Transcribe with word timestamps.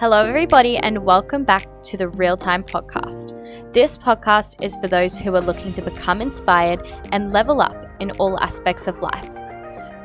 Hello, 0.00 0.24
everybody, 0.24 0.76
and 0.76 1.04
welcome 1.04 1.42
back 1.42 1.66
to 1.82 1.96
the 1.96 2.06
Real 2.06 2.36
Time 2.36 2.62
Podcast. 2.62 3.34
This 3.72 3.98
podcast 3.98 4.62
is 4.62 4.76
for 4.76 4.86
those 4.86 5.18
who 5.18 5.34
are 5.34 5.40
looking 5.40 5.72
to 5.72 5.82
become 5.82 6.22
inspired 6.22 6.86
and 7.10 7.32
level 7.32 7.60
up 7.60 7.74
in 7.98 8.12
all 8.12 8.38
aspects 8.38 8.86
of 8.86 9.02
life. 9.02 9.34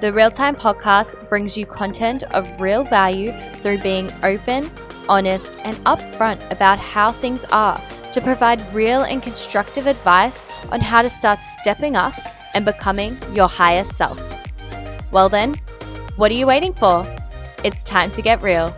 The 0.02 0.12
Real 0.12 0.32
Time 0.32 0.55
Podcast 0.55 1.30
brings 1.30 1.55
you 1.55 1.68
content 1.68 2.23
of 2.32 2.59
real 2.59 2.84
value 2.84 3.34
through 3.58 3.84
being 3.84 4.09
open, 4.23 4.68
honest, 5.08 5.59
and 5.59 5.76
upfront 5.86 6.52
about 6.52 6.80
how 6.80 7.12
things 7.12 7.46
are 7.52 7.80
to 8.13 8.20
provide 8.20 8.73
real 8.73 9.04
and 9.04 9.21
constructive 9.21 9.85
advice 9.85 10.44
on 10.71 10.82
how 10.82 11.04
to 11.04 11.10
start 11.10 11.40
stepping 11.40 11.96
up 11.96 12.16
and 12.55 12.66
becoming 12.66 13.16
your 13.32 13.48
higher 13.48 13.84
self. 13.84 14.20
Well, 15.12 15.30
then, 15.30 15.54
what 16.16 16.32
are 16.32 16.35
you 16.35 16.48
waiting 16.48 16.73
for? 16.73 17.05
It's 17.63 17.84
time 17.84 18.10
to 18.10 18.23
get 18.23 18.41
real. 18.41 18.76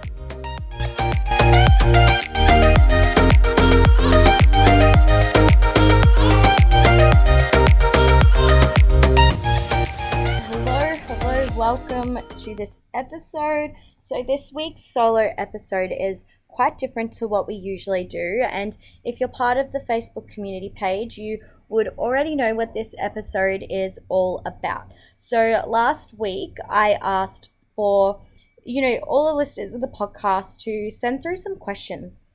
Welcome 11.66 12.20
to 12.38 12.54
this 12.54 12.84
episode. 12.94 13.72
So, 14.00 14.22
this 14.22 14.52
week's 14.54 14.86
solo 14.86 15.34
episode 15.36 15.90
is 16.00 16.26
quite 16.48 16.78
different 16.78 17.12
to 17.14 17.28
what 17.28 17.48
we 17.48 17.56
usually 17.56 18.04
do. 18.04 18.46
And 18.48 18.78
if 19.04 19.20
you're 19.20 19.28
part 19.28 19.58
of 19.58 19.72
the 19.72 19.80
Facebook 19.80 20.28
community 20.28 20.72
page, 20.76 21.18
you 21.18 21.40
would 21.68 21.88
already 21.98 22.36
know 22.36 22.54
what 22.54 22.76
this 22.76 22.94
episode 23.00 23.66
is 23.68 23.98
all 24.10 24.44
about. 24.46 24.94
So, 25.18 25.64
last 25.66 26.14
week 26.20 26.58
I 26.70 27.00
asked 27.02 27.50
for, 27.76 28.22
you 28.64 28.84
know, 28.84 29.00
all 29.08 29.28
the 29.28 29.34
listeners 29.34 29.74
of 29.74 29.82
the 29.82 29.88
podcast 29.88 30.60
to 30.66 30.92
send 30.92 31.24
through 31.24 31.38
some 31.38 31.56
questions. 31.56 32.30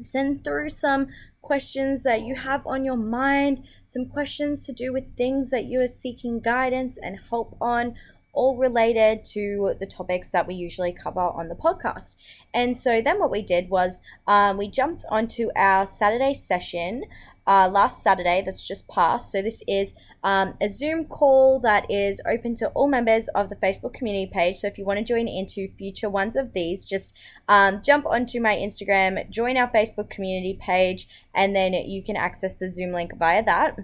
Send 0.00 0.44
through 0.44 0.70
some 0.70 1.08
questions 1.42 2.02
that 2.04 2.22
you 2.22 2.34
have 2.34 2.66
on 2.66 2.84
your 2.84 2.96
mind, 2.96 3.66
some 3.84 4.06
questions 4.06 4.64
to 4.66 4.72
do 4.72 4.92
with 4.92 5.16
things 5.16 5.50
that 5.50 5.64
you 5.66 5.80
are 5.80 5.88
seeking 5.88 6.40
guidance 6.40 6.98
and 7.00 7.18
help 7.30 7.56
on, 7.60 7.94
all 8.36 8.56
related 8.56 9.24
to 9.24 9.74
the 9.80 9.86
topics 9.86 10.30
that 10.30 10.46
we 10.46 10.54
usually 10.54 10.92
cover 10.92 11.20
on 11.20 11.48
the 11.48 11.54
podcast. 11.56 12.14
And 12.54 12.76
so 12.76 13.00
then 13.00 13.18
what 13.18 13.30
we 13.30 13.42
did 13.42 13.68
was 13.70 14.00
um, 14.26 14.58
we 14.58 14.68
jumped 14.68 15.04
onto 15.10 15.48
our 15.56 15.86
Saturday 15.86 16.34
session. 16.34 17.04
Uh, 17.48 17.68
last 17.68 18.02
Saturday, 18.02 18.42
that's 18.44 18.66
just 18.66 18.88
passed. 18.88 19.30
So, 19.30 19.40
this 19.40 19.62
is 19.68 19.94
um, 20.24 20.54
a 20.60 20.68
Zoom 20.68 21.04
call 21.04 21.60
that 21.60 21.88
is 21.88 22.20
open 22.26 22.56
to 22.56 22.66
all 22.70 22.88
members 22.88 23.28
of 23.36 23.50
the 23.50 23.54
Facebook 23.54 23.94
community 23.94 24.28
page. 24.28 24.56
So, 24.56 24.66
if 24.66 24.78
you 24.78 24.84
want 24.84 24.98
to 24.98 25.04
join 25.04 25.28
into 25.28 25.68
future 25.68 26.10
ones 26.10 26.34
of 26.34 26.54
these, 26.54 26.84
just 26.84 27.14
um, 27.46 27.82
jump 27.84 28.04
onto 28.04 28.40
my 28.40 28.56
Instagram, 28.56 29.30
join 29.30 29.56
our 29.56 29.70
Facebook 29.70 30.10
community 30.10 30.58
page, 30.60 31.06
and 31.32 31.54
then 31.54 31.72
you 31.72 32.02
can 32.02 32.16
access 32.16 32.56
the 32.56 32.68
Zoom 32.68 32.90
link 32.90 33.16
via 33.16 33.44
that. 33.44 33.78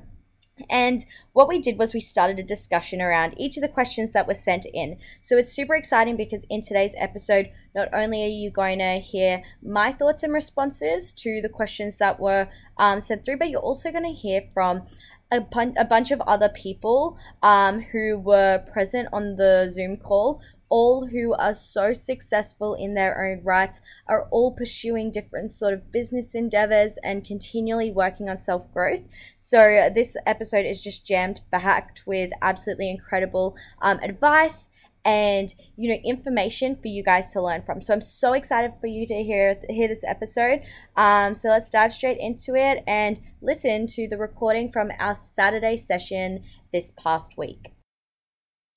And 0.70 1.04
what 1.32 1.48
we 1.48 1.58
did 1.58 1.78
was 1.78 1.94
we 1.94 2.00
started 2.00 2.38
a 2.38 2.42
discussion 2.42 3.00
around 3.00 3.34
each 3.38 3.56
of 3.56 3.62
the 3.62 3.68
questions 3.68 4.12
that 4.12 4.26
were 4.26 4.34
sent 4.34 4.66
in. 4.72 4.98
So 5.20 5.36
it's 5.36 5.52
super 5.52 5.74
exciting 5.74 6.16
because 6.16 6.46
in 6.48 6.60
today's 6.60 6.94
episode, 6.98 7.50
not 7.74 7.88
only 7.92 8.24
are 8.24 8.28
you 8.28 8.50
going 8.50 8.78
to 8.78 8.98
hear 8.98 9.42
my 9.62 9.92
thoughts 9.92 10.22
and 10.22 10.32
responses 10.32 11.12
to 11.14 11.40
the 11.40 11.48
questions 11.48 11.98
that 11.98 12.20
were 12.20 12.48
um, 12.78 13.00
sent 13.00 13.24
through, 13.24 13.38
but 13.38 13.50
you're 13.50 13.60
also 13.60 13.90
going 13.90 14.04
to 14.04 14.10
hear 14.10 14.42
from 14.52 14.82
a, 15.32 15.40
bun- 15.40 15.74
a 15.78 15.84
bunch 15.84 16.10
of 16.10 16.20
other 16.22 16.48
people 16.50 17.16
um, 17.42 17.80
who 17.80 18.18
were 18.18 18.62
present 18.72 19.08
on 19.12 19.36
the 19.36 19.68
Zoom 19.68 19.96
call 19.96 20.40
all 20.72 21.08
who 21.08 21.34
are 21.34 21.52
so 21.52 21.92
successful 21.92 22.74
in 22.74 22.94
their 22.94 23.22
own 23.22 23.44
rights 23.44 23.82
are 24.08 24.26
all 24.30 24.50
pursuing 24.50 25.10
different 25.10 25.52
sort 25.52 25.74
of 25.74 25.92
business 25.92 26.34
endeavors 26.34 26.96
and 27.04 27.26
continually 27.26 27.90
working 27.90 28.30
on 28.30 28.38
self 28.38 28.72
growth. 28.72 29.02
So, 29.36 29.90
this 29.94 30.16
episode 30.24 30.64
is 30.64 30.82
just 30.82 31.06
jammed 31.06 31.42
packed 31.52 32.04
with 32.06 32.30
absolutely 32.40 32.88
incredible 32.88 33.54
um, 33.82 33.98
advice 33.98 34.70
and 35.04 35.52
you 35.76 35.90
know 35.90 36.00
information 36.04 36.74
for 36.76 36.88
you 36.88 37.02
guys 37.02 37.32
to 37.32 37.42
learn 37.42 37.60
from. 37.60 37.82
So 37.82 37.92
i'm 37.92 38.00
so 38.00 38.32
excited 38.32 38.72
for 38.80 38.86
you 38.86 39.06
to 39.08 39.22
hear 39.22 39.60
hear 39.68 39.88
this 39.88 40.04
episode. 40.06 40.60
Um, 40.96 41.34
so 41.34 41.50
let's 41.50 41.68
dive 41.68 41.92
straight 41.92 42.18
into 42.18 42.54
it 42.54 42.82
and 42.86 43.20
listen 43.42 43.86
to 43.88 44.08
the 44.08 44.16
recording 44.16 44.70
from 44.70 44.90
our 44.98 45.14
saturday 45.14 45.76
session 45.76 46.44
this 46.72 46.92
past 46.92 47.36
week 47.36 47.72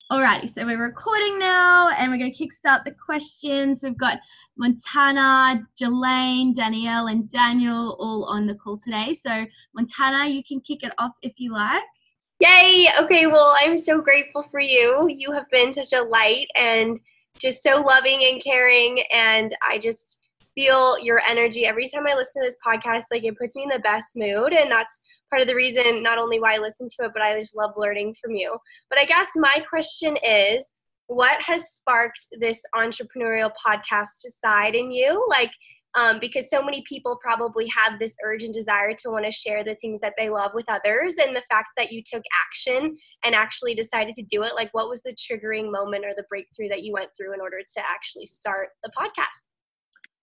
Alrighty, 0.08 0.48
so 0.48 0.64
we're 0.64 0.80
recording 0.80 1.36
now 1.36 1.88
and 1.88 2.12
we're 2.12 2.18
going 2.18 2.32
to 2.32 2.46
kickstart 2.46 2.84
the 2.84 2.92
questions. 2.92 3.82
We've 3.82 3.98
got 3.98 4.20
Montana, 4.56 5.66
Jelaine, 5.76 6.52
Danielle, 6.52 7.08
and 7.08 7.28
Daniel 7.28 7.96
all 7.98 8.22
on 8.26 8.46
the 8.46 8.54
call 8.54 8.78
today. 8.78 9.14
So, 9.14 9.44
Montana, 9.74 10.28
you 10.28 10.44
can 10.44 10.60
kick 10.60 10.84
it 10.84 10.92
off 10.98 11.10
if 11.22 11.40
you 11.40 11.52
like. 11.52 11.82
Yay! 12.38 12.86
Okay, 13.00 13.26
well, 13.26 13.56
I'm 13.58 13.76
so 13.76 14.00
grateful 14.00 14.44
for 14.48 14.60
you. 14.60 15.08
You 15.10 15.32
have 15.32 15.50
been 15.50 15.72
such 15.72 15.92
a 15.92 16.02
light 16.02 16.46
and 16.54 17.00
just 17.40 17.64
so 17.64 17.80
loving 17.80 18.22
and 18.30 18.40
caring, 18.40 19.00
and 19.12 19.56
I 19.68 19.78
just 19.78 20.28
feel 20.54 21.00
your 21.00 21.20
energy 21.28 21.66
every 21.66 21.88
time 21.88 22.06
I 22.06 22.14
listen 22.14 22.44
to 22.44 22.46
this 22.46 22.58
podcast. 22.64 23.06
Like, 23.10 23.24
it 23.24 23.36
puts 23.36 23.56
me 23.56 23.64
in 23.64 23.70
the 23.70 23.80
best 23.80 24.12
mood, 24.14 24.52
and 24.52 24.70
that's 24.70 25.00
part 25.30 25.42
of 25.42 25.48
the 25.48 25.54
reason 25.54 26.02
not 26.02 26.18
only 26.18 26.40
why 26.40 26.54
I 26.54 26.58
listen 26.58 26.88
to 26.98 27.06
it, 27.06 27.12
but 27.12 27.22
I 27.22 27.38
just 27.38 27.56
love 27.56 27.72
learning 27.76 28.14
from 28.22 28.34
you. 28.34 28.56
But 28.90 28.98
I 28.98 29.04
guess 29.04 29.28
my 29.36 29.62
question 29.68 30.16
is 30.22 30.72
what 31.08 31.40
has 31.40 31.70
sparked 31.70 32.26
this 32.40 32.60
entrepreneurial 32.74 33.52
podcast 33.64 34.06
side 34.38 34.74
in 34.74 34.90
you? 34.90 35.24
Like, 35.28 35.52
um, 35.94 36.18
because 36.20 36.50
so 36.50 36.62
many 36.62 36.84
people 36.86 37.18
probably 37.22 37.66
have 37.68 37.98
this 37.98 38.14
urge 38.22 38.42
and 38.42 38.52
desire 38.52 38.92
to 38.92 39.10
want 39.10 39.24
to 39.24 39.30
share 39.30 39.64
the 39.64 39.76
things 39.76 40.00
that 40.02 40.12
they 40.18 40.28
love 40.28 40.50
with 40.52 40.66
others. 40.68 41.14
And 41.18 41.34
the 41.34 41.42
fact 41.48 41.68
that 41.78 41.90
you 41.90 42.02
took 42.04 42.22
action 42.44 42.96
and 43.24 43.34
actually 43.34 43.74
decided 43.74 44.14
to 44.14 44.22
do 44.22 44.42
it, 44.42 44.54
like, 44.54 44.68
what 44.72 44.90
was 44.90 45.02
the 45.02 45.14
triggering 45.14 45.72
moment 45.72 46.04
or 46.04 46.12
the 46.14 46.26
breakthrough 46.28 46.68
that 46.68 46.82
you 46.82 46.92
went 46.92 47.10
through 47.16 47.32
in 47.32 47.40
order 47.40 47.58
to 47.58 47.80
actually 47.80 48.26
start 48.26 48.70
the 48.84 48.90
podcast? 48.90 49.40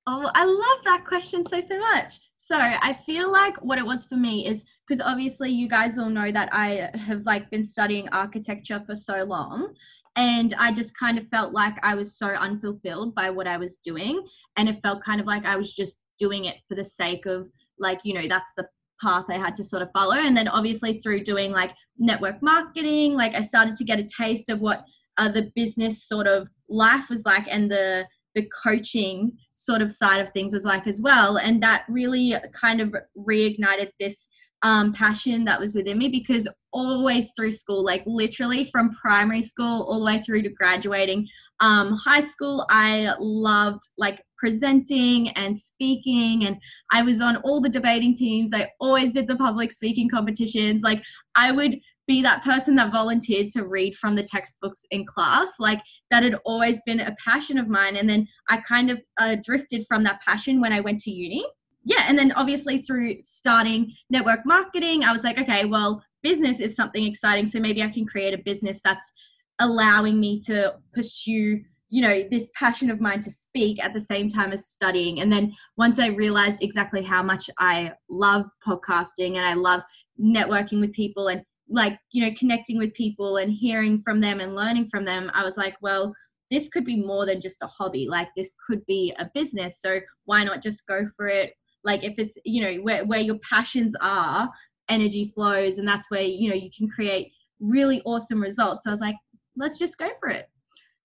Oh, 0.05 0.29
I 0.35 0.43
love 0.45 0.83
that 0.85 1.05
question 1.05 1.43
so, 1.43 1.59
so 1.61 1.79
much. 1.79 2.19
So 2.45 2.57
I 2.57 2.91
feel 3.05 3.31
like 3.31 3.55
what 3.63 3.77
it 3.77 3.85
was 3.85 4.03
for 4.03 4.17
me 4.17 4.45
is 4.45 4.65
because 4.85 4.99
obviously 4.99 5.49
you 5.49 5.69
guys 5.69 5.97
all 5.97 6.09
know 6.09 6.29
that 6.29 6.49
I 6.51 6.89
have 6.93 7.25
like 7.25 7.49
been 7.49 7.63
studying 7.63 8.09
architecture 8.09 8.81
for 8.81 8.97
so 8.97 9.23
long 9.23 9.73
and 10.17 10.53
I 10.59 10.73
just 10.73 10.97
kind 10.97 11.17
of 11.17 11.25
felt 11.29 11.53
like 11.53 11.75
I 11.83 11.95
was 11.95 12.17
so 12.17 12.27
unfulfilled 12.27 13.15
by 13.15 13.29
what 13.29 13.47
I 13.47 13.55
was 13.55 13.77
doing 13.77 14.21
and 14.57 14.67
it 14.67 14.81
felt 14.81 15.01
kind 15.01 15.21
of 15.21 15.25
like 15.25 15.45
I 15.45 15.55
was 15.55 15.73
just 15.73 15.95
doing 16.19 16.43
it 16.43 16.57
for 16.67 16.75
the 16.75 16.83
sake 16.83 17.25
of 17.25 17.47
like 17.79 18.01
you 18.03 18.13
know 18.13 18.27
that's 18.27 18.51
the 18.57 18.67
path 19.01 19.25
I 19.29 19.37
had 19.37 19.55
to 19.55 19.63
sort 19.63 19.81
of 19.81 19.91
follow. 19.91 20.15
And 20.15 20.35
then 20.35 20.49
obviously 20.49 20.99
through 20.99 21.23
doing 21.23 21.53
like 21.53 21.73
network 21.97 22.43
marketing 22.43 23.13
like 23.13 23.35
I 23.35 23.41
started 23.41 23.77
to 23.77 23.85
get 23.85 23.99
a 23.99 24.07
taste 24.17 24.49
of 24.49 24.59
what 24.59 24.83
uh, 25.17 25.29
the 25.29 25.49
business 25.55 26.05
sort 26.05 26.27
of 26.27 26.49
life 26.67 27.09
was 27.09 27.23
like 27.23 27.47
and 27.49 27.71
the 27.71 28.05
the 28.35 28.49
coaching 28.63 29.31
sort 29.65 29.81
of 29.81 29.91
side 29.91 30.21
of 30.21 30.29
things 30.31 30.53
was 30.53 30.65
like 30.65 30.87
as 30.87 31.01
well. 31.01 31.37
And 31.37 31.61
that 31.63 31.85
really 31.89 32.35
kind 32.53 32.81
of 32.81 32.95
reignited 33.17 33.91
this 33.99 34.27
um, 34.63 34.93
passion 34.93 35.43
that 35.45 35.59
was 35.59 35.73
within 35.73 35.97
me 35.97 36.07
because 36.07 36.47
always 36.71 37.31
through 37.35 37.51
school, 37.51 37.83
like 37.83 38.03
literally 38.05 38.63
from 38.65 38.95
primary 38.95 39.41
school 39.41 39.83
all 39.83 39.99
the 39.99 40.05
way 40.05 40.19
through 40.19 40.41
to 40.43 40.49
graduating 40.49 41.27
um, 41.59 41.97
high 42.03 42.21
school, 42.21 42.65
I 42.69 43.13
loved 43.19 43.83
like 43.97 44.21
presenting 44.37 45.29
and 45.29 45.57
speaking, 45.57 46.45
and 46.45 46.57
I 46.91 47.01
was 47.03 47.21
on 47.21 47.37
all 47.37 47.61
the 47.61 47.69
debating 47.69 48.13
teams. 48.13 48.51
I 48.53 48.69
always 48.79 49.13
did 49.13 49.27
the 49.27 49.37
public 49.37 49.71
speaking 49.71 50.09
competitions. 50.09 50.81
Like 50.81 51.01
I 51.35 51.51
would 51.51 51.79
be 52.07 52.21
that 52.21 52.43
person 52.43 52.75
that 52.75 52.91
volunteered 52.91 53.49
to 53.51 53.65
read 53.65 53.95
from 53.95 54.15
the 54.15 54.23
textbooks 54.23 54.83
in 54.91 55.05
class 55.05 55.47
like 55.59 55.81
that 56.11 56.23
had 56.23 56.35
always 56.45 56.79
been 56.85 56.99
a 56.99 57.15
passion 57.23 57.57
of 57.57 57.67
mine. 57.67 57.95
And 57.95 58.09
then 58.09 58.27
i 58.49 58.57
kind 58.57 58.89
of 58.89 59.01
uh, 59.19 59.37
drifted 59.43 59.85
from 59.87 60.03
that 60.03 60.21
passion 60.21 60.61
when 60.61 60.73
i 60.73 60.79
went 60.79 60.99
to 61.01 61.11
uni. 61.11 61.45
Yeah 61.85 62.05
and 62.07 62.17
then 62.17 62.31
obviously 62.33 62.81
through 62.81 63.21
starting 63.21 63.91
network 64.09 64.45
marketing 64.45 65.03
i 65.03 65.11
was 65.11 65.23
like 65.23 65.37
okay 65.37 65.65
well 65.65 66.03
business 66.21 66.59
is 66.59 66.75
something 66.75 67.05
exciting 67.05 67.47
so 67.47 67.59
maybe 67.59 67.83
i 67.83 67.89
can 67.89 68.05
create 68.05 68.33
a 68.33 68.37
business 68.37 68.79
that's 68.83 69.11
allowing 69.59 70.19
me 70.19 70.39
to 70.41 70.73
pursue 70.93 71.61
you 71.93 72.01
know 72.01 72.23
this 72.31 72.49
passion 72.55 72.89
of 72.89 72.99
mine 72.99 73.21
to 73.21 73.29
speak 73.29 73.83
at 73.83 73.93
the 73.93 74.01
same 74.01 74.27
time 74.27 74.51
as 74.51 74.67
studying. 74.67 75.21
And 75.21 75.31
then 75.31 75.53
once 75.77 75.99
i 75.99 76.07
realized 76.07 76.63
exactly 76.63 77.03
how 77.03 77.21
much 77.21 77.51
i 77.59 77.91
love 78.09 78.47
podcasting 78.67 79.37
and 79.37 79.45
i 79.45 79.53
love 79.53 79.81
networking 80.19 80.79
with 80.81 80.91
people 80.91 81.27
and 81.27 81.43
like 81.73 81.97
you 82.11 82.23
know 82.23 82.33
connecting 82.37 82.77
with 82.77 82.93
people 82.93 83.37
and 83.37 83.51
hearing 83.51 84.01
from 84.03 84.21
them 84.21 84.39
and 84.39 84.55
learning 84.55 84.87
from 84.89 85.03
them 85.03 85.29
i 85.33 85.43
was 85.43 85.57
like 85.57 85.75
well 85.81 86.13
this 86.51 86.69
could 86.69 86.85
be 86.85 86.97
more 86.97 87.25
than 87.25 87.41
just 87.41 87.61
a 87.63 87.67
hobby 87.67 88.07
like 88.07 88.27
this 88.37 88.55
could 88.67 88.85
be 88.85 89.13
a 89.17 89.29
business 89.33 89.81
so 89.81 89.99
why 90.25 90.43
not 90.43 90.61
just 90.61 90.87
go 90.87 91.07
for 91.17 91.27
it 91.27 91.53
like 91.83 92.03
if 92.03 92.17
it's 92.17 92.35
you 92.45 92.61
know 92.61 92.81
where, 92.83 93.03
where 93.05 93.19
your 93.19 93.39
passions 93.49 93.95
are 94.01 94.49
energy 94.89 95.31
flows 95.33 95.77
and 95.79 95.87
that's 95.87 96.09
where 96.09 96.21
you 96.21 96.47
know 96.47 96.55
you 96.55 96.69
can 96.75 96.87
create 96.87 97.31
really 97.59 98.01
awesome 98.05 98.41
results 98.41 98.83
so 98.83 98.89
i 98.89 98.93
was 98.93 99.01
like 99.01 99.15
let's 99.57 99.79
just 99.79 99.97
go 99.97 100.09
for 100.19 100.29
it 100.29 100.49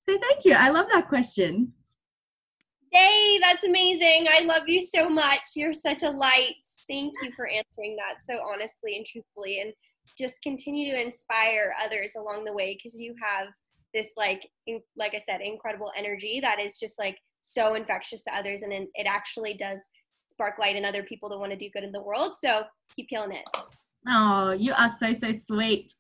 so 0.00 0.16
thank 0.18 0.44
you 0.44 0.52
i 0.52 0.68
love 0.68 0.86
that 0.92 1.08
question 1.08 1.72
Yay, 2.90 3.38
that's 3.42 3.64
amazing. 3.64 4.26
I 4.30 4.44
love 4.44 4.62
you 4.66 4.80
so 4.80 5.10
much. 5.10 5.40
You're 5.54 5.74
such 5.74 6.02
a 6.02 6.08
light. 6.08 6.54
Thank 6.88 7.12
you 7.22 7.30
for 7.36 7.46
answering 7.46 7.96
that 7.96 8.22
so 8.22 8.40
honestly 8.50 8.96
and 8.96 9.04
truthfully. 9.04 9.60
And 9.60 9.74
just 10.16 10.42
continue 10.42 10.92
to 10.92 11.00
inspire 11.00 11.74
others 11.82 12.14
along 12.16 12.44
the 12.44 12.52
way 12.52 12.74
because 12.74 13.00
you 13.00 13.14
have 13.22 13.48
this, 13.94 14.10
like, 14.16 14.48
in, 14.66 14.80
like 14.96 15.14
I 15.14 15.18
said, 15.18 15.40
incredible 15.40 15.92
energy 15.96 16.40
that 16.40 16.60
is 16.60 16.78
just 16.78 16.98
like 16.98 17.16
so 17.40 17.74
infectious 17.74 18.22
to 18.24 18.34
others. 18.34 18.62
And 18.62 18.72
it 18.72 19.06
actually 19.06 19.54
does 19.54 19.88
spark 20.30 20.58
light 20.58 20.76
in 20.76 20.84
other 20.84 21.02
people 21.02 21.28
that 21.30 21.38
want 21.38 21.52
to 21.52 21.58
do 21.58 21.70
good 21.72 21.84
in 21.84 21.92
the 21.92 22.02
world. 22.02 22.32
So 22.42 22.62
keep 22.94 23.08
killing 23.08 23.32
it. 23.32 23.44
Oh, 24.06 24.52
you 24.52 24.72
are 24.72 24.88
so, 24.88 25.12
so 25.12 25.32
sweet. 25.32 25.92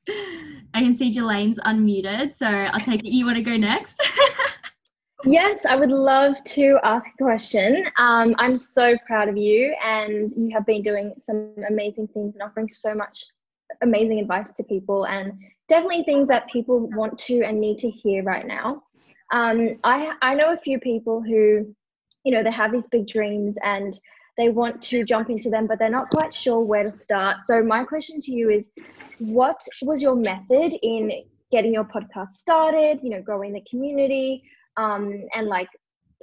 I 0.74 0.80
can 0.80 0.94
see 0.94 1.10
Jelaine's 1.10 1.58
unmuted. 1.60 2.32
So 2.32 2.46
I'll 2.46 2.80
take 2.80 3.00
it. 3.00 3.10
You 3.10 3.26
want 3.26 3.36
to 3.36 3.42
go 3.42 3.56
next? 3.56 4.00
Yes, 5.24 5.66
I 5.66 5.74
would 5.74 5.90
love 5.90 6.34
to 6.44 6.78
ask 6.84 7.08
a 7.08 7.24
question. 7.24 7.84
Um, 7.96 8.36
I'm 8.38 8.54
so 8.54 8.96
proud 9.04 9.28
of 9.28 9.36
you, 9.36 9.74
and 9.84 10.32
you 10.36 10.50
have 10.52 10.64
been 10.64 10.80
doing 10.80 11.12
some 11.18 11.54
amazing 11.68 12.06
things 12.08 12.34
and 12.34 12.42
offering 12.42 12.68
so 12.68 12.94
much 12.94 13.24
amazing 13.82 14.18
advice 14.20 14.52
to 14.54 14.64
people, 14.64 15.06
and 15.06 15.32
definitely 15.68 16.02
things 16.04 16.28
that 16.28 16.48
people 16.48 16.88
want 16.96 17.18
to 17.18 17.42
and 17.42 17.60
need 17.60 17.78
to 17.78 17.90
hear 17.90 18.22
right 18.22 18.46
now. 18.46 18.82
Um, 19.32 19.78
I 19.84 20.12
I 20.22 20.34
know 20.34 20.52
a 20.52 20.56
few 20.56 20.78
people 20.80 21.22
who, 21.22 21.74
you 22.24 22.32
know, 22.32 22.42
they 22.42 22.50
have 22.50 22.72
these 22.72 22.86
big 22.86 23.06
dreams 23.06 23.56
and 23.62 23.98
they 24.36 24.48
want 24.48 24.80
to 24.82 25.04
jump 25.04 25.30
into 25.30 25.50
them, 25.50 25.66
but 25.66 25.78
they're 25.78 25.90
not 25.90 26.10
quite 26.10 26.34
sure 26.34 26.60
where 26.60 26.84
to 26.84 26.90
start. 26.90 27.38
So 27.44 27.62
my 27.62 27.84
question 27.84 28.20
to 28.20 28.32
you 28.32 28.50
is, 28.50 28.70
what 29.18 29.60
was 29.82 30.00
your 30.00 30.14
method 30.14 30.74
in 30.82 31.10
getting 31.50 31.74
your 31.74 31.84
podcast 31.84 32.28
started? 32.28 33.00
You 33.02 33.10
know, 33.10 33.22
growing 33.22 33.52
the 33.52 33.62
community 33.68 34.42
um, 34.76 35.24
and 35.34 35.48
like 35.48 35.68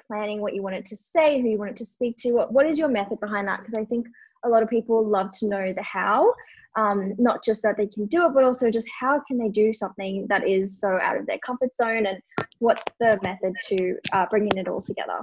planning 0.08 0.40
what 0.40 0.56
you 0.56 0.63
wanted 0.63 0.86
to 0.86 0.96
say, 0.96 1.42
who 1.42 1.50
you 1.50 1.58
wanted 1.58 1.78
to 1.78 1.86
speak 1.86 2.16
to. 2.19 2.31
What, 2.31 2.54
what 2.54 2.66
is 2.66 2.78
your 2.78 2.88
method 2.88 3.19
behind 3.19 3.48
that? 3.48 3.60
Because 3.60 3.75
I 3.75 3.86
think 3.86 4.08
a 4.46 4.50
lot 4.50 4.63
of 4.63 4.69
people 4.69 5.06
love 5.06 5.31
to 5.40 5.48
know 5.48 5.74
the 5.74 5.84
how, 5.84 6.34
um, 6.75 7.13
not 7.18 7.44
just 7.44 7.62
that 7.63 7.77
they 7.77 7.88
can 7.88 8.06
do 8.07 8.25
it, 8.25 8.33
but 8.33 8.44
also 8.44 8.69
just 8.69 8.89
how 9.00 9.22
can 9.27 9.38
they 9.38 9.50
do 9.50 9.74
something 9.74 10.25
that 10.30 10.48
is 10.48 10.80
so 10.80 11.00
out 11.01 11.18
of 11.18 11.25
their 11.25 11.39
comfort 11.39 11.74
zone 11.74 12.06
and 12.06 12.22
what's 12.60 12.83
the 13.00 13.18
method 13.22 13.54
to 13.68 13.95
uh, 14.12 14.25
bringing 14.30 14.57
it 14.57 14.68
all 14.68 14.81
together? 14.81 15.19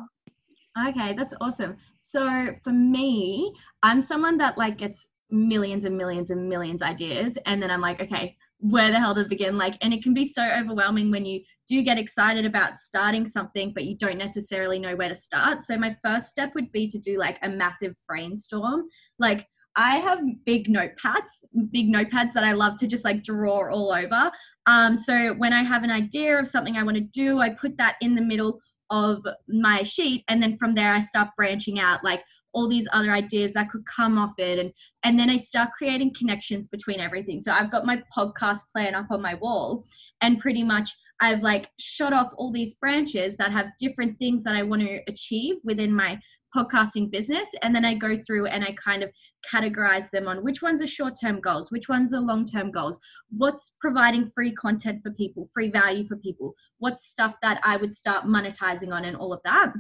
Okay, 0.88 1.12
that's 1.12 1.34
awesome. 1.40 1.76
So 1.98 2.54
for 2.64 2.72
me, 2.72 3.52
I'm 3.82 4.00
someone 4.00 4.38
that 4.38 4.56
like 4.56 4.78
gets 4.78 5.08
millions 5.30 5.84
and 5.84 5.96
millions 5.96 6.30
and 6.30 6.48
millions 6.48 6.82
ideas 6.82 7.36
and 7.46 7.62
then 7.62 7.70
I'm 7.70 7.80
like, 7.80 8.00
okay, 8.00 8.36
where 8.62 8.92
the 8.92 9.00
hell 9.00 9.12
to 9.12 9.24
begin 9.24 9.58
like 9.58 9.76
and 9.80 9.92
it 9.92 10.04
can 10.04 10.14
be 10.14 10.24
so 10.24 10.40
overwhelming 10.40 11.10
when 11.10 11.26
you 11.26 11.40
do 11.66 11.82
get 11.82 11.98
excited 11.98 12.46
about 12.46 12.76
starting 12.76 13.26
something 13.26 13.72
but 13.74 13.84
you 13.84 13.96
don't 13.96 14.18
necessarily 14.18 14.78
know 14.78 14.94
where 14.94 15.08
to 15.08 15.16
start 15.16 15.60
so 15.60 15.76
my 15.76 15.96
first 16.00 16.28
step 16.28 16.54
would 16.54 16.70
be 16.70 16.86
to 16.86 16.96
do 16.96 17.18
like 17.18 17.38
a 17.42 17.48
massive 17.48 17.92
brainstorm 18.06 18.84
like 19.18 19.48
I 19.76 19.96
have 19.98 20.20
big 20.44 20.68
notepads, 20.68 21.44
big 21.70 21.92
notepads 21.92 22.32
that 22.34 22.44
I 22.44 22.52
love 22.52 22.76
to 22.78 22.86
just 22.86 23.04
like 23.04 23.24
draw 23.24 23.70
all 23.70 23.92
over. 23.92 24.30
Um, 24.66 24.96
so 24.96 25.32
when 25.34 25.52
I 25.52 25.62
have 25.62 25.82
an 25.82 25.90
idea 25.90 26.38
of 26.38 26.46
something 26.46 26.76
I 26.76 26.82
want 26.82 26.96
to 26.96 27.02
do, 27.02 27.40
I 27.40 27.50
put 27.50 27.76
that 27.78 27.96
in 28.00 28.14
the 28.14 28.20
middle 28.22 28.60
of 28.90 29.26
my 29.48 29.82
sheet, 29.82 30.24
and 30.28 30.42
then 30.42 30.58
from 30.58 30.74
there 30.74 30.92
I 30.92 31.00
start 31.00 31.30
branching 31.36 31.80
out. 31.80 32.04
Like, 32.04 32.22
all 32.52 32.68
these 32.68 32.86
other 32.92 33.12
ideas 33.12 33.52
that 33.52 33.70
could 33.70 33.84
come 33.86 34.18
off 34.18 34.34
it 34.38 34.58
and 34.58 34.72
and 35.04 35.18
then 35.18 35.30
i 35.30 35.36
start 35.36 35.70
creating 35.72 36.12
connections 36.14 36.68
between 36.68 37.00
everything 37.00 37.40
so 37.40 37.52
i've 37.52 37.70
got 37.70 37.86
my 37.86 38.02
podcast 38.16 38.60
plan 38.72 38.94
up 38.94 39.06
on 39.10 39.20
my 39.22 39.34
wall 39.34 39.84
and 40.20 40.38
pretty 40.38 40.62
much 40.62 40.90
i've 41.20 41.42
like 41.42 41.70
shot 41.78 42.12
off 42.12 42.30
all 42.36 42.52
these 42.52 42.74
branches 42.74 43.36
that 43.36 43.50
have 43.50 43.66
different 43.78 44.18
things 44.18 44.44
that 44.44 44.54
i 44.54 44.62
want 44.62 44.82
to 44.82 45.00
achieve 45.08 45.56
within 45.64 45.94
my 45.94 46.18
podcasting 46.54 47.10
business 47.10 47.46
and 47.62 47.74
then 47.74 47.84
i 47.84 47.94
go 47.94 48.16
through 48.16 48.46
and 48.46 48.64
i 48.64 48.72
kind 48.72 49.02
of 49.02 49.10
categorize 49.52 50.10
them 50.10 50.28
on 50.28 50.44
which 50.44 50.62
ones 50.62 50.80
are 50.80 50.86
short-term 50.86 51.40
goals 51.40 51.70
which 51.70 51.88
ones 51.88 52.12
are 52.12 52.20
long-term 52.20 52.70
goals 52.70 52.98
what's 53.30 53.76
providing 53.80 54.30
free 54.34 54.52
content 54.52 55.00
for 55.02 55.10
people 55.12 55.48
free 55.52 55.70
value 55.70 56.04
for 56.04 56.16
people 56.16 56.54
what's 56.78 57.08
stuff 57.08 57.34
that 57.42 57.60
i 57.64 57.76
would 57.76 57.94
start 57.94 58.24
monetizing 58.24 58.92
on 58.92 59.04
and 59.04 59.16
all 59.16 59.32
of 59.32 59.40
that. 59.44 59.72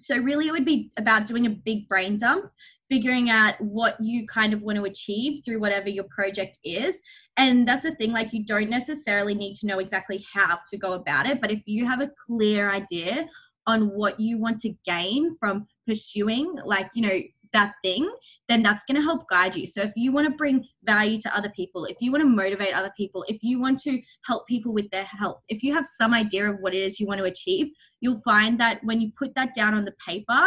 So 0.00 0.16
really 0.16 0.46
it 0.46 0.52
would 0.52 0.64
be 0.64 0.92
about 0.96 1.26
doing 1.26 1.46
a 1.46 1.50
big 1.50 1.88
brain 1.88 2.18
dump 2.18 2.50
figuring 2.88 3.28
out 3.28 3.60
what 3.60 3.96
you 4.00 4.26
kind 4.26 4.54
of 4.54 4.62
want 4.62 4.76
to 4.76 4.84
achieve 4.84 5.40
through 5.44 5.60
whatever 5.60 5.90
your 5.90 6.04
project 6.04 6.58
is. 6.64 6.98
And 7.36 7.68
that's 7.68 7.82
the 7.82 7.94
thing 7.96 8.12
like 8.12 8.32
you 8.32 8.46
don't 8.46 8.70
necessarily 8.70 9.34
need 9.34 9.56
to 9.56 9.66
know 9.66 9.78
exactly 9.78 10.24
how 10.32 10.60
to 10.70 10.76
go 10.78 10.92
about 10.92 11.26
it 11.26 11.40
but 11.40 11.50
if 11.50 11.62
you 11.66 11.84
have 11.84 12.00
a 12.00 12.10
clear 12.26 12.70
idea 12.70 13.26
on 13.66 13.88
what 13.88 14.18
you 14.18 14.38
want 14.38 14.58
to 14.60 14.72
gain 14.86 15.36
from 15.38 15.66
pursuing 15.88 16.54
like 16.64 16.88
you 16.94 17.02
know 17.02 17.20
that 17.52 17.74
thing, 17.82 18.10
then 18.48 18.62
that's 18.62 18.84
going 18.84 18.96
to 18.96 19.02
help 19.02 19.28
guide 19.28 19.56
you. 19.56 19.66
So 19.66 19.82
if 19.82 19.92
you 19.96 20.12
want 20.12 20.26
to 20.26 20.36
bring 20.36 20.64
value 20.84 21.18
to 21.20 21.36
other 21.36 21.50
people, 21.50 21.84
if 21.86 21.96
you 22.00 22.12
want 22.12 22.22
to 22.22 22.28
motivate 22.28 22.74
other 22.74 22.92
people, 22.96 23.24
if 23.28 23.42
you 23.42 23.60
want 23.60 23.80
to 23.82 24.00
help 24.26 24.46
people 24.46 24.72
with 24.72 24.90
their 24.90 25.04
health, 25.04 25.40
if 25.48 25.62
you 25.62 25.72
have 25.74 25.84
some 25.84 26.14
idea 26.14 26.50
of 26.50 26.58
what 26.60 26.74
it 26.74 26.82
is 26.82 27.00
you 27.00 27.06
want 27.06 27.18
to 27.18 27.24
achieve, 27.24 27.68
you'll 28.00 28.20
find 28.20 28.60
that 28.60 28.82
when 28.84 29.00
you 29.00 29.10
put 29.16 29.34
that 29.34 29.54
down 29.54 29.74
on 29.74 29.84
the 29.84 29.94
paper 30.06 30.44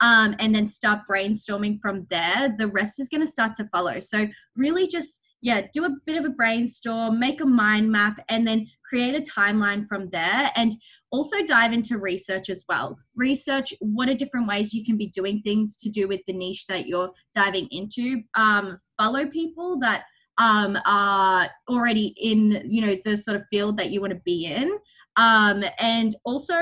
um, 0.00 0.34
and 0.38 0.54
then 0.54 0.66
start 0.66 1.00
brainstorming 1.10 1.80
from 1.80 2.06
there, 2.10 2.54
the 2.58 2.66
rest 2.66 3.00
is 3.00 3.08
going 3.08 3.24
to 3.24 3.30
start 3.30 3.54
to 3.54 3.66
follow. 3.66 4.00
So 4.00 4.26
really 4.56 4.86
just 4.86 5.20
yeah, 5.42 5.62
do 5.72 5.84
a 5.84 5.90
bit 6.06 6.16
of 6.16 6.24
a 6.24 6.30
brainstorm, 6.30 7.18
make 7.18 7.40
a 7.40 7.46
mind 7.46 7.90
map, 7.90 8.24
and 8.28 8.46
then 8.46 8.68
create 8.92 9.14
a 9.14 9.40
timeline 9.40 9.88
from 9.88 10.10
there. 10.10 10.50
And 10.54 10.74
also 11.10 11.42
dive 11.46 11.72
into 11.72 11.98
research 11.98 12.50
as 12.50 12.64
well. 12.68 12.98
Research 13.16 13.72
what 13.80 14.08
are 14.10 14.14
different 14.14 14.46
ways 14.46 14.74
you 14.74 14.84
can 14.84 14.98
be 14.98 15.08
doing 15.08 15.40
things 15.42 15.78
to 15.78 15.88
do 15.88 16.06
with 16.08 16.20
the 16.26 16.34
niche 16.34 16.66
that 16.66 16.86
you're 16.86 17.10
diving 17.34 17.68
into. 17.70 18.22
Um, 18.34 18.76
follow 18.98 19.26
people 19.26 19.78
that 19.80 20.04
um, 20.38 20.76
are 20.84 21.48
already 21.68 22.14
in, 22.20 22.62
you 22.66 22.84
know, 22.84 22.96
the 23.04 23.16
sort 23.16 23.36
of 23.36 23.46
field 23.48 23.78
that 23.78 23.90
you 23.90 24.00
want 24.00 24.12
to 24.12 24.20
be 24.24 24.46
in. 24.46 24.78
Um, 25.16 25.62
and 25.78 26.16
also, 26.24 26.54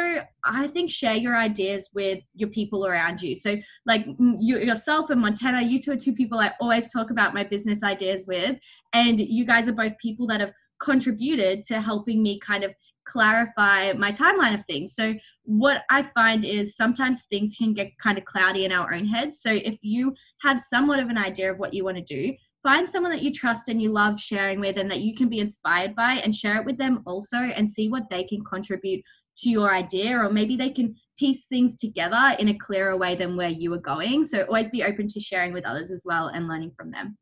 I 0.45 0.67
think 0.67 0.91
share 0.91 1.15
your 1.15 1.37
ideas 1.37 1.91
with 1.95 2.19
your 2.35 2.49
people 2.49 2.85
around 2.85 3.23
you. 3.23 3.37
So, 3.37 3.57
like 3.87 4.07
you, 4.19 4.59
yourself 4.59 5.11
and 5.11 5.21
Montana, 5.21 5.63
you 5.63 5.81
two 5.81 5.93
are 5.93 5.97
two 5.97 6.13
people 6.13 6.41
I 6.41 6.53
always 6.61 6.91
talk 6.91 7.11
about 7.11 7.33
my 7.33 7.45
business 7.45 7.85
ideas 7.85 8.27
with. 8.27 8.59
And 8.93 9.21
you 9.21 9.45
guys 9.45 9.69
are 9.69 9.73
both 9.73 9.97
people 9.99 10.27
that 10.27 10.41
have 10.41 10.53
contributed 10.81 11.65
to 11.65 11.81
helping 11.81 12.23
me 12.23 12.39
kind 12.41 12.65
of 12.65 12.75
clarify 13.05 13.93
my 13.93 14.13
timeline 14.13 14.55
of 14.55 14.65
things. 14.65 14.95
So, 14.95 15.15
what 15.45 15.83
I 15.91 16.03
find 16.03 16.45
is 16.45 16.77
sometimes 16.77 17.23
things 17.31 17.57
can 17.57 17.75
get 17.75 17.97
kind 17.99 18.19
of 18.19 18.25
cloudy 18.25 18.65
in 18.65 18.73
our 18.73 18.93
own 18.93 19.07
heads. 19.07 19.41
So, 19.41 19.51
if 19.51 19.79
you 19.83 20.15
have 20.43 20.61
somewhat 20.61 21.01
of 21.01 21.09
an 21.09 21.19
idea 21.19 21.51
of 21.51 21.59
what 21.59 21.75
you 21.75 21.85
want 21.85 21.97
to 21.97 22.03
do, 22.03 22.35
find 22.63 22.89
someone 22.89 23.13
that 23.13 23.23
you 23.23 23.33
trust 23.33 23.69
and 23.69 23.81
you 23.81 23.91
love 23.91 24.21
sharing 24.21 24.61
with 24.61 24.77
and 24.77 24.91
that 24.91 25.01
you 25.01 25.15
can 25.15 25.29
be 25.29 25.41
inspired 25.41 25.95
by 25.95 26.15
and 26.15 26.35
share 26.35 26.57
it 26.57 26.65
with 26.65 26.79
them 26.79 27.03
also 27.07 27.37
and 27.37 27.69
see 27.69 27.89
what 27.89 28.09
they 28.11 28.25
can 28.25 28.43
contribute 28.45 29.03
to 29.39 29.49
your 29.49 29.75
idea 29.75 30.17
or 30.17 30.29
maybe 30.29 30.57
they 30.57 30.71
can 30.71 30.95
piece 31.19 31.47
things 31.47 31.77
together 31.77 32.37
in 32.39 32.49
a 32.49 32.59
clearer 32.59 32.97
way 32.97 33.15
than 33.15 33.37
where 33.37 33.49
you 33.49 33.73
are 33.73 33.79
going 33.79 34.25
so 34.25 34.43
always 34.43 34.69
be 34.69 34.83
open 34.83 35.09
to 35.09 35.21
sharing 35.21 35.53
with 35.53 35.65
others 35.65 35.91
as 35.91 36.03
well 36.05 36.27
and 36.29 36.49
learning 36.49 36.73
from 36.77 36.91
them 36.91 37.17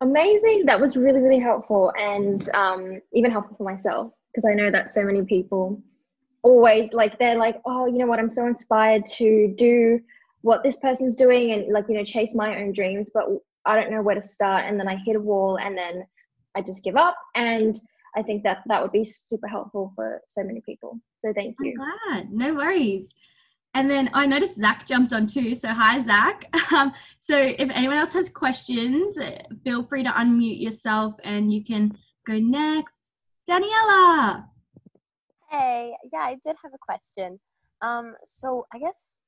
amazing 0.00 0.64
that 0.66 0.80
was 0.80 0.96
really 0.96 1.20
really 1.20 1.38
helpful 1.38 1.92
and 1.98 2.48
um, 2.54 3.00
even 3.12 3.30
helpful 3.30 3.56
for 3.56 3.64
myself 3.64 4.12
because 4.34 4.48
i 4.48 4.54
know 4.54 4.70
that 4.70 4.88
so 4.88 5.02
many 5.02 5.22
people 5.22 5.82
always 6.42 6.92
like 6.92 7.18
they're 7.18 7.36
like 7.36 7.60
oh 7.66 7.86
you 7.86 7.98
know 7.98 8.06
what 8.06 8.18
i'm 8.18 8.30
so 8.30 8.46
inspired 8.46 9.04
to 9.04 9.52
do 9.56 10.00
what 10.42 10.62
this 10.62 10.76
person's 10.76 11.16
doing 11.16 11.52
and 11.52 11.70
like 11.70 11.84
you 11.88 11.94
know 11.94 12.04
chase 12.04 12.34
my 12.34 12.56
own 12.62 12.72
dreams 12.72 13.10
but 13.12 13.26
I 13.64 13.76
don't 13.76 13.90
know 13.90 14.02
where 14.02 14.14
to 14.14 14.22
start, 14.22 14.64
and 14.66 14.78
then 14.78 14.88
I 14.88 14.96
hit 14.96 15.16
a 15.16 15.20
wall, 15.20 15.58
and 15.58 15.76
then 15.76 16.06
I 16.54 16.62
just 16.62 16.82
give 16.82 16.96
up. 16.96 17.16
And 17.34 17.78
I 18.16 18.22
think 18.22 18.42
that 18.44 18.62
that 18.66 18.82
would 18.82 18.92
be 18.92 19.04
super 19.04 19.46
helpful 19.46 19.92
for 19.94 20.20
so 20.26 20.42
many 20.42 20.60
people. 20.62 20.98
So 21.24 21.32
thank 21.32 21.56
you. 21.60 21.74
I'm 21.80 22.22
glad. 22.26 22.32
No 22.32 22.54
worries. 22.54 23.10
And 23.74 23.88
then 23.88 24.10
I 24.12 24.26
noticed 24.26 24.56
Zach 24.56 24.86
jumped 24.86 25.12
on 25.12 25.26
too. 25.26 25.54
So 25.54 25.68
hi, 25.68 26.02
Zach. 26.02 26.44
Um, 26.72 26.92
so 27.18 27.36
if 27.36 27.68
anyone 27.74 27.96
else 27.96 28.12
has 28.12 28.28
questions, 28.28 29.18
feel 29.64 29.82
free 29.82 30.04
to 30.04 30.10
unmute 30.10 30.62
yourself, 30.62 31.14
and 31.24 31.52
you 31.52 31.64
can 31.64 31.98
go 32.24 32.38
next. 32.38 33.10
Daniela. 33.48 34.44
Hey, 35.50 35.96
yeah, 36.12 36.20
I 36.20 36.36
did 36.44 36.54
have 36.62 36.72
a 36.72 36.78
question. 36.80 37.40
Um, 37.82 38.14
so 38.24 38.66
I 38.72 38.78
guess 38.78 39.18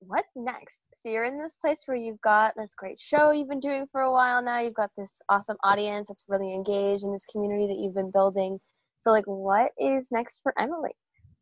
what's 0.00 0.30
next? 0.36 0.88
So 0.92 1.08
you're 1.08 1.24
in 1.24 1.38
this 1.38 1.56
place 1.56 1.84
where 1.86 1.96
you've 1.96 2.20
got 2.20 2.54
this 2.56 2.74
great 2.74 2.98
show 2.98 3.30
you've 3.30 3.48
been 3.48 3.60
doing 3.60 3.86
for 3.90 4.02
a 4.02 4.12
while 4.12 4.42
now. 4.42 4.60
You've 4.60 4.74
got 4.74 4.90
this 4.96 5.22
awesome 5.28 5.56
audience 5.64 6.08
that's 6.08 6.24
really 6.28 6.52
engaged 6.52 7.04
in 7.04 7.12
this 7.12 7.26
community 7.26 7.66
that 7.66 7.78
you've 7.78 7.94
been 7.94 8.10
building. 8.10 8.60
So 8.98 9.10
like 9.10 9.24
what 9.26 9.72
is 9.78 10.08
next 10.12 10.42
for 10.42 10.52
Emily? 10.58 10.92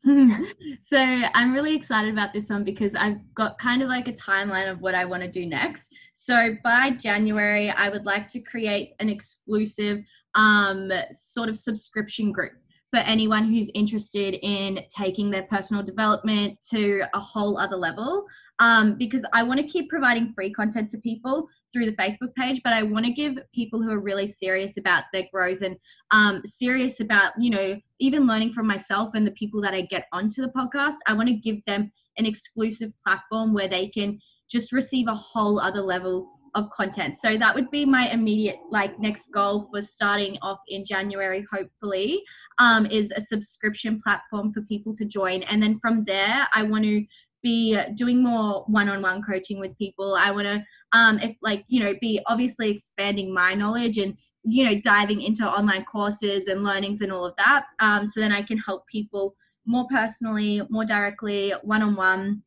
so 0.83 0.99
I'm 0.99 1.53
really 1.53 1.77
excited 1.77 2.13
about 2.13 2.33
this 2.33 2.51
one 2.51 2.65
because 2.65 2.95
I've 2.95 3.19
got 3.35 3.59
kind 3.59 3.83
of 3.83 3.89
like 3.89 4.09
a 4.09 4.13
timeline 4.13 4.71
of 4.71 4.81
what 4.81 4.95
I 4.95 5.05
want 5.05 5.23
to 5.23 5.31
do 5.31 5.47
next. 5.47 5.93
So 6.15 6.57
by 6.65 6.91
January, 6.91 7.71
I 7.71 7.89
would 7.89 8.05
like 8.05 8.29
to 8.29 8.41
create 8.41 8.95
an 9.01 9.09
exclusive 9.09 10.03
um, 10.35 10.91
sort 11.11 11.49
of 11.49 11.57
subscription 11.57 12.33
group 12.33 12.53
for 12.93 12.99
anyone 12.99 13.45
who's 13.51 13.71
interested 13.75 14.35
in 14.43 14.85
taking 14.95 15.31
their 15.31 15.45
personal 15.45 15.83
development 15.83 16.59
to 16.71 17.03
a 17.15 17.21
whole 17.21 17.59
other 17.59 17.77
level. 17.77 18.27
Um, 18.59 18.97
because 18.97 19.25
I 19.33 19.43
want 19.43 19.61
to 19.61 19.67
keep 19.67 19.89
providing 19.89 20.29
free 20.29 20.53
content 20.53 20.91
to 20.91 20.99
people 20.99 21.49
through 21.73 21.87
the 21.87 21.97
Facebook 21.97 22.35
page, 22.37 22.61
but 22.63 22.75
I 22.75 22.83
want 22.83 23.07
to 23.07 23.13
give 23.13 23.39
people 23.55 23.83
who 23.83 23.91
are 23.91 23.99
really 23.99 24.29
serious 24.29 24.77
about 24.77 25.05
their 25.13 25.25
growth 25.33 25.63
and 25.63 25.77
um, 26.11 26.43
serious 26.45 27.01
about, 27.01 27.33
you 27.39 27.51
know, 27.51 27.81
even 27.99 28.27
learning 28.27 28.53
from 28.53 28.67
myself 28.67 29.15
and 29.15 29.27
the 29.27 29.33
people 29.33 29.61
that 29.63 29.75
I 29.75 29.81
get 29.81 30.05
onto 30.13 30.43
the 30.43 30.53
podcast. 30.53 30.97
I 31.07 31.15
want 31.15 31.29
to 31.29 31.35
give 31.35 31.65
them 31.67 31.91
an 32.19 32.27
exclusive 32.27 32.93
platform 33.05 33.55
where 33.55 33.69
they 33.69 33.89
can 33.89 34.21
just 34.51 34.71
receive 34.71 35.09
a 35.09 35.15
whole 35.15 35.59
other 35.59 35.81
level 35.81 36.29
of 36.55 36.69
content. 36.71 37.17
So 37.17 37.37
that 37.37 37.55
would 37.55 37.71
be 37.71 37.85
my 37.85 38.11
immediate 38.11 38.59
like 38.71 38.99
next 38.99 39.29
goal 39.33 39.69
for 39.73 39.81
starting 39.81 40.39
off 40.43 40.59
in 40.69 40.85
January, 40.85 41.47
hopefully, 41.51 42.23
um, 42.59 42.87
is 42.87 43.13
a 43.17 43.21
subscription 43.21 44.01
platform 44.01 44.53
for 44.53 44.63
people 44.63 44.95
to 44.97 45.05
join. 45.05 45.43
And 45.45 45.63
then 45.63 45.79
from 45.81 46.05
there, 46.05 46.47
I 46.55 46.63
want 46.63 46.85
to 46.85 47.05
be 47.43 47.79
doing 47.95 48.23
more 48.23 48.65
one-on-one 48.69 49.23
coaching 49.23 49.59
with 49.59 49.77
people. 49.77 50.15
I 50.15 50.31
want 50.31 50.47
to, 50.47 50.65
um, 50.93 51.19
if 51.19 51.37
like 51.43 51.65
you 51.69 51.83
know, 51.83 51.95
be 52.01 52.21
obviously 52.27 52.71
expanding 52.71 53.35
my 53.35 53.55
knowledge 53.55 53.99
and 53.99 54.17
you 54.45 54.65
know 54.65 54.79
diving 54.81 55.23
into 55.23 55.49
online 55.49 55.85
courses 55.85 56.47
and 56.47 56.63
learnings 56.63 57.01
and 57.01 57.13
all 57.13 57.25
of 57.25 57.35
that. 57.39 57.65
Um, 57.81 58.07
so 58.07 58.21
then 58.21 58.33
I 58.33 58.43
can 58.43 58.59
help 58.59 58.87
people 58.87 59.35
more 59.67 59.87
personally, 59.91 60.63
more 60.71 60.85
directly, 60.85 61.53
one-on-one 61.63 62.43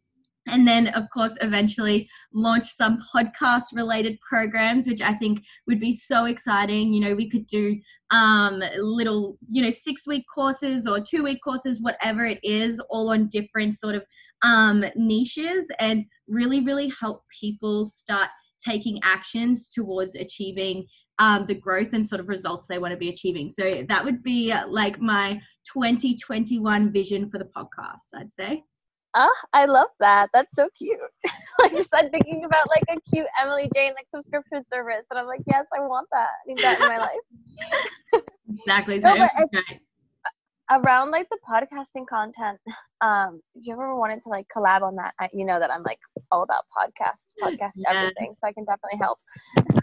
and 0.48 0.68
then 0.68 0.88
of 0.90 1.06
course 1.14 1.36
eventually 1.42 2.10
launch 2.34 2.68
some 2.68 3.02
podcast 3.14 3.64
related 3.74 4.18
programs 4.28 4.88
which 4.88 5.02
i 5.02 5.14
think 5.14 5.42
would 5.68 5.80
be 5.80 5.92
so 5.92 6.26
exciting 6.26 6.94
you 6.94 7.02
know 7.02 7.16
we 7.16 7.30
could 7.30 7.46
do 7.48 7.78
um 8.12 8.62
little 8.78 9.38
you 9.50 9.62
know 9.62 9.70
six 9.70 10.08
week 10.08 10.24
courses 10.34 10.88
or 10.88 11.00
two 11.00 11.24
week 11.24 11.40
courses 11.44 11.82
whatever 11.82 12.26
it 12.26 12.40
is 12.44 12.80
all 12.90 13.10
on 13.10 13.28
different 13.28 13.74
sort 13.74 13.96
of 13.96 14.04
um 14.42 14.86
niches 14.96 15.66
and 15.80 16.06
really 16.28 16.62
really 16.62 16.92
help 17.00 17.24
people 17.40 17.86
start 17.86 18.30
taking 18.64 19.00
actions 19.04 19.68
towards 19.68 20.16
achieving 20.16 20.86
um, 21.20 21.46
the 21.46 21.56
growth 21.56 21.94
and 21.94 22.06
sort 22.06 22.20
of 22.20 22.30
results 22.30 22.68
they 22.68 22.80
want 22.80 22.92
to 22.92 22.98
be 22.98 23.10
achieving. 23.10 23.50
So 23.50 23.84
that 23.88 24.04
would 24.04 24.24
be 24.24 24.54
like 24.68 25.00
my 25.00 25.40
2021 25.72 26.92
vision 26.92 27.30
for 27.30 27.38
the 27.38 27.46
podcast, 27.46 28.10
I'd 28.16 28.34
say 28.34 28.64
ah, 29.16 29.30
I 29.54 29.66
love 29.66 29.90
that. 30.00 30.30
That's 30.34 30.56
so 30.56 30.70
cute. 30.78 31.00
like 31.60 31.72
just 31.72 31.94
I'm 31.96 32.10
thinking 32.10 32.46
about 32.46 32.70
like 32.70 32.84
a 32.90 33.00
cute 33.10 33.28
Emily 33.42 33.70
Jane 33.74 33.94
like 33.96 34.10
subscription 34.10 34.64
service, 34.64 35.06
and 35.10 35.20
I'm 35.20 35.28
like, 35.28 35.42
yes, 35.48 35.68
I 35.76 35.82
want 35.82 36.08
that. 36.12 36.30
I 36.30 36.48
need 36.48 36.58
that 36.60 36.80
in 36.80 36.88
my 36.88 36.98
life. 36.98 38.24
exactly. 38.50 39.00
No, 39.06 39.16
around 40.72 41.12
like 41.12 41.28
the 41.30 41.38
podcasting 41.48 42.08
content, 42.08 42.60
um, 43.02 43.42
if 43.56 43.68
you 43.68 43.74
ever 43.74 43.96
wanted 43.96 44.22
to 44.24 44.30
like 44.30 44.48
collab 44.56 44.82
on 44.82 44.96
that, 44.96 45.14
I, 45.20 45.30
you 45.34 45.46
know 45.46 45.60
that 45.60 45.72
I'm 45.72 45.84
like 45.84 46.00
all 46.32 46.44
about 46.44 46.64
podcasts, 46.76 47.34
podcast 47.42 47.74
yes. 47.76 47.86
everything, 47.88 48.34
so 48.34 48.48
I 48.48 48.54
can 48.54 48.66
definitely 48.66 49.00
help. 49.00 49.20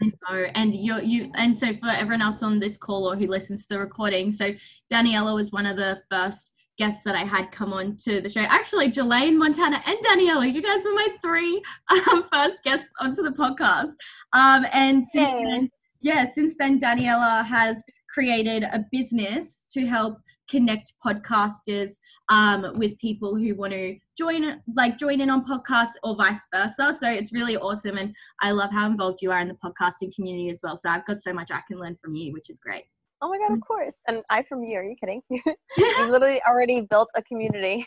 I 0.01 0.13
know, 0.31 0.47
and 0.55 0.75
you 0.75 1.01
you 1.01 1.31
and 1.35 1.55
so 1.55 1.75
for 1.77 1.89
everyone 1.89 2.23
else 2.23 2.43
on 2.43 2.59
this 2.59 2.77
call 2.77 3.11
or 3.11 3.17
who 3.17 3.27
listens 3.27 3.63
to 3.63 3.75
the 3.75 3.79
recording, 3.79 4.33
so 4.33 4.53
Daniela 4.93 5.35
was 5.35 5.53
one 5.53 5.67
of 5.67 5.77
the 5.77 6.03
first 6.11 6.53
guests 6.83 7.05
that 7.05 7.15
I 7.15 7.23
had 7.25 7.53
come 7.53 7.73
on 7.73 7.97
to 7.99 8.21
the 8.21 8.29
show. 8.29 8.41
Actually, 8.41 8.91
Jelaine, 8.91 9.39
Montana, 9.39 9.81
and 9.87 9.97
Daniela, 10.05 10.53
you 10.53 10.61
guys 10.61 10.83
were 10.85 10.93
my 10.93 11.07
three 11.23 11.63
um, 12.11 12.25
first 12.33 12.65
guests 12.65 12.91
onto 12.99 13.23
the 13.23 13.31
podcast. 13.31 13.93
Um, 14.33 14.67
and 14.73 15.05
since 15.07 15.31
hey. 15.31 15.45
then, 15.45 15.71
yeah, 16.01 16.27
since 16.35 16.55
then, 16.59 16.81
Daniela 16.81 17.47
has 17.47 17.81
created 18.13 18.65
a 18.65 18.85
business 18.91 19.65
to 19.71 19.87
help 19.87 20.19
connect 20.51 20.95
podcasters 21.07 21.93
um, 22.31 22.73
with 22.75 22.99
people 22.99 23.37
who 23.37 23.55
want 23.55 23.73
to 23.73 23.97
join 24.19 24.61
like 24.75 24.99
join 24.99 25.21
in 25.21 25.31
on 25.31 25.47
podcasts 25.47 25.95
or 26.03 26.17
vice 26.17 26.45
versa 26.53 26.95
so 26.99 27.09
it's 27.09 27.33
really 27.33 27.57
awesome 27.57 27.97
and 27.97 28.15
i 28.43 28.51
love 28.51 28.71
how 28.71 28.85
involved 28.87 29.23
you 29.23 29.33
are 29.33 29.41
in 29.41 29.49
the 29.49 29.57
podcasting 29.65 30.15
community 30.15 30.51
as 30.51 30.61
well 30.63 30.77
so 30.77 30.91
i've 30.91 31.07
got 31.07 31.19
so 31.19 31.33
much 31.33 31.51
i 31.51 31.61
can 31.67 31.79
learn 31.79 31.97
from 32.03 32.15
you 32.15 32.35
which 32.35 32.51
is 32.51 32.61
great 32.61 32.85
Oh 33.23 33.29
my 33.29 33.39
god, 33.39 33.55
of 33.55 33.61
course. 33.61 34.03
And 34.09 34.23
I 34.31 34.43
from 34.43 34.65
you. 34.65 34.77
Are 34.79 34.83
you 34.83 34.97
kidding? 34.97 35.23
you 35.31 35.43
literally 35.77 36.43
already 36.47 36.81
built 36.81 37.09
a 37.15 37.23
community. 37.23 37.87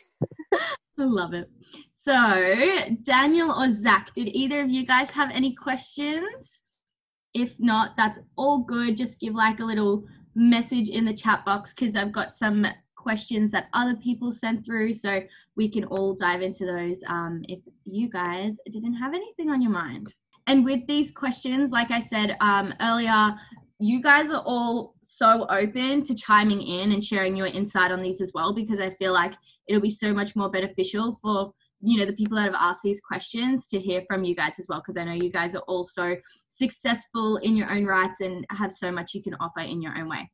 I 0.53 1.03
love 1.03 1.33
it. 1.33 1.49
So, 1.91 2.13
Daniel 3.01 3.51
or 3.51 3.69
Zach, 3.69 4.13
did 4.13 4.29
either 4.29 4.61
of 4.61 4.69
you 4.69 4.85
guys 4.85 5.09
have 5.09 5.29
any 5.31 5.53
questions? 5.53 6.61
If 7.33 7.59
not, 7.59 7.97
that's 7.97 8.19
all 8.37 8.59
good. 8.59 8.95
Just 8.95 9.19
give 9.19 9.35
like 9.35 9.59
a 9.59 9.65
little 9.65 10.05
message 10.35 10.87
in 10.87 11.03
the 11.03 11.13
chat 11.13 11.43
box 11.43 11.73
because 11.73 11.97
I've 11.97 12.13
got 12.13 12.33
some 12.33 12.65
questions 12.95 13.51
that 13.51 13.65
other 13.73 13.95
people 13.95 14.31
sent 14.31 14.65
through 14.65 14.93
so 14.93 15.21
we 15.57 15.69
can 15.69 15.83
all 15.85 16.15
dive 16.15 16.41
into 16.41 16.65
those 16.65 17.01
um, 17.09 17.43
if 17.49 17.59
you 17.83 18.09
guys 18.09 18.57
didn't 18.71 18.95
have 18.95 19.13
anything 19.13 19.49
on 19.49 19.61
your 19.61 19.71
mind. 19.71 20.13
And 20.47 20.63
with 20.63 20.87
these 20.87 21.11
questions, 21.11 21.71
like 21.71 21.91
I 21.91 21.99
said 21.99 22.37
um, 22.39 22.73
earlier, 22.79 23.35
you 23.79 24.01
guys 24.01 24.29
are 24.29 24.43
all 24.45 24.95
so 25.01 25.45
open 25.49 26.03
to 26.03 26.15
chiming 26.15 26.61
in 26.61 26.91
and 26.91 27.03
sharing 27.03 27.35
your 27.35 27.47
insight 27.47 27.91
on 27.91 28.01
these 28.01 28.21
as 28.21 28.31
well 28.33 28.53
because 28.53 28.79
I 28.79 28.89
feel 28.89 29.13
like 29.13 29.33
it'll 29.67 29.81
be 29.81 29.89
so 29.89 30.13
much 30.13 30.35
more 30.35 30.49
beneficial 30.49 31.15
for 31.21 31.53
you 31.81 31.97
know 31.99 32.05
the 32.05 32.13
people 32.13 32.37
that 32.37 32.45
have 32.45 32.55
asked 32.55 32.83
these 32.83 33.01
questions 33.01 33.67
to 33.67 33.79
hear 33.79 34.01
from 34.07 34.23
you 34.23 34.33
guys 34.35 34.53
as 34.59 34.67
well 34.69 34.79
because 34.79 34.97
I 34.97 35.03
know 35.03 35.13
you 35.13 35.31
guys 35.31 35.55
are 35.55 35.63
also 35.67 36.15
successful 36.49 37.37
in 37.37 37.55
your 37.55 37.71
own 37.71 37.85
rights 37.85 38.21
and 38.21 38.45
have 38.49 38.71
so 38.71 38.91
much 38.91 39.13
you 39.13 39.21
can 39.21 39.35
offer 39.35 39.59
in 39.59 39.81
your 39.81 39.95
own 39.97 40.09
way. 40.09 40.29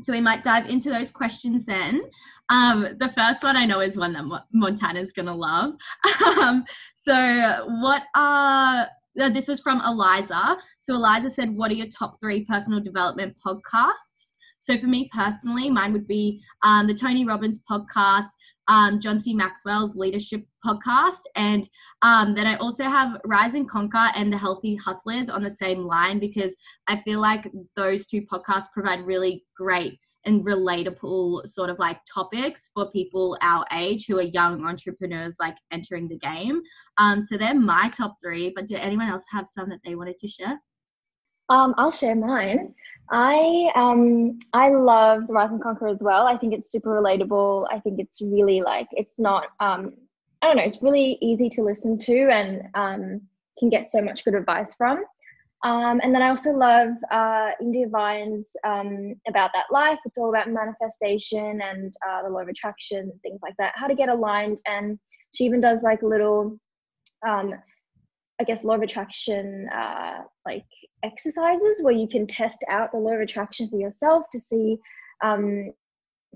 So 0.00 0.12
we 0.12 0.20
might 0.20 0.44
dive 0.44 0.68
into 0.68 0.90
those 0.90 1.10
questions 1.10 1.64
then. 1.64 2.02
Um, 2.50 2.96
the 2.98 3.08
first 3.08 3.42
one 3.42 3.56
I 3.56 3.64
know 3.64 3.80
is 3.80 3.96
one 3.96 4.12
that 4.12 4.42
Montana's 4.52 5.12
gonna 5.12 5.34
love. 5.34 5.74
um, 6.42 6.64
so 6.94 7.64
what 7.80 8.02
are 8.14 8.88
this 9.16 9.48
was 9.48 9.60
from 9.60 9.80
Eliza. 9.84 10.56
So 10.80 10.94
Eliza 10.94 11.30
said, 11.30 11.56
"What 11.56 11.70
are 11.70 11.74
your 11.74 11.88
top 11.88 12.20
three 12.20 12.44
personal 12.44 12.80
development 12.80 13.36
podcasts?" 13.44 14.32
So 14.60 14.76
for 14.76 14.86
me 14.86 15.08
personally, 15.14 15.70
mine 15.70 15.92
would 15.92 16.08
be 16.08 16.42
um, 16.64 16.88
the 16.88 16.94
Tony 16.94 17.24
Robbins 17.24 17.60
podcast, 17.70 18.26
um, 18.66 18.98
John 18.98 19.16
C. 19.16 19.32
Maxwell's 19.32 19.94
leadership 19.94 20.44
podcast, 20.66 21.22
and 21.36 21.68
um, 22.02 22.34
then 22.34 22.48
I 22.48 22.56
also 22.56 22.84
have 22.84 23.20
Rise 23.24 23.54
and 23.54 23.68
Conquer 23.68 24.10
and 24.16 24.32
the 24.32 24.38
Healthy 24.38 24.74
Hustlers 24.74 25.28
on 25.28 25.44
the 25.44 25.50
same 25.50 25.82
line 25.82 26.18
because 26.18 26.56
I 26.88 26.96
feel 26.96 27.20
like 27.20 27.48
those 27.76 28.06
two 28.06 28.22
podcasts 28.22 28.72
provide 28.74 29.06
really 29.06 29.44
great 29.56 30.00
and 30.26 30.44
relatable 30.44 31.46
sort 31.46 31.70
of 31.70 31.78
like 31.78 31.98
topics 32.12 32.70
for 32.74 32.90
people 32.90 33.38
our 33.40 33.64
age 33.72 34.06
who 34.06 34.18
are 34.18 34.22
young 34.22 34.66
entrepreneurs 34.66 35.36
like 35.40 35.56
entering 35.70 36.08
the 36.08 36.18
game. 36.18 36.60
Um, 36.98 37.22
so 37.22 37.38
they're 37.38 37.54
my 37.54 37.88
top 37.88 38.16
three. 38.22 38.52
But 38.54 38.66
did 38.66 38.80
anyone 38.80 39.08
else 39.08 39.24
have 39.30 39.46
some 39.46 39.70
that 39.70 39.80
they 39.84 39.94
wanted 39.94 40.18
to 40.18 40.28
share? 40.28 40.60
Um, 41.48 41.74
I'll 41.78 41.92
share 41.92 42.16
mine. 42.16 42.74
I 43.10 43.70
um 43.76 44.38
I 44.52 44.70
love 44.70 45.28
the 45.28 45.32
Rise 45.32 45.50
and 45.50 45.62
Conquer 45.62 45.86
as 45.86 46.00
well. 46.00 46.26
I 46.26 46.36
think 46.36 46.52
it's 46.52 46.70
super 46.70 46.90
relatable. 46.90 47.66
I 47.70 47.78
think 47.78 48.00
it's 48.00 48.20
really 48.20 48.60
like 48.60 48.88
it's 48.90 49.18
not 49.18 49.44
um 49.60 49.94
I 50.42 50.48
don't 50.48 50.56
know, 50.56 50.64
it's 50.64 50.82
really 50.82 51.16
easy 51.20 51.48
to 51.50 51.62
listen 51.62 51.98
to 52.00 52.28
and 52.30 52.62
um 52.74 53.20
can 53.58 53.70
get 53.70 53.86
so 53.86 54.02
much 54.02 54.24
good 54.24 54.34
advice 54.34 54.74
from. 54.74 55.04
Um, 55.64 56.00
and 56.02 56.14
then 56.14 56.22
I 56.22 56.28
also 56.28 56.52
love 56.52 56.90
uh, 57.10 57.50
India 57.60 57.88
Vine's 57.88 58.52
um, 58.64 59.14
About 59.26 59.50
That 59.54 59.66
Life. 59.70 59.98
It's 60.04 60.18
all 60.18 60.28
about 60.28 60.48
manifestation 60.50 61.60
and 61.62 61.94
uh, 62.06 62.22
the 62.22 62.28
law 62.28 62.40
of 62.40 62.48
attraction, 62.48 62.98
and 62.98 63.22
things 63.22 63.40
like 63.42 63.54
that, 63.58 63.72
how 63.74 63.86
to 63.86 63.94
get 63.94 64.08
aligned. 64.08 64.58
And 64.66 64.98
she 65.34 65.44
even 65.44 65.60
does 65.60 65.82
like 65.82 66.02
little, 66.02 66.58
um, 67.26 67.54
I 68.40 68.44
guess, 68.44 68.64
law 68.64 68.74
of 68.74 68.82
attraction 68.82 69.68
uh, 69.74 70.22
like 70.44 70.66
exercises 71.02 71.82
where 71.82 71.94
you 71.94 72.08
can 72.08 72.26
test 72.26 72.58
out 72.68 72.92
the 72.92 72.98
law 72.98 73.12
of 73.12 73.20
attraction 73.20 73.68
for 73.68 73.78
yourself 73.78 74.24
to 74.32 74.38
see 74.38 74.76
um, 75.24 75.72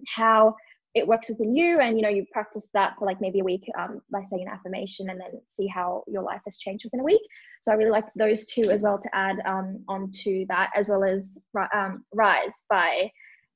how 0.09 0.57
it 0.95 1.07
works 1.07 1.29
within 1.29 1.55
you 1.55 1.81
and 1.81 1.97
you 1.97 2.03
know 2.03 2.09
you 2.09 2.25
practice 2.33 2.69
that 2.75 2.95
for 2.99 3.07
like 3.07 3.21
maybe 3.21 3.41
a 3.41 3.45
week 3.45 3.65
um, 3.79 4.01
by 4.11 4.21
saying 4.23 4.43
an 4.47 4.53
affirmation 4.53 5.09
and 5.11 5.21
then 5.21 5.41
see 5.47 5.67
how 5.67 6.03
your 6.09 6.23
life 6.23 6.41
has 6.45 6.59
changed 6.59 6.85
within 6.85 7.01
a 7.01 7.05
week 7.05 7.23
so 7.63 7.71
i 7.71 7.75
really 7.75 7.91
like 7.91 8.07
those 8.17 8.45
two 8.47 8.71
as 8.71 8.81
well 8.81 8.99
to 8.99 9.09
add 9.15 9.37
um, 9.47 9.83
onto 9.89 10.45
that 10.47 10.71
as 10.75 10.89
well 10.89 11.05
as 11.05 11.39
um, 11.75 12.05
rise 12.15 12.65
by 12.69 13.11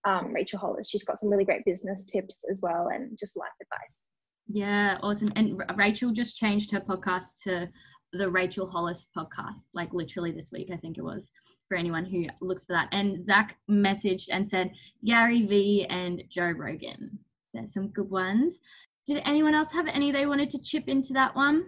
um, 0.07 0.33
rachel 0.33 0.59
hollis 0.59 0.89
she's 0.89 1.05
got 1.05 1.19
some 1.19 1.29
really 1.29 1.45
great 1.45 1.65
business 1.65 2.07
tips 2.07 2.45
as 2.51 2.61
well 2.63 2.89
and 2.95 3.19
just 3.19 3.37
life 3.37 3.49
advice 3.61 4.07
yeah 4.47 4.99
awesome 5.03 5.33
and 5.37 5.61
rachel 5.77 6.13
just 6.13 6.37
changed 6.37 6.71
her 6.71 6.81
podcast 6.81 7.43
to 7.43 7.69
the 8.15 8.31
Rachel 8.31 8.67
Hollis 8.67 9.09
podcast, 9.17 9.71
like 9.75 9.93
literally 9.93 10.31
this 10.31 10.53
week, 10.53 10.71
I 10.73 10.77
think 10.77 10.99
it 10.99 11.05
was, 11.05 11.33
for 11.69 11.77
anyone 11.77 12.05
who 12.05 12.27
looks 12.41 12.65
for 12.65 12.73
that. 12.73 12.89
And 12.93 13.25
Zach 13.27 13.57
messaged 13.69 14.29
and 14.31 14.47
said 14.47 14.71
Gary 15.05 15.47
Vee 15.47 15.87
and 15.91 16.23
Joe 16.31 16.53
Rogan. 16.57 17.19
There's 17.55 17.73
some 17.73 17.89
good 17.89 18.11
ones. 18.11 18.59
Did 19.07 19.23
anyone 19.25 19.55
else 19.55 19.73
have 19.73 19.87
any 19.87 20.13
they 20.13 20.27
wanted 20.27 20.51
to 20.51 20.63
chip 20.63 20.89
into 20.89 21.13
that 21.13 21.35
one? 21.35 21.65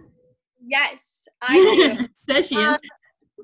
Yes, 0.60 1.28
I 1.42 1.54
do. 1.98 2.08
there 2.26 2.42
she 2.42 2.56
is. 2.56 2.68
Um, 2.68 2.78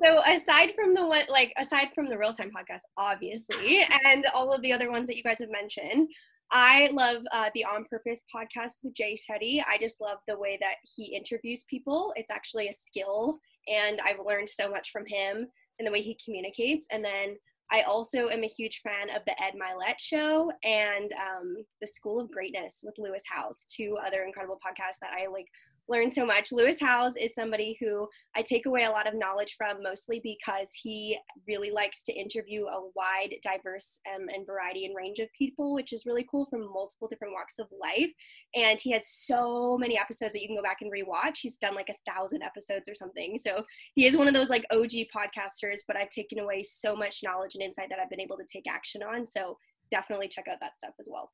so 0.01 0.21
aside 0.27 0.73
from 0.75 0.95
the 0.95 1.07
one, 1.07 1.25
like 1.29 1.53
aside 1.59 1.89
from 1.95 2.09
the 2.09 2.19
real 2.19 2.33
time 2.33 2.51
podcast, 2.51 2.81
obviously, 2.97 3.85
and 4.07 4.27
all 4.35 4.53
of 4.53 4.63
the 4.63 4.73
other 4.73 4.91
ones 4.91 5.07
that 5.09 5.17
you 5.17 5.23
guys 5.23 5.39
have 5.39 5.51
mentioned, 5.51 6.09
I 6.51 6.89
love 6.93 7.23
uh, 7.33 7.51
the 7.55 7.65
On 7.65 7.85
Purpose 7.91 8.25
podcast 8.35 8.77
with 8.83 8.95
Jay 8.95 9.17
Shetty. 9.17 9.63
I 9.67 9.79
just 9.79 10.01
love 10.01 10.19
the 10.27 10.39
way 10.39 10.59
that 10.61 10.77
he 10.83 11.15
interviews 11.15 11.65
people. 11.69 12.13
It's 12.17 12.31
actually 12.31 12.69
a 12.69 12.73
skill, 12.73 13.39
and 13.69 14.01
I've 14.05 14.25
learned 14.25 14.49
so 14.49 14.71
much 14.71 14.91
from 14.91 15.05
him 15.07 15.47
and 15.79 15.87
the 15.87 15.93
way 15.93 16.01
he 16.01 16.19
communicates. 16.25 16.87
And 16.91 17.05
then 17.05 17.37
I 17.73 17.83
also 17.83 18.29
am 18.29 18.45
a 18.45 18.49
huge 18.49 18.83
fan 18.83 19.09
of 19.17 19.25
the 19.25 19.43
Ed 19.43 19.55
Mylett 19.55 19.99
Show 19.99 20.53
and 20.63 21.11
um, 21.15 21.57
the 21.81 21.87
School 21.87 22.21
of 22.21 22.31
Greatness 22.31 22.83
with 22.85 22.95
Lewis 22.99 23.23
Howes, 23.27 23.65
two 23.65 23.97
other 24.05 24.25
incredible 24.25 24.61
podcasts 24.65 24.99
that 25.01 25.13
I 25.19 25.27
like 25.27 25.49
learn 25.89 26.11
so 26.11 26.25
much. 26.25 26.53
Lewis 26.53 26.81
Howes 26.81 27.17
is 27.17 27.35
somebody 27.35 27.77
who 27.81 28.09
I 28.37 28.43
take 28.43 28.67
away 28.67 28.85
a 28.85 28.91
lot 28.91 29.07
of 29.07 29.15
knowledge 29.15 29.57
from, 29.57 29.83
mostly 29.83 30.21
because 30.23 30.71
he 30.81 31.19
really 31.47 31.71
likes 31.71 32.03
to 32.05 32.13
interview 32.13 32.67
a 32.67 32.89
wide, 32.95 33.35
diverse, 33.43 34.01
um, 34.15 34.29
and 34.33 34.47
variety 34.47 34.87
and 34.87 34.97
range 34.97 35.19
of 35.19 35.29
people, 35.37 35.75
which 35.75 35.93
is 35.93 36.07
really 36.07 36.27
cool 36.31 36.47
from 36.47 36.73
multiple 36.73 37.09
different 37.09 37.35
walks 37.35 37.59
of 37.59 37.67
life. 37.81 38.11
And 38.55 38.81
he 38.81 38.93
has 38.93 39.09
so 39.09 39.77
many 39.79 39.99
episodes 39.99 40.33
that 40.33 40.41
you 40.41 40.49
can 40.49 40.57
go 40.57 40.63
back 40.63 40.79
and 40.81 40.93
rewatch. 40.93 41.39
He's 41.41 41.57
done 41.57 41.75
like 41.75 41.91
a 41.91 42.11
thousand 42.11 42.43
episodes 42.43 42.89
or 42.89 42.95
something. 42.95 43.37
So 43.39 43.65
he 43.95 44.07
is 44.07 44.17
one 44.17 44.29
of 44.29 44.35
those 44.35 44.51
like 44.51 44.65
OG 44.71 44.93
podcasters, 45.15 45.81
but 45.87 45.97
I've 45.97 46.11
taken 46.11 46.39
away 46.39 46.63
so 46.63 46.95
much 46.95 47.21
knowledge 47.23 47.55
and 47.55 47.63
insight 47.63 47.89
that 47.91 47.99
I've 47.99 48.11
been 48.11 48.21
able 48.21 48.37
to 48.37 48.47
take 48.51 48.71
action 48.71 49.03
on. 49.03 49.27
So 49.27 49.57
definitely 49.91 50.29
check 50.29 50.49
out 50.49 50.59
that 50.61 50.77
stuff 50.77 50.95
as 50.99 51.09
well. 51.11 51.31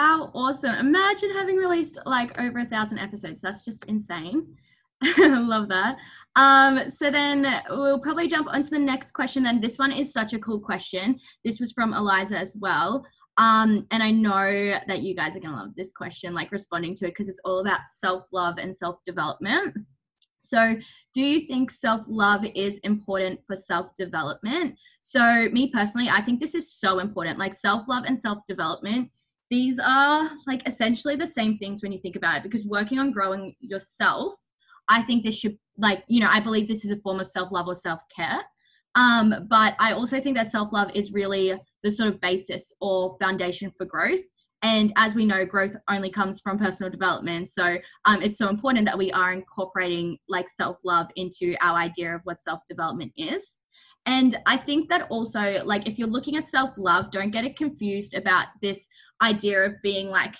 How 0.00 0.30
awesome. 0.32 0.76
Imagine 0.76 1.30
having 1.30 1.56
released 1.56 1.98
like 2.06 2.32
over 2.40 2.60
a 2.60 2.64
thousand 2.64 3.00
episodes. 3.00 3.42
That's 3.42 3.66
just 3.66 3.84
insane. 3.84 4.56
Love 5.18 5.68
that. 5.68 5.98
Um, 6.36 6.88
so 6.88 7.10
then 7.10 7.46
we'll 7.68 7.98
probably 7.98 8.26
jump 8.26 8.48
onto 8.48 8.70
the 8.70 8.78
next 8.78 9.12
question. 9.12 9.42
Then 9.42 9.60
this 9.60 9.78
one 9.78 9.92
is 9.92 10.10
such 10.10 10.32
a 10.32 10.38
cool 10.38 10.58
question. 10.58 11.20
This 11.44 11.60
was 11.60 11.72
from 11.72 11.92
Eliza 11.92 12.38
as 12.38 12.56
well. 12.58 13.04
Um, 13.36 13.86
and 13.90 14.02
I 14.02 14.10
know 14.10 14.78
that 14.86 15.02
you 15.02 15.14
guys 15.14 15.36
are 15.36 15.40
gonna 15.40 15.54
love 15.54 15.74
this 15.76 15.92
question, 15.92 16.32
like 16.32 16.50
responding 16.50 16.94
to 16.94 17.04
it, 17.04 17.08
because 17.08 17.28
it's 17.28 17.40
all 17.44 17.58
about 17.58 17.80
self-love 17.98 18.56
and 18.56 18.74
self-development. 18.74 19.76
So, 20.38 20.76
do 21.12 21.20
you 21.20 21.46
think 21.46 21.70
self 21.70 22.04
love 22.08 22.46
is 22.54 22.78
important 22.78 23.40
for 23.46 23.54
self 23.54 23.94
development? 23.94 24.78
So, 25.02 25.50
me 25.52 25.70
personally, 25.70 26.08
I 26.08 26.22
think 26.22 26.40
this 26.40 26.54
is 26.54 26.72
so 26.72 27.00
important. 27.00 27.38
Like, 27.38 27.52
self 27.52 27.86
love 27.86 28.04
and 28.06 28.18
self 28.18 28.38
development 28.46 29.10
these 29.50 29.78
are 29.78 30.30
like 30.46 30.66
essentially 30.66 31.16
the 31.16 31.26
same 31.26 31.58
things 31.58 31.82
when 31.82 31.92
you 31.92 31.98
think 32.00 32.16
about 32.16 32.38
it 32.38 32.42
because 32.42 32.64
working 32.64 32.98
on 32.98 33.10
growing 33.10 33.54
yourself 33.60 34.34
i 34.88 35.02
think 35.02 35.24
this 35.24 35.38
should 35.38 35.58
like 35.76 36.04
you 36.08 36.20
know 36.20 36.28
i 36.30 36.40
believe 36.40 36.68
this 36.68 36.84
is 36.84 36.90
a 36.90 36.96
form 36.96 37.20
of 37.20 37.28
self-love 37.28 37.66
or 37.66 37.74
self-care. 37.74 38.40
Um, 38.94 39.46
but 39.48 39.76
i 39.78 39.92
also 39.92 40.20
think 40.20 40.36
that 40.36 40.50
self-love 40.50 40.90
is 40.94 41.12
really 41.12 41.54
the 41.82 41.90
sort 41.90 42.08
of 42.08 42.20
basis 42.20 42.72
or 42.80 43.16
foundation 43.18 43.72
for 43.76 43.86
growth. 43.86 44.20
And 44.62 44.92
as 44.96 45.14
we 45.14 45.24
know 45.24 45.46
growth 45.46 45.74
only 45.88 46.10
comes 46.10 46.40
from 46.40 46.58
personal 46.58 46.90
development. 46.90 47.48
So 47.48 47.78
um, 48.04 48.20
it's 48.20 48.36
so 48.36 48.50
important 48.50 48.84
that 48.86 48.98
we 48.98 49.10
are 49.10 49.32
incorporating 49.32 50.18
like 50.28 50.50
self-love 50.50 51.06
into 51.16 51.56
our 51.62 51.78
idea 51.78 52.14
of 52.14 52.20
what 52.24 52.42
self-development 52.42 53.12
is 53.16 53.56
and 54.06 54.38
I 54.46 54.56
think 54.56 54.88
that 54.88 55.06
also, 55.10 55.62
like, 55.64 55.86
if 55.86 55.98
you're 55.98 56.08
looking 56.08 56.36
at 56.36 56.48
self 56.48 56.78
love, 56.78 57.10
don't 57.10 57.30
get 57.30 57.44
it 57.44 57.56
confused 57.56 58.14
about 58.14 58.46
this 58.62 58.86
idea 59.22 59.64
of 59.66 59.74
being 59.82 60.08
like 60.08 60.34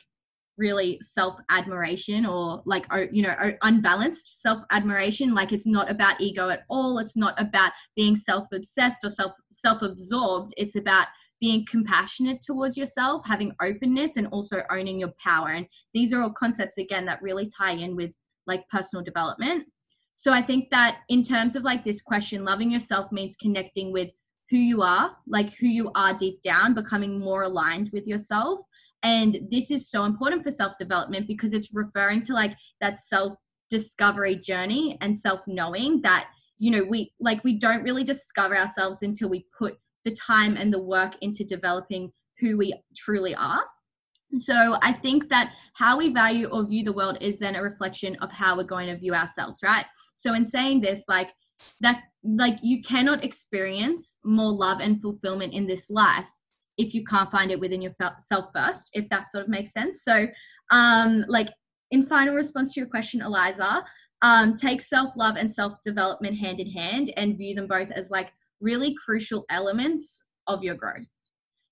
really 0.57 0.99
self 1.03 1.37
admiration 1.51 2.25
or 2.25 2.63
like, 2.65 2.87
you 3.13 3.23
know, 3.23 3.35
unbalanced 3.63 4.41
self 4.41 4.63
admiration. 4.71 5.35
Like, 5.35 5.53
it's 5.53 5.67
not 5.67 5.91
about 5.91 6.21
ego 6.21 6.49
at 6.49 6.65
all. 6.71 6.99
It's 6.99 7.17
not 7.17 7.41
about 7.41 7.73
being 7.97 8.17
self 8.17 8.47
obsessed 8.53 9.05
or 9.05 9.11
self 9.53 9.83
absorbed. 9.83 10.55
It's 10.57 10.77
about 10.77 11.09
being 11.41 11.65
compassionate 11.71 12.43
towards 12.43 12.77
yourself, 12.77 13.27
having 13.27 13.55
openness, 13.63 14.17
and 14.17 14.27
also 14.29 14.63
owning 14.71 14.99
your 14.99 15.13
power. 15.23 15.49
And 15.49 15.67
these 15.95 16.13
are 16.13 16.23
all 16.23 16.31
concepts, 16.31 16.79
again, 16.79 17.05
that 17.07 17.23
really 17.23 17.49
tie 17.49 17.73
in 17.73 17.95
with 17.95 18.15
like 18.47 18.69
personal 18.69 19.05
development. 19.05 19.67
So 20.21 20.35
I 20.35 20.43
think 20.43 20.69
that 20.69 20.99
in 21.09 21.23
terms 21.23 21.57
of 21.57 21.63
like 21.63 21.83
this 21.83 22.03
question, 22.03 22.45
loving 22.45 22.71
yourself 22.71 23.11
means 23.11 23.37
connecting 23.41 23.91
with 23.91 24.11
who 24.51 24.59
you 24.59 24.83
are, 24.83 25.17
like 25.27 25.55
who 25.55 25.67
you 25.67 25.91
are 25.95 26.13
deep 26.13 26.43
down, 26.43 26.75
becoming 26.75 27.19
more 27.19 27.45
aligned 27.45 27.89
with 27.95 28.07
yourself. 28.07 28.61
And 29.03 29.39
this 29.51 29.71
is 29.71 29.89
so 29.89 30.05
important 30.05 30.43
for 30.43 30.51
self 30.51 30.77
development 30.77 31.27
because 31.27 31.55
it's 31.55 31.73
referring 31.73 32.21
to 32.25 32.35
like 32.35 32.55
that 32.83 32.99
self 32.99 33.39
discovery 33.71 34.37
journey 34.37 34.99
and 35.01 35.19
self 35.19 35.41
knowing 35.47 36.03
that, 36.03 36.29
you 36.59 36.71
know, 36.71 36.85
we 36.85 37.15
like 37.19 37.43
we 37.43 37.59
don't 37.59 37.83
really 37.83 38.05
discover 38.05 38.55
ourselves 38.55 39.03
until 39.03 39.31
we 39.31 39.47
put 39.59 39.79
the 40.05 40.11
time 40.11 40.55
and 40.55 40.71
the 40.71 40.83
work 40.83 41.15
into 41.23 41.45
developing 41.45 42.13
who 42.41 42.59
we 42.59 42.75
truly 42.95 43.35
are. 43.37 43.63
So 44.39 44.77
I 44.83 44.93
think 44.93 45.29
that 45.29 45.55
how 45.75 45.99
we 45.99 46.13
value 46.13 46.47
or 46.49 46.65
view 46.65 46.85
the 46.85 46.93
world 46.93 47.19
is 47.21 47.39
then 47.39 47.57
a 47.57 47.63
reflection 47.63 48.17
of 48.17 48.31
how 48.31 48.57
we're 48.57 48.65
going 48.65 48.89
to 48.89 48.97
view 48.97 49.15
ourselves, 49.15 49.61
right? 49.63 49.87
So 50.15 50.35
in 50.35 50.45
saying 50.45 50.83
this, 50.83 51.03
like 51.09 51.31
that, 51.81 52.03
like 52.23 52.59
you 52.63 52.83
cannot 52.83 53.25
experience 53.25 54.19
more 54.25 54.53
love 54.53 54.81
and 54.81 55.01
fulfillment 55.01 55.53
in 55.53 55.67
this 55.67 55.91
life 55.91 56.29
if 56.79 56.95
you 56.95 57.05
can't 57.05 57.31
find 57.31 57.51
it 57.51 57.61
within 57.61 57.83
yourself 57.83 58.47
first, 58.55 58.91
if 58.95 59.09
that 59.11 59.31
sort 59.31 59.45
of 59.45 59.51
makes 59.51 59.73
sense. 59.73 60.03
So, 60.03 60.27
um, 60.71 61.25
like 61.29 61.51
in 61.91 62.07
final 62.07 62.35
response 62.35 62.73
to 62.75 62.81
your 62.81 62.89
question, 62.89 63.21
Eliza, 63.21 63.85
um, 64.23 64.57
take 64.57 64.81
self 64.81 65.17
love 65.17 65.37
and 65.37 65.51
self 65.53 65.75
development 65.85 66.39
hand 66.39 66.61
in 66.61 66.71
hand 66.71 67.13
and 67.17 67.37
view 67.37 67.55
them 67.55 67.67
both 67.67 67.91
as 67.91 68.11
like 68.11 68.33
really 68.61 68.95
crucial 68.95 69.45
elements 69.51 70.25
of 70.47 70.63
your 70.63 70.75
growth. 70.75 71.07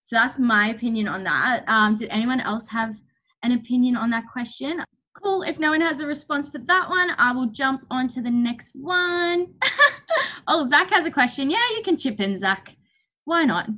So 0.08 0.16
that's 0.16 0.38
my 0.38 0.70
opinion 0.70 1.06
on 1.06 1.22
that. 1.24 1.64
Um, 1.68 1.94
did 1.94 2.08
anyone 2.08 2.40
else 2.40 2.66
have 2.68 2.96
an 3.42 3.52
opinion 3.52 3.94
on 3.94 4.08
that 4.08 4.24
question? 4.32 4.82
Cool. 5.12 5.42
If 5.42 5.58
no 5.58 5.72
one 5.72 5.82
has 5.82 6.00
a 6.00 6.06
response 6.06 6.48
for 6.48 6.56
that 6.56 6.88
one, 6.88 7.10
I 7.18 7.30
will 7.32 7.48
jump 7.48 7.84
on 7.90 8.08
to 8.08 8.22
the 8.22 8.30
next 8.30 8.74
one. 8.74 9.48
oh, 10.48 10.66
Zach 10.66 10.88
has 10.92 11.04
a 11.04 11.10
question. 11.10 11.50
Yeah, 11.50 11.62
you 11.76 11.82
can 11.82 11.98
chip 11.98 12.20
in, 12.20 12.38
Zach. 12.38 12.74
Why 13.26 13.44
not? 13.44 13.68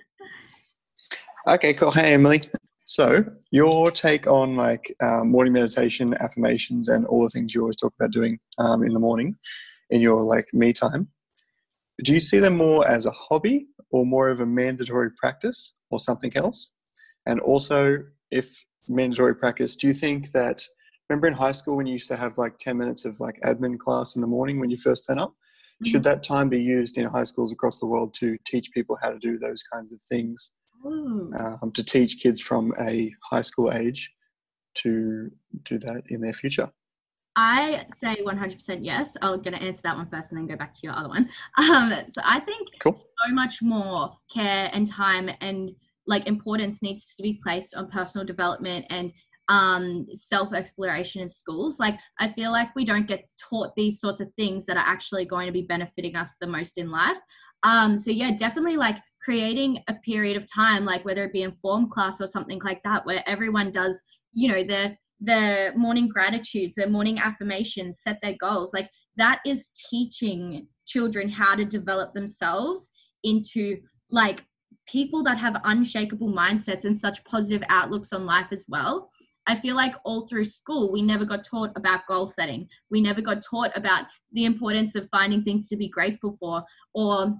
okay, 1.46 1.74
cool. 1.74 1.90
Hey, 1.90 2.14
Emily. 2.14 2.40
So, 2.86 3.22
your 3.50 3.90
take 3.90 4.26
on 4.26 4.56
like 4.56 4.96
um, 5.02 5.30
morning 5.30 5.52
meditation, 5.52 6.14
affirmations, 6.20 6.88
and 6.88 7.04
all 7.04 7.24
the 7.24 7.28
things 7.28 7.54
you 7.54 7.60
always 7.60 7.76
talk 7.76 7.92
about 8.00 8.12
doing 8.12 8.38
um, 8.56 8.82
in 8.82 8.94
the 8.94 8.98
morning 8.98 9.36
in 9.90 10.00
your 10.00 10.22
like 10.22 10.46
me 10.54 10.72
time. 10.72 11.08
Do 12.04 12.12
you 12.12 12.20
see 12.20 12.38
them 12.38 12.56
more 12.56 12.88
as 12.88 13.06
a 13.06 13.10
hobby 13.10 13.66
or 13.90 14.06
more 14.06 14.28
of 14.28 14.40
a 14.40 14.46
mandatory 14.46 15.10
practice 15.18 15.74
or 15.90 15.98
something 15.98 16.36
else? 16.36 16.70
And 17.26 17.40
also, 17.40 17.98
if 18.30 18.64
mandatory 18.88 19.34
practice, 19.34 19.76
do 19.76 19.86
you 19.86 19.94
think 19.94 20.30
that, 20.32 20.64
remember 21.08 21.26
in 21.26 21.34
high 21.34 21.52
school 21.52 21.76
when 21.76 21.86
you 21.86 21.94
used 21.94 22.08
to 22.08 22.16
have 22.16 22.38
like 22.38 22.58
10 22.58 22.78
minutes 22.78 23.04
of 23.04 23.20
like 23.20 23.40
admin 23.44 23.78
class 23.78 24.14
in 24.14 24.22
the 24.22 24.28
morning 24.28 24.60
when 24.60 24.70
you 24.70 24.76
first 24.76 25.06
turn 25.08 25.18
up? 25.18 25.30
Mm-hmm. 25.30 25.90
Should 25.90 26.04
that 26.04 26.22
time 26.22 26.48
be 26.48 26.62
used 26.62 26.98
in 26.98 27.06
high 27.06 27.24
schools 27.24 27.52
across 27.52 27.80
the 27.80 27.86
world 27.86 28.14
to 28.14 28.36
teach 28.46 28.70
people 28.72 28.96
how 29.02 29.10
to 29.10 29.18
do 29.18 29.38
those 29.38 29.62
kinds 29.62 29.92
of 29.92 30.00
things? 30.08 30.52
Um, 30.84 31.72
to 31.72 31.82
teach 31.82 32.20
kids 32.22 32.40
from 32.40 32.72
a 32.80 33.12
high 33.30 33.42
school 33.42 33.72
age 33.72 34.12
to 34.74 35.30
do 35.64 35.78
that 35.78 36.04
in 36.08 36.20
their 36.20 36.32
future? 36.32 36.70
I 37.40 37.86
say 37.96 38.16
100% 38.16 38.78
yes. 38.82 39.16
I'm 39.22 39.40
going 39.42 39.56
to 39.56 39.62
answer 39.62 39.82
that 39.84 39.96
one 39.96 40.08
first 40.10 40.32
and 40.32 40.40
then 40.40 40.48
go 40.48 40.56
back 40.56 40.74
to 40.74 40.80
your 40.82 40.92
other 40.92 41.08
one. 41.08 41.30
Um, 41.56 41.92
so 42.08 42.20
I 42.24 42.40
think 42.40 42.66
cool. 42.80 42.96
so 42.96 43.32
much 43.32 43.62
more 43.62 44.12
care 44.32 44.68
and 44.72 44.84
time 44.84 45.30
and 45.40 45.70
like 46.08 46.26
importance 46.26 46.82
needs 46.82 47.14
to 47.14 47.22
be 47.22 47.38
placed 47.40 47.76
on 47.76 47.90
personal 47.90 48.26
development 48.26 48.86
and 48.90 49.12
um, 49.48 50.06
self 50.14 50.52
exploration 50.52 51.22
in 51.22 51.28
schools. 51.28 51.78
Like, 51.78 51.98
I 52.18 52.26
feel 52.26 52.50
like 52.50 52.74
we 52.74 52.84
don't 52.84 53.06
get 53.06 53.30
taught 53.48 53.72
these 53.76 54.00
sorts 54.00 54.20
of 54.20 54.32
things 54.34 54.66
that 54.66 54.76
are 54.76 54.84
actually 54.84 55.24
going 55.24 55.46
to 55.46 55.52
be 55.52 55.62
benefiting 55.62 56.16
us 56.16 56.34
the 56.40 56.46
most 56.46 56.76
in 56.76 56.90
life. 56.90 57.18
Um, 57.62 57.96
so, 57.96 58.10
yeah, 58.10 58.32
definitely 58.32 58.76
like 58.76 58.96
creating 59.22 59.82
a 59.88 59.94
period 59.94 60.36
of 60.36 60.52
time, 60.52 60.84
like 60.84 61.04
whether 61.04 61.24
it 61.24 61.32
be 61.32 61.42
in 61.42 61.52
form 61.62 61.88
class 61.88 62.20
or 62.20 62.26
something 62.26 62.60
like 62.64 62.82
that, 62.82 63.06
where 63.06 63.22
everyone 63.28 63.70
does, 63.70 64.02
you 64.32 64.48
know, 64.48 64.64
the 64.64 64.96
the 65.20 65.72
morning 65.76 66.08
gratitudes, 66.08 66.76
their 66.76 66.88
morning 66.88 67.18
affirmations, 67.18 68.00
set 68.00 68.18
their 68.22 68.36
goals. 68.38 68.72
Like 68.72 68.90
that 69.16 69.40
is 69.44 69.70
teaching 69.90 70.66
children 70.86 71.28
how 71.28 71.54
to 71.54 71.64
develop 71.64 72.14
themselves 72.14 72.90
into 73.24 73.78
like 74.10 74.44
people 74.86 75.22
that 75.24 75.38
have 75.38 75.60
unshakable 75.64 76.32
mindsets 76.32 76.84
and 76.84 76.96
such 76.96 77.22
positive 77.24 77.62
outlooks 77.68 78.12
on 78.12 78.26
life 78.26 78.48
as 78.52 78.66
well. 78.68 79.10
I 79.46 79.54
feel 79.54 79.76
like 79.76 79.94
all 80.04 80.26
through 80.26 80.44
school, 80.44 80.92
we 80.92 81.02
never 81.02 81.24
got 81.24 81.44
taught 81.44 81.70
about 81.74 82.06
goal 82.06 82.26
setting. 82.26 82.68
We 82.90 83.00
never 83.00 83.22
got 83.22 83.42
taught 83.42 83.74
about 83.76 84.04
the 84.32 84.44
importance 84.44 84.94
of 84.94 85.08
finding 85.10 85.42
things 85.42 85.68
to 85.68 85.76
be 85.76 85.88
grateful 85.88 86.36
for 86.38 86.62
or 86.92 87.34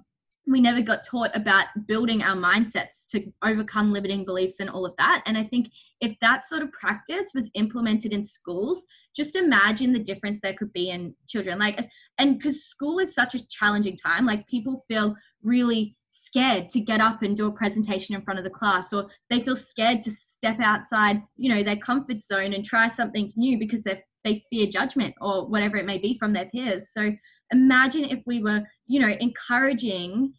we 0.49 0.59
never 0.59 0.81
got 0.81 1.03
taught 1.03 1.35
about 1.35 1.65
building 1.85 2.23
our 2.23 2.35
mindsets 2.35 3.05
to 3.09 3.31
overcome 3.43 3.93
limiting 3.93 4.25
beliefs 4.25 4.59
and 4.59 4.69
all 4.69 4.85
of 4.85 4.95
that. 4.97 5.21
And 5.25 5.37
I 5.37 5.43
think 5.43 5.69
if 6.01 6.15
that 6.21 6.43
sort 6.43 6.63
of 6.63 6.71
practice 6.71 7.31
was 7.35 7.51
implemented 7.53 8.13
in 8.13 8.23
schools, 8.23 8.85
just 9.15 9.35
imagine 9.35 9.93
the 9.93 9.99
difference 9.99 10.39
there 10.41 10.55
could 10.55 10.73
be 10.73 10.89
in 10.89 11.13
children. 11.27 11.59
Like, 11.59 11.79
and 12.17 12.37
because 12.37 12.63
school 12.63 12.99
is 12.99 13.13
such 13.13 13.35
a 13.35 13.45
challenging 13.47 13.97
time, 13.97 14.25
like 14.25 14.47
people 14.47 14.81
feel 14.87 15.15
really 15.43 15.95
scared 16.09 16.69
to 16.69 16.79
get 16.79 16.99
up 16.99 17.21
and 17.21 17.37
do 17.37 17.47
a 17.47 17.51
presentation 17.51 18.15
in 18.15 18.21
front 18.21 18.39
of 18.39 18.43
the 18.43 18.49
class 18.49 18.91
or 18.91 19.07
they 19.29 19.41
feel 19.41 19.55
scared 19.55 20.01
to 20.01 20.11
step 20.11 20.59
outside 20.59 21.21
you 21.37 21.47
know 21.47 21.61
their 21.61 21.75
comfort 21.75 22.19
zone 22.21 22.51
and 22.51 22.65
try 22.65 22.87
something 22.87 23.31
new 23.37 23.57
because 23.57 23.83
they 23.83 24.01
they 24.23 24.43
fear 24.49 24.67
judgment 24.67 25.13
or 25.21 25.47
whatever 25.47 25.77
it 25.77 25.85
may 25.85 25.99
be 25.99 26.17
from 26.17 26.33
their 26.33 26.49
peers 26.49 26.89
so 26.91 27.11
imagine 27.51 28.03
if 28.03 28.19
we 28.25 28.41
were 28.41 28.61
you 28.89 28.99
know 28.99 29.15
encouraging 29.21 30.33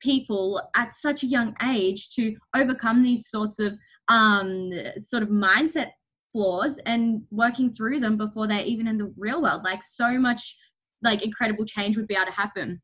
people 0.00 0.60
at 0.74 0.92
such 0.92 1.22
a 1.22 1.26
young 1.26 1.54
age 1.62 2.10
to 2.10 2.34
overcome 2.56 3.02
these 3.02 3.28
sorts 3.28 3.60
of 3.60 3.78
um 4.08 4.70
sort 4.98 5.22
of 5.22 5.28
mindset 5.28 5.90
flaws 6.32 6.78
and 6.86 7.22
working 7.30 7.72
through 7.72 8.00
them 8.00 8.16
before 8.16 8.48
they're 8.48 8.64
even 8.64 8.88
in 8.88 8.98
the 8.98 9.12
real 9.16 9.42
world 9.42 9.62
like 9.62 9.82
so 9.84 10.18
much 10.18 10.56
like 11.02 11.22
incredible 11.22 11.64
change 11.64 11.96
would 11.96 12.08
be 12.08 12.14
able 12.14 12.26
to 12.26 12.32
happen 12.32 12.80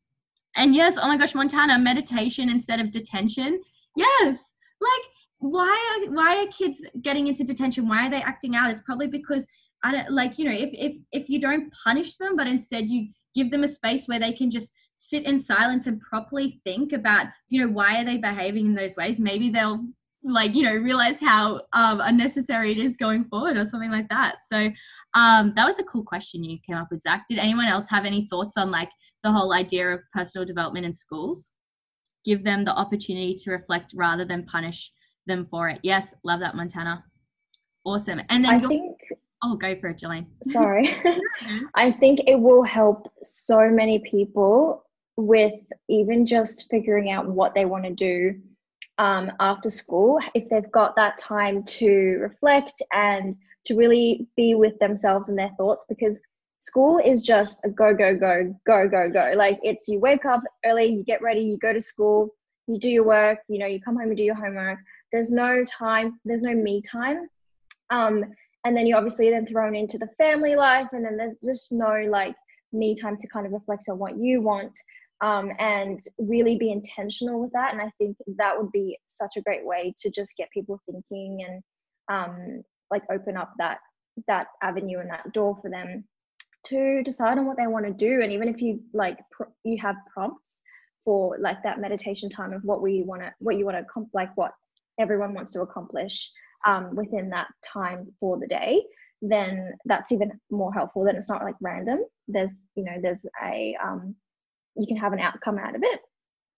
and 0.56 0.74
yes, 0.74 0.96
oh 1.00 1.06
my 1.06 1.18
gosh, 1.18 1.34
Montana, 1.34 1.78
meditation 1.78 2.48
instead 2.48 2.80
of 2.80 2.90
detention. 2.90 3.60
Yes. 3.94 4.38
Like 4.80 5.02
why 5.38 6.02
are 6.06 6.12
why 6.12 6.42
are 6.42 6.46
kids 6.46 6.82
getting 7.02 7.26
into 7.28 7.44
detention? 7.44 7.88
Why 7.88 8.06
are 8.06 8.10
they 8.10 8.22
acting 8.22 8.56
out? 8.56 8.70
It's 8.70 8.80
probably 8.80 9.06
because 9.06 9.46
I 9.84 9.92
don't 9.92 10.10
like, 10.10 10.38
you 10.38 10.46
know, 10.46 10.56
if 10.56 10.70
if 10.72 10.96
if 11.12 11.28
you 11.28 11.40
don't 11.40 11.72
punish 11.84 12.16
them, 12.16 12.36
but 12.36 12.46
instead 12.46 12.88
you 12.88 13.08
give 13.34 13.50
them 13.50 13.64
a 13.64 13.68
space 13.68 14.08
where 14.08 14.18
they 14.18 14.32
can 14.32 14.50
just 14.50 14.72
sit 14.96 15.24
in 15.24 15.38
silence 15.38 15.86
and 15.86 16.00
properly 16.00 16.60
think 16.64 16.92
about, 16.92 17.26
you 17.48 17.60
know, 17.60 17.68
why 17.68 18.00
are 18.00 18.04
they 18.04 18.16
behaving 18.16 18.66
in 18.66 18.74
those 18.74 18.96
ways? 18.96 19.20
Maybe 19.20 19.50
they'll 19.50 19.84
like 20.26 20.54
you 20.54 20.62
know 20.62 20.74
realize 20.74 21.20
how 21.20 21.60
um, 21.72 22.00
unnecessary 22.00 22.72
it 22.72 22.78
is 22.78 22.96
going 22.96 23.24
forward 23.24 23.56
or 23.56 23.64
something 23.64 23.90
like 23.90 24.08
that. 24.08 24.36
So 24.50 24.70
um, 25.14 25.52
that 25.56 25.64
was 25.64 25.78
a 25.78 25.84
cool 25.84 26.02
question 26.02 26.44
you 26.44 26.58
came 26.66 26.76
up 26.76 26.88
with 26.90 27.00
zach. 27.00 27.26
Did 27.28 27.38
anyone 27.38 27.66
else 27.66 27.88
have 27.88 28.04
any 28.04 28.26
thoughts 28.28 28.56
on 28.56 28.70
like 28.70 28.90
the 29.22 29.30
whole 29.30 29.52
idea 29.52 29.88
of 29.88 30.00
personal 30.12 30.44
development 30.44 30.86
in 30.86 30.94
schools? 30.94 31.54
Give 32.24 32.42
them 32.42 32.64
the 32.64 32.74
opportunity 32.74 33.36
to 33.44 33.50
reflect 33.52 33.92
rather 33.94 34.24
than 34.24 34.44
punish 34.44 34.90
them 35.26 35.44
for 35.44 35.68
it. 35.68 35.80
Yes 35.82 36.14
love 36.24 36.40
that 36.40 36.56
montana. 36.56 37.04
Awesome. 37.84 38.20
And 38.28 38.44
then 38.44 38.64
I 38.64 38.66
think 38.66 38.96
oh 39.44 39.56
go 39.56 39.76
for 39.76 39.90
it 39.90 39.98
Jillian. 39.98 40.26
sorry. 40.44 40.96
I 41.74 41.92
think 41.92 42.20
it 42.26 42.38
will 42.38 42.64
help 42.64 43.12
so 43.22 43.68
many 43.70 44.00
people 44.10 44.85
with 45.16 45.54
even 45.88 46.26
just 46.26 46.66
figuring 46.70 47.10
out 47.10 47.26
what 47.26 47.54
they 47.54 47.64
want 47.64 47.84
to 47.84 47.90
do 47.90 48.40
um, 48.98 49.32
after 49.40 49.70
school 49.70 50.18
if 50.34 50.48
they've 50.48 50.70
got 50.72 50.96
that 50.96 51.18
time 51.18 51.62
to 51.64 52.18
reflect 52.20 52.82
and 52.92 53.36
to 53.66 53.74
really 53.74 54.26
be 54.36 54.54
with 54.54 54.78
themselves 54.78 55.28
and 55.28 55.38
their 55.38 55.50
thoughts 55.56 55.84
because 55.88 56.20
school 56.60 56.98
is 56.98 57.22
just 57.22 57.64
a 57.64 57.68
go 57.68 57.94
go 57.94 58.14
go 58.14 58.54
go 58.66 58.88
go 58.88 59.10
go. 59.10 59.32
Like 59.36 59.58
it's 59.62 59.88
you 59.88 60.00
wake 60.00 60.24
up 60.24 60.42
early 60.64 60.86
you 60.86 61.04
get 61.04 61.22
ready 61.22 61.40
you 61.40 61.58
go 61.58 61.72
to 61.72 61.80
school 61.80 62.34
you 62.66 62.78
do 62.78 62.88
your 62.88 63.04
work 63.04 63.38
you 63.48 63.58
know 63.58 63.66
you 63.66 63.80
come 63.80 63.96
home 63.96 64.08
and 64.08 64.16
do 64.16 64.22
your 64.22 64.34
homework. 64.34 64.78
There's 65.12 65.30
no 65.30 65.64
time 65.64 66.20
there's 66.24 66.42
no 66.42 66.54
me 66.54 66.82
time. 66.82 67.28
Um 67.90 68.24
and 68.64 68.76
then 68.76 68.86
you're 68.86 68.98
obviously 68.98 69.30
then 69.30 69.46
thrown 69.46 69.76
into 69.76 69.98
the 69.98 70.08
family 70.18 70.56
life 70.56 70.88
and 70.92 71.04
then 71.04 71.16
there's 71.16 71.38
just 71.44 71.70
no 71.70 72.04
like 72.08 72.34
me 72.72 72.96
time 72.96 73.16
to 73.16 73.28
kind 73.28 73.46
of 73.46 73.52
reflect 73.52 73.88
on 73.88 73.98
what 73.98 74.16
you 74.16 74.40
want 74.40 74.76
um, 75.20 75.50
and 75.58 76.00
really 76.18 76.56
be 76.56 76.70
intentional 76.70 77.40
with 77.40 77.52
that. 77.52 77.72
And 77.72 77.80
I 77.80 77.90
think 77.98 78.16
that 78.36 78.56
would 78.58 78.72
be 78.72 78.98
such 79.06 79.36
a 79.36 79.42
great 79.42 79.64
way 79.64 79.94
to 79.98 80.10
just 80.10 80.36
get 80.36 80.50
people 80.50 80.80
thinking 80.86 81.44
and 81.48 81.62
um, 82.08 82.62
like 82.90 83.02
open 83.10 83.36
up 83.36 83.52
that 83.58 83.78
that 84.28 84.46
avenue 84.62 84.98
and 85.00 85.10
that 85.10 85.32
door 85.32 85.58
for 85.60 85.70
them 85.70 86.04
to 86.64 87.02
decide 87.02 87.38
on 87.38 87.46
what 87.46 87.56
they 87.56 87.66
want 87.66 87.86
to 87.86 87.92
do. 87.92 88.22
And 88.22 88.32
even 88.32 88.48
if 88.48 88.60
you 88.60 88.80
like 88.92 89.18
pr- 89.30 89.44
you 89.64 89.78
have 89.80 89.96
prompts 90.12 90.60
for 91.04 91.36
like 91.38 91.62
that 91.62 91.80
meditation 91.80 92.28
time 92.28 92.52
of 92.52 92.62
what 92.64 92.82
we 92.82 93.02
want 93.02 93.22
to 93.22 93.32
what 93.38 93.56
you 93.56 93.64
want 93.64 93.76
to 93.76 93.84
comp- 93.84 94.10
like 94.12 94.36
what 94.36 94.52
everyone 94.98 95.32
wants 95.34 95.52
to 95.52 95.60
accomplish 95.60 96.30
um, 96.66 96.94
within 96.94 97.30
that 97.30 97.46
time 97.64 98.08
for 98.18 98.38
the 98.38 98.46
day 98.46 98.82
then 99.22 99.72
that's 99.86 100.12
even 100.12 100.30
more 100.50 100.72
helpful 100.74 101.04
then 101.04 101.16
it's 101.16 101.28
not 101.28 101.42
like 101.42 101.54
random 101.62 102.00
there's 102.28 102.66
you 102.74 102.84
know 102.84 102.96
there's 103.00 103.24
a 103.44 103.76
um, 103.82 104.14
you 104.76 104.86
can 104.86 104.96
have 104.96 105.12
an 105.12 105.20
outcome 105.20 105.58
out 105.58 105.74
of 105.74 105.82
it. 105.82 106.00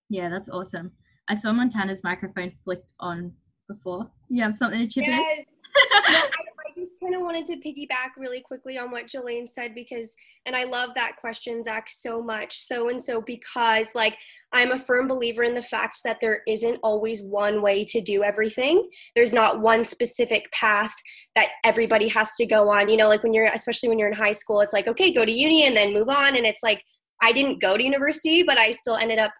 Yeah, 0.08 0.28
that's 0.28 0.48
awesome. 0.48 0.92
I 1.28 1.34
saw 1.34 1.52
Montana's 1.52 2.02
microphone 2.02 2.52
flicked 2.64 2.94
on 3.00 3.32
before. 3.68 4.10
You 4.28 4.42
have 4.42 4.54
something 4.54 4.80
to 4.80 4.86
chip 4.86 5.06
yes. 5.06 5.38
in? 5.38 5.44
I, 5.92 6.30
I 6.30 6.80
just 6.80 6.98
kind 7.00 7.14
of 7.14 7.20
wanted 7.20 7.44
to 7.46 7.56
piggyback 7.56 8.16
really 8.16 8.40
quickly 8.40 8.78
on 8.78 8.90
what 8.90 9.06
Jillian 9.06 9.46
said 9.46 9.74
because, 9.74 10.14
and 10.46 10.56
I 10.56 10.64
love 10.64 10.90
that 10.94 11.16
question, 11.20 11.62
Zach, 11.62 11.88
so 11.90 12.22
much. 12.22 12.56
So 12.58 12.88
and 12.88 13.00
so 13.00 13.20
because, 13.20 13.94
like, 13.94 14.16
I'm 14.52 14.72
a 14.72 14.80
firm 14.80 15.06
believer 15.08 15.42
in 15.42 15.54
the 15.54 15.62
fact 15.62 16.00
that 16.04 16.18
there 16.20 16.40
isn't 16.48 16.80
always 16.82 17.22
one 17.22 17.60
way 17.60 17.84
to 17.84 18.00
do 18.00 18.22
everything. 18.22 18.88
There's 19.14 19.34
not 19.34 19.60
one 19.60 19.84
specific 19.84 20.50
path 20.52 20.94
that 21.36 21.48
everybody 21.64 22.08
has 22.08 22.30
to 22.36 22.46
go 22.46 22.70
on. 22.70 22.88
You 22.88 22.96
know, 22.96 23.08
like 23.08 23.22
when 23.22 23.34
you're, 23.34 23.44
especially 23.44 23.90
when 23.90 23.98
you're 23.98 24.08
in 24.08 24.14
high 24.14 24.32
school, 24.32 24.60
it's 24.60 24.72
like, 24.72 24.88
okay, 24.88 25.12
go 25.12 25.26
to 25.26 25.32
uni 25.32 25.66
and 25.66 25.76
then 25.76 25.92
move 25.92 26.08
on. 26.08 26.34
And 26.34 26.46
it's 26.46 26.62
like, 26.62 26.82
I 27.22 27.32
didn't 27.32 27.60
go 27.60 27.76
to 27.76 27.82
university, 27.82 28.42
but 28.42 28.58
I 28.58 28.70
still 28.70 28.96
ended 28.96 29.18
up 29.18 29.32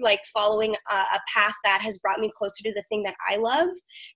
like 0.00 0.20
following 0.32 0.74
a, 0.90 0.94
a, 0.94 1.20
path 1.32 1.54
that 1.64 1.80
has 1.82 1.98
brought 1.98 2.20
me 2.20 2.30
closer 2.34 2.62
to 2.64 2.72
the 2.74 2.82
thing 2.88 3.02
that 3.02 3.14
I 3.28 3.36
love. 3.36 3.68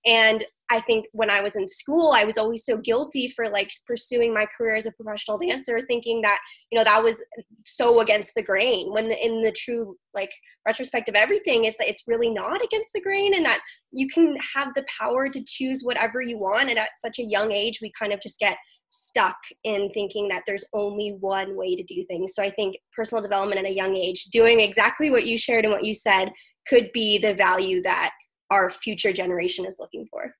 And 0.05 0.43
I 0.71 0.79
think 0.81 1.05
when 1.11 1.29
I 1.29 1.41
was 1.41 1.55
in 1.55 1.67
school, 1.67 2.11
I 2.11 2.23
was 2.23 2.37
always 2.37 2.65
so 2.65 2.77
guilty 2.77 3.31
for 3.35 3.47
like 3.49 3.69
pursuing 3.85 4.33
my 4.33 4.47
career 4.57 4.75
as 4.75 4.87
a 4.87 4.91
professional 4.93 5.37
dancer, 5.37 5.79
thinking 5.87 6.21
that, 6.21 6.39
you 6.71 6.77
know, 6.77 6.83
that 6.83 7.03
was 7.03 7.21
so 7.65 7.99
against 7.99 8.33
the 8.35 8.43
grain 8.43 8.91
when 8.91 9.07
the, 9.07 9.25
in 9.25 9.41
the 9.41 9.51
true 9.51 9.95
like 10.13 10.31
retrospect 10.67 11.07
of 11.07 11.15
everything, 11.15 11.65
it's, 11.65 11.77
it's 11.79 12.03
really 12.07 12.31
not 12.31 12.63
against 12.63 12.91
the 12.93 13.01
grain 13.01 13.35
and 13.35 13.45
that 13.45 13.61
you 13.91 14.07
can 14.07 14.35
have 14.55 14.73
the 14.73 14.85
power 14.99 15.29
to 15.29 15.43
choose 15.45 15.81
whatever 15.83 16.21
you 16.21 16.39
want. 16.39 16.69
And 16.69 16.79
at 16.79 16.89
such 17.03 17.19
a 17.19 17.23
young 17.23 17.51
age, 17.51 17.79
we 17.81 17.91
kind 17.97 18.11
of 18.11 18.19
just 18.19 18.39
get 18.39 18.57
stuck 18.95 19.37
in 19.63 19.89
thinking 19.89 20.27
that 20.29 20.43
there's 20.47 20.65
only 20.73 21.17
one 21.19 21.55
way 21.55 21.75
to 21.75 21.83
do 21.83 22.05
things. 22.05 22.33
So 22.33 22.41
I 22.43 22.49
think 22.49 22.77
personal 22.95 23.21
development 23.21 23.59
at 23.59 23.69
a 23.69 23.73
young 23.73 23.95
age, 23.95 24.25
doing 24.25 24.59
exactly 24.59 25.09
what 25.09 25.25
you 25.25 25.37
shared 25.37 25.65
and 25.65 25.73
what 25.73 25.83
you 25.83 25.93
said, 25.93 26.31
could 26.67 26.91
be 26.93 27.17
the 27.17 27.35
value 27.35 27.81
that 27.83 28.11
our 28.51 28.69
future 28.69 29.13
generation 29.13 29.65
is 29.65 29.77
looking 29.79 30.07
for. 30.09 30.33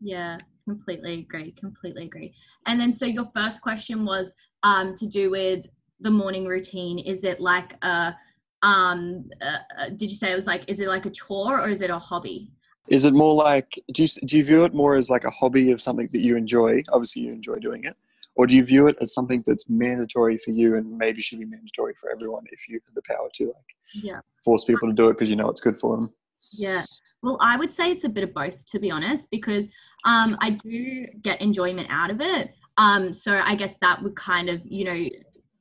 Yeah, 0.00 0.38
completely 0.64 1.20
agree. 1.20 1.52
Completely 1.58 2.04
agree. 2.04 2.34
And 2.66 2.80
then, 2.80 2.92
so 2.92 3.06
your 3.06 3.26
first 3.34 3.60
question 3.60 4.04
was 4.04 4.34
um, 4.62 4.94
to 4.96 5.06
do 5.06 5.30
with 5.30 5.64
the 6.00 6.10
morning 6.10 6.46
routine. 6.46 6.98
Is 6.98 7.24
it 7.24 7.40
like 7.40 7.72
a, 7.82 8.14
um, 8.62 9.28
uh, 9.40 9.88
did 9.96 10.10
you 10.10 10.16
say 10.16 10.32
it 10.32 10.36
was 10.36 10.46
like, 10.46 10.64
is 10.68 10.80
it 10.80 10.88
like 10.88 11.06
a 11.06 11.10
chore 11.10 11.60
or 11.60 11.68
is 11.68 11.80
it 11.80 11.90
a 11.90 11.98
hobby? 11.98 12.52
Is 12.88 13.04
it 13.04 13.14
more 13.14 13.34
like 13.34 13.80
do 13.92 14.02
you 14.02 14.08
do 14.26 14.38
you 14.38 14.44
view 14.44 14.64
it 14.64 14.74
more 14.74 14.94
as 14.94 15.10
like 15.10 15.24
a 15.24 15.30
hobby 15.30 15.72
of 15.72 15.82
something 15.82 16.08
that 16.12 16.20
you 16.20 16.36
enjoy? 16.36 16.82
Obviously, 16.90 17.22
you 17.22 17.32
enjoy 17.32 17.56
doing 17.56 17.84
it, 17.84 17.96
or 18.34 18.46
do 18.46 18.54
you 18.54 18.64
view 18.64 18.86
it 18.86 18.96
as 19.00 19.12
something 19.12 19.42
that's 19.46 19.68
mandatory 19.68 20.38
for 20.38 20.50
you 20.50 20.76
and 20.76 20.96
maybe 20.96 21.22
should 21.22 21.40
be 21.40 21.44
mandatory 21.44 21.94
for 22.00 22.10
everyone 22.10 22.44
if 22.52 22.68
you 22.68 22.80
have 22.86 22.94
the 22.94 23.02
power 23.02 23.28
to 23.34 23.46
like 23.46 24.04
yeah 24.04 24.20
force 24.44 24.64
people 24.64 24.88
to 24.88 24.94
do 24.94 25.08
it 25.08 25.14
because 25.14 25.30
you 25.30 25.36
know 25.36 25.50
it's 25.50 25.60
good 25.60 25.78
for 25.78 25.96
them? 25.96 26.12
Yeah, 26.52 26.84
well, 27.22 27.38
I 27.40 27.56
would 27.56 27.72
say 27.72 27.90
it's 27.90 28.04
a 28.04 28.08
bit 28.08 28.24
of 28.24 28.32
both 28.32 28.64
to 28.66 28.78
be 28.78 28.90
honest, 28.90 29.28
because 29.30 29.68
um, 30.04 30.36
I 30.40 30.50
do 30.50 31.06
get 31.22 31.40
enjoyment 31.40 31.88
out 31.90 32.10
of 32.10 32.20
it. 32.20 32.54
Um, 32.78 33.12
so 33.12 33.40
I 33.44 33.54
guess 33.56 33.76
that 33.80 34.02
would 34.02 34.14
kind 34.14 34.48
of 34.48 34.60
you 34.64 34.84
know 34.84 35.08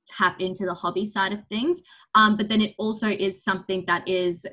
tap 0.08 0.40
into 0.40 0.66
the 0.66 0.74
hobby 0.74 1.06
side 1.06 1.34
of 1.34 1.44
things. 1.46 1.82
Um, 2.14 2.38
but 2.38 2.50
then 2.50 2.62
it 2.62 2.76
also 2.78 3.10
is 3.10 3.44
something 3.44 3.84
that 3.88 4.08
is 4.08 4.46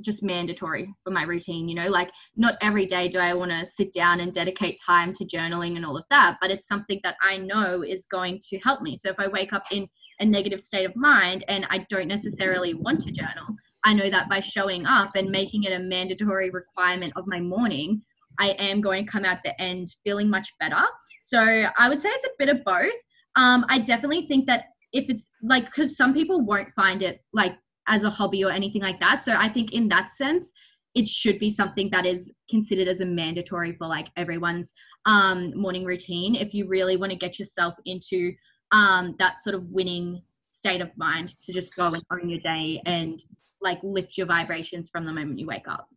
just 0.00 0.22
mandatory 0.22 0.92
for 1.04 1.10
my 1.10 1.22
routine 1.22 1.68
you 1.68 1.74
know 1.74 1.88
like 1.88 2.10
not 2.36 2.56
every 2.60 2.86
day 2.86 3.08
do 3.08 3.18
i 3.18 3.32
want 3.32 3.50
to 3.50 3.64
sit 3.64 3.92
down 3.92 4.20
and 4.20 4.32
dedicate 4.32 4.80
time 4.84 5.12
to 5.12 5.24
journaling 5.24 5.76
and 5.76 5.86
all 5.86 5.96
of 5.96 6.04
that 6.10 6.36
but 6.40 6.50
it's 6.50 6.66
something 6.66 7.00
that 7.04 7.16
i 7.22 7.36
know 7.36 7.82
is 7.82 8.06
going 8.06 8.40
to 8.48 8.58
help 8.58 8.82
me. 8.82 8.96
So 8.96 9.08
if 9.08 9.20
i 9.20 9.28
wake 9.28 9.52
up 9.52 9.64
in 9.70 9.88
a 10.20 10.24
negative 10.24 10.60
state 10.60 10.84
of 10.84 10.96
mind 10.96 11.44
and 11.48 11.66
i 11.70 11.78
don't 11.88 12.08
necessarily 12.08 12.74
want 12.74 13.00
to 13.02 13.12
journal 13.12 13.46
i 13.84 13.94
know 13.94 14.10
that 14.10 14.28
by 14.28 14.40
showing 14.40 14.86
up 14.86 15.14
and 15.14 15.30
making 15.30 15.64
it 15.64 15.72
a 15.72 15.78
mandatory 15.78 16.50
requirement 16.50 17.12
of 17.16 17.24
my 17.28 17.40
morning 17.40 18.02
i 18.38 18.50
am 18.50 18.80
going 18.80 19.04
to 19.06 19.10
come 19.10 19.24
out 19.24 19.38
the 19.44 19.60
end 19.60 19.88
feeling 20.04 20.28
much 20.28 20.48
better. 20.58 20.82
So 21.20 21.40
i 21.78 21.88
would 21.88 22.00
say 22.00 22.08
it's 22.10 22.24
a 22.24 22.30
bit 22.38 22.48
of 22.48 22.64
both. 22.64 22.92
Um, 23.36 23.64
i 23.68 23.78
definitely 23.78 24.26
think 24.26 24.46
that 24.46 24.66
if 24.94 25.10
it's 25.10 25.28
like 25.42 25.66
because 25.66 25.96
some 25.96 26.14
people 26.14 26.40
won't 26.40 26.70
find 26.70 27.02
it 27.02 27.20
like 27.32 27.56
as 27.88 28.04
a 28.04 28.10
hobby 28.10 28.44
or 28.44 28.50
anything 28.50 28.82
like 28.82 29.00
that. 29.00 29.22
So 29.22 29.32
I 29.32 29.48
think 29.48 29.72
in 29.72 29.88
that 29.88 30.10
sense, 30.10 30.52
it 30.94 31.08
should 31.08 31.38
be 31.38 31.50
something 31.50 31.90
that 31.90 32.06
is 32.06 32.30
considered 32.48 32.88
as 32.88 33.00
a 33.00 33.06
mandatory 33.06 33.72
for 33.72 33.86
like 33.86 34.08
everyone's 34.16 34.72
um, 35.06 35.52
morning 35.58 35.84
routine. 35.84 36.34
If 36.36 36.54
you 36.54 36.66
really 36.68 36.96
want 36.96 37.10
to 37.10 37.18
get 37.18 37.38
yourself 37.38 37.74
into 37.84 38.32
um, 38.72 39.16
that 39.18 39.40
sort 39.40 39.54
of 39.54 39.66
winning 39.70 40.22
state 40.52 40.80
of 40.80 40.90
mind 40.96 41.38
to 41.40 41.52
just 41.52 41.74
go 41.74 41.88
and 41.88 42.02
own 42.12 42.28
your 42.28 42.40
day 42.40 42.80
and 42.86 43.22
like 43.60 43.80
lift 43.82 44.16
your 44.16 44.26
vibrations 44.26 44.88
from 44.88 45.04
the 45.04 45.12
moment 45.12 45.38
you 45.38 45.46
wake 45.46 45.68
up. 45.68 45.88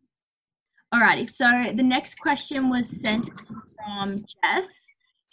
Alrighty, 0.94 1.28
so 1.28 1.46
the 1.74 1.82
next 1.82 2.18
question 2.18 2.70
was 2.70 2.88
sent 2.88 3.28
from 3.46 4.10
Jess. 4.10 4.68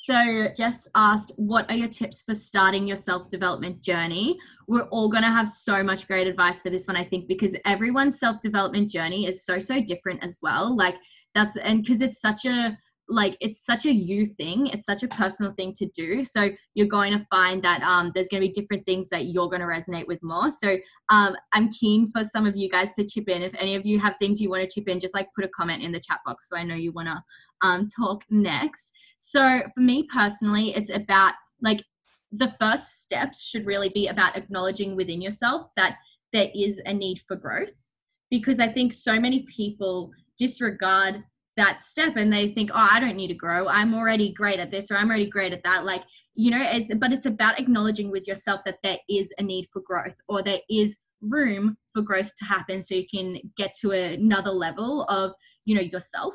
So, 0.05 0.49
Jess 0.55 0.87
asked, 0.93 1.31
What 1.35 1.67
are 1.71 1.75
your 1.75 1.87
tips 1.87 2.21
for 2.21 2.35
starting 2.35 2.85
your 2.85 2.95
self 2.95 3.27
development 3.27 3.81
journey? 3.81 4.37
We're 4.67 4.87
all 4.89 5.09
going 5.09 5.23
to 5.23 5.31
have 5.31 5.49
so 5.49 5.81
much 5.81 6.05
great 6.05 6.27
advice 6.27 6.59
for 6.59 6.69
this 6.69 6.85
one, 6.85 6.95
I 6.95 7.03
think, 7.03 7.27
because 7.27 7.55
everyone's 7.65 8.19
self 8.19 8.39
development 8.39 8.91
journey 8.91 9.25
is 9.25 9.43
so, 9.43 9.57
so 9.57 9.79
different 9.79 10.23
as 10.23 10.37
well. 10.43 10.77
Like, 10.77 10.93
that's, 11.33 11.57
and 11.57 11.81
because 11.81 12.01
it's 12.01 12.21
such 12.21 12.45
a, 12.45 12.77
like 13.07 13.37
it's 13.39 13.63
such 13.63 13.85
a 13.85 13.93
you 13.93 14.25
thing 14.25 14.67
it's 14.67 14.85
such 14.85 15.03
a 15.03 15.07
personal 15.07 15.51
thing 15.51 15.73
to 15.73 15.85
do. 15.87 16.23
So 16.23 16.49
you're 16.73 16.87
going 16.87 17.13
to 17.13 17.23
find 17.25 17.61
that 17.63 17.81
um, 17.83 18.11
there's 18.13 18.29
going 18.29 18.41
to 18.41 18.47
be 18.47 18.53
different 18.53 18.85
things 18.85 19.09
that 19.09 19.25
you're 19.25 19.47
going 19.47 19.61
to 19.61 19.67
resonate 19.67 20.07
with 20.07 20.21
more. 20.23 20.49
So 20.49 20.77
um, 21.09 21.35
i'm 21.53 21.71
keen 21.71 22.11
for 22.11 22.23
some 22.23 22.45
of 22.45 22.55
you 22.55 22.69
guys 22.69 22.95
to 22.95 23.05
chip 23.05 23.29
in. 23.29 23.41
If 23.41 23.53
any 23.59 23.75
of 23.75 23.85
you 23.85 23.99
have 23.99 24.15
things 24.19 24.41
you 24.41 24.49
want 24.49 24.67
to 24.67 24.73
chip 24.73 24.89
in 24.89 24.99
just 24.99 25.13
like 25.13 25.27
put 25.35 25.45
a 25.45 25.49
comment 25.49 25.83
in 25.83 25.91
the 25.91 25.99
chat 25.99 26.19
box 26.25 26.49
so 26.49 26.57
i 26.57 26.63
know 26.63 26.75
you 26.75 26.91
want 26.91 27.07
to 27.07 27.21
um, 27.61 27.87
talk 27.87 28.23
next. 28.29 28.91
So 29.17 29.61
for 29.73 29.81
me 29.81 30.07
personally 30.11 30.75
it's 30.75 30.89
about 30.89 31.33
like 31.61 31.83
the 32.31 32.47
first 32.47 33.01
steps 33.01 33.43
should 33.43 33.65
really 33.65 33.89
be 33.89 34.07
about 34.07 34.35
acknowledging 34.35 34.95
within 34.95 35.21
yourself 35.21 35.69
that 35.77 35.97
there 36.33 36.49
is 36.53 36.81
a 36.85 36.93
need 36.93 37.19
for 37.27 37.35
growth. 37.35 37.83
Because 38.31 38.59
i 38.59 38.67
think 38.67 38.93
so 38.93 39.19
many 39.19 39.45
people 39.55 40.11
disregard 40.37 41.23
that 41.57 41.79
step 41.79 42.15
and 42.17 42.31
they 42.31 42.49
think 42.49 42.69
oh 42.73 42.87
i 42.91 42.99
don't 42.99 43.15
need 43.15 43.27
to 43.27 43.33
grow. 43.33 43.67
I'm 43.67 43.93
already 43.93 44.33
great 44.33 44.59
at 44.59 44.71
this 44.71 44.91
or 44.91 44.97
i'm 44.97 45.09
already 45.09 45.29
great 45.29 45.53
at 45.53 45.63
that. 45.63 45.85
Like 45.85 46.03
you 46.33 46.51
know 46.51 46.61
it's 46.61 46.93
but 46.95 47.11
it's 47.11 47.25
about 47.25 47.59
acknowledging 47.59 48.11
with 48.11 48.27
yourself 48.27 48.61
that 48.65 48.77
there 48.83 48.97
is 49.09 49.31
a 49.37 49.43
need 49.43 49.67
for 49.71 49.81
growth 49.81 50.15
or 50.27 50.41
there 50.41 50.59
is 50.69 50.97
room 51.21 51.77
for 51.91 52.01
growth 52.01 52.31
to 52.35 52.45
happen 52.45 52.83
so 52.83 52.93
you 52.93 53.07
can 53.09 53.39
get 53.57 53.73
to 53.81 53.91
another 53.91 54.51
level 54.51 55.03
of 55.05 55.31
you 55.65 55.75
know 55.75 55.81
yourself. 55.81 56.33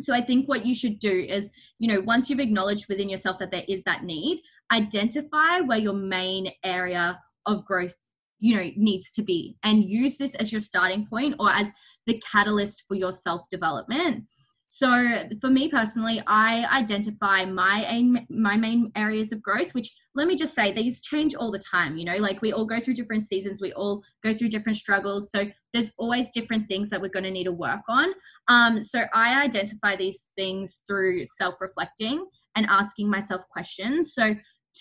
So 0.00 0.14
i 0.14 0.20
think 0.20 0.48
what 0.48 0.64
you 0.64 0.74
should 0.74 1.00
do 1.00 1.26
is 1.28 1.50
you 1.78 1.88
know 1.88 2.00
once 2.00 2.30
you've 2.30 2.40
acknowledged 2.40 2.86
within 2.88 3.08
yourself 3.08 3.38
that 3.38 3.50
there 3.50 3.64
is 3.68 3.82
that 3.84 4.04
need 4.04 4.42
identify 4.72 5.60
where 5.60 5.78
your 5.78 5.94
main 5.94 6.52
area 6.62 7.18
of 7.46 7.64
growth 7.64 7.94
you 8.38 8.54
know 8.56 8.70
needs 8.76 9.10
to 9.10 9.22
be 9.22 9.56
and 9.62 9.84
use 9.84 10.16
this 10.16 10.34
as 10.36 10.52
your 10.52 10.60
starting 10.60 11.06
point 11.06 11.34
or 11.38 11.50
as 11.50 11.70
the 12.06 12.20
catalyst 12.32 12.84
for 12.86 12.94
your 12.94 13.12
self 13.12 13.48
development 13.50 14.24
so 14.68 15.24
for 15.40 15.48
me 15.48 15.68
personally 15.68 16.22
i 16.26 16.66
identify 16.76 17.44
my 17.44 17.84
aim, 17.88 18.18
my 18.28 18.56
main 18.56 18.92
areas 18.96 19.32
of 19.32 19.42
growth 19.42 19.74
which 19.74 19.94
let 20.14 20.26
me 20.26 20.36
just 20.36 20.54
say 20.54 20.72
these 20.72 21.00
change 21.00 21.34
all 21.34 21.50
the 21.50 21.58
time 21.58 21.96
you 21.96 22.04
know 22.04 22.16
like 22.16 22.42
we 22.42 22.52
all 22.52 22.66
go 22.66 22.80
through 22.80 22.94
different 22.94 23.24
seasons 23.24 23.60
we 23.60 23.72
all 23.72 24.02
go 24.22 24.34
through 24.34 24.48
different 24.48 24.76
struggles 24.76 25.30
so 25.30 25.46
there's 25.72 25.92
always 25.98 26.30
different 26.30 26.66
things 26.68 26.90
that 26.90 27.00
we're 27.00 27.08
going 27.08 27.24
to 27.24 27.30
need 27.30 27.44
to 27.44 27.52
work 27.52 27.82
on. 27.88 28.12
Um, 28.48 28.82
so 28.82 29.04
i 29.14 29.42
identify 29.42 29.96
these 29.96 30.28
things 30.36 30.80
through 30.86 31.24
self-reflecting 31.24 32.26
and 32.56 32.66
asking 32.66 33.10
myself 33.10 33.42
questions. 33.50 34.14
So 34.14 34.34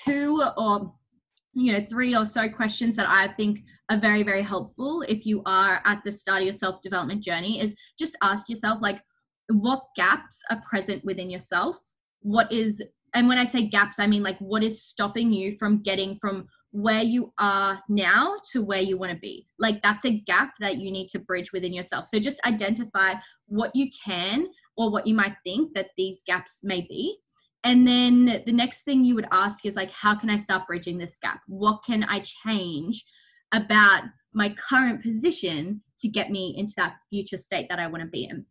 two 0.06 0.42
or 0.58 0.94
you 1.58 1.74
know 1.74 1.86
three 1.90 2.16
or 2.16 2.26
so 2.26 2.48
questions 2.48 2.96
that 2.96 3.08
i 3.10 3.28
think 3.28 3.60
are 3.90 3.98
very 3.98 4.22
very 4.22 4.44
helpful 4.44 5.04
if 5.08 5.26
you 5.26 5.42
are 5.46 5.82
at 5.86 6.02
the 6.06 6.12
start 6.12 6.40
of 6.40 6.46
your 6.46 6.54
self 6.54 6.82
development 6.82 7.24
journey 7.24 7.60
is 7.60 7.76
just 7.98 8.16
ask 8.22 8.48
yourself 8.50 8.80
like 8.82 9.02
what 9.50 9.84
gaps 9.96 10.42
are 10.50 10.62
present 10.70 11.04
within 11.06 11.30
yourself? 11.30 11.78
What 12.22 12.52
is 12.52 12.82
and 13.14 13.28
when 13.28 13.38
i 13.38 13.46
say 13.46 13.68
gaps 13.68 14.00
i 14.00 14.08
mean 14.08 14.22
like 14.22 14.38
what 14.40 14.64
is 14.64 14.84
stopping 14.84 15.32
you 15.32 15.54
from 15.54 15.82
getting 15.82 16.18
from 16.18 16.46
where 16.72 17.02
you 17.02 17.34
are 17.40 17.82
now 17.88 18.36
to 18.52 18.62
where 18.62 18.82
you 18.82 18.98
want 18.98 19.12
to 19.12 19.18
be? 19.18 19.48
Like 19.58 19.82
that's 19.82 20.06
a 20.06 20.20
gap 20.28 20.52
that 20.60 20.78
you 20.78 20.92
need 20.92 21.08
to 21.10 21.20
bridge 21.20 21.54
within 21.54 21.74
yourself. 21.74 22.08
So 22.08 22.20
just 22.20 22.46
identify 22.46 23.14
what 23.48 23.72
you 23.74 23.90
can 24.06 24.48
or 24.76 24.92
what 24.92 25.08
you 25.08 25.16
might 25.16 25.36
think 25.46 25.74
that 25.74 25.88
these 25.98 26.22
gaps 26.28 26.60
may 26.64 26.82
be 26.82 27.18
and 27.64 27.88
then 27.88 28.44
the 28.46 28.52
next 28.52 28.82
thing 28.84 29.04
you 29.04 29.16
would 29.16 29.28
ask 29.32 29.66
is 29.66 29.76
like 29.76 29.92
how 29.92 30.16
can 30.16 30.30
i 30.30 30.38
start 30.38 30.68
bridging 30.68 30.98
this 30.98 31.18
gap 31.22 31.42
what 31.48 31.84
can 31.86 32.04
i 32.06 32.22
change 32.22 33.06
about 33.54 34.04
my 34.34 34.54
current 34.70 35.02
position 35.02 35.82
to 35.98 36.08
get 36.08 36.30
me 36.30 36.54
into 36.58 36.74
that 36.78 36.98
future 37.10 37.38
state 37.38 37.68
that 37.70 37.80
i 37.80 37.88
want 37.88 38.02
to 38.02 38.10
be 38.10 38.26
in 38.26 38.46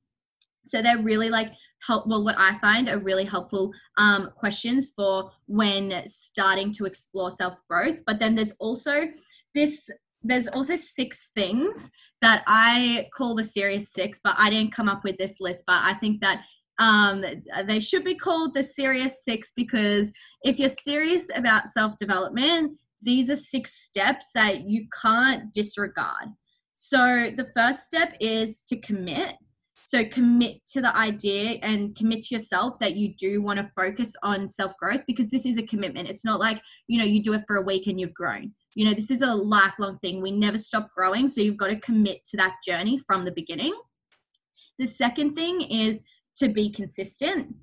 so 0.64 0.82
they're 0.82 1.02
really 1.02 1.30
like 1.30 1.52
help 1.86 2.06
well 2.06 2.24
what 2.24 2.36
i 2.38 2.58
find 2.58 2.88
are 2.88 2.98
really 2.98 3.24
helpful 3.24 3.72
um, 3.98 4.30
questions 4.36 4.92
for 4.96 5.30
when 5.46 6.02
starting 6.06 6.72
to 6.72 6.84
explore 6.84 7.30
self 7.30 7.58
growth 7.68 8.00
but 8.06 8.18
then 8.18 8.34
there's 8.34 8.52
also 8.58 9.04
this 9.54 9.88
there's 10.22 10.48
also 10.48 10.76
six 10.76 11.30
things 11.34 11.90
that 12.22 12.42
I 12.46 13.08
call 13.14 13.34
the 13.34 13.44
serious 13.44 13.92
six, 13.92 14.20
but 14.22 14.34
I 14.38 14.50
didn't 14.50 14.72
come 14.72 14.88
up 14.88 15.04
with 15.04 15.16
this 15.18 15.36
list. 15.40 15.64
But 15.66 15.82
I 15.82 15.94
think 15.94 16.20
that 16.20 16.44
um, 16.78 17.24
they 17.66 17.80
should 17.80 18.04
be 18.04 18.14
called 18.14 18.54
the 18.54 18.62
Serious 18.62 19.24
Six 19.24 19.52
because 19.54 20.12
if 20.42 20.58
you're 20.58 20.68
serious 20.68 21.26
about 21.34 21.70
self 21.70 21.96
development, 21.96 22.78
these 23.02 23.30
are 23.30 23.36
six 23.36 23.74
steps 23.74 24.26
that 24.34 24.68
you 24.68 24.86
can't 25.02 25.52
disregard. 25.52 26.28
So 26.74 27.32
the 27.34 27.48
first 27.54 27.84
step 27.84 28.14
is 28.20 28.62
to 28.68 28.76
commit. 28.76 29.36
So 29.88 30.04
commit 30.04 30.66
to 30.72 30.80
the 30.80 30.94
idea 30.96 31.58
and 31.62 31.94
commit 31.94 32.24
to 32.24 32.34
yourself 32.34 32.78
that 32.80 32.96
you 32.96 33.14
do 33.14 33.40
want 33.40 33.58
to 33.58 33.70
focus 33.76 34.14
on 34.22 34.48
self 34.48 34.76
growth 34.76 35.02
because 35.06 35.30
this 35.30 35.46
is 35.46 35.58
a 35.58 35.62
commitment. 35.62 36.08
It's 36.08 36.24
not 36.24 36.40
like, 36.40 36.60
you 36.88 36.98
know, 36.98 37.04
you 37.04 37.22
do 37.22 37.34
it 37.34 37.44
for 37.46 37.56
a 37.56 37.62
week 37.62 37.86
and 37.86 37.98
you've 37.98 38.12
grown. 38.12 38.52
You 38.74 38.84
know, 38.84 38.94
this 38.94 39.10
is 39.10 39.22
a 39.22 39.32
lifelong 39.32 39.98
thing. 40.00 40.20
We 40.20 40.32
never 40.32 40.58
stop 40.58 40.90
growing. 40.94 41.28
So 41.28 41.40
you've 41.40 41.56
got 41.56 41.68
to 41.68 41.78
commit 41.80 42.24
to 42.26 42.36
that 42.38 42.56
journey 42.66 42.98
from 42.98 43.24
the 43.24 43.32
beginning. 43.32 43.72
The 44.78 44.86
second 44.86 45.34
thing 45.34 45.62
is 45.62 46.02
to 46.36 46.48
be 46.48 46.70
consistent. 46.70 47.54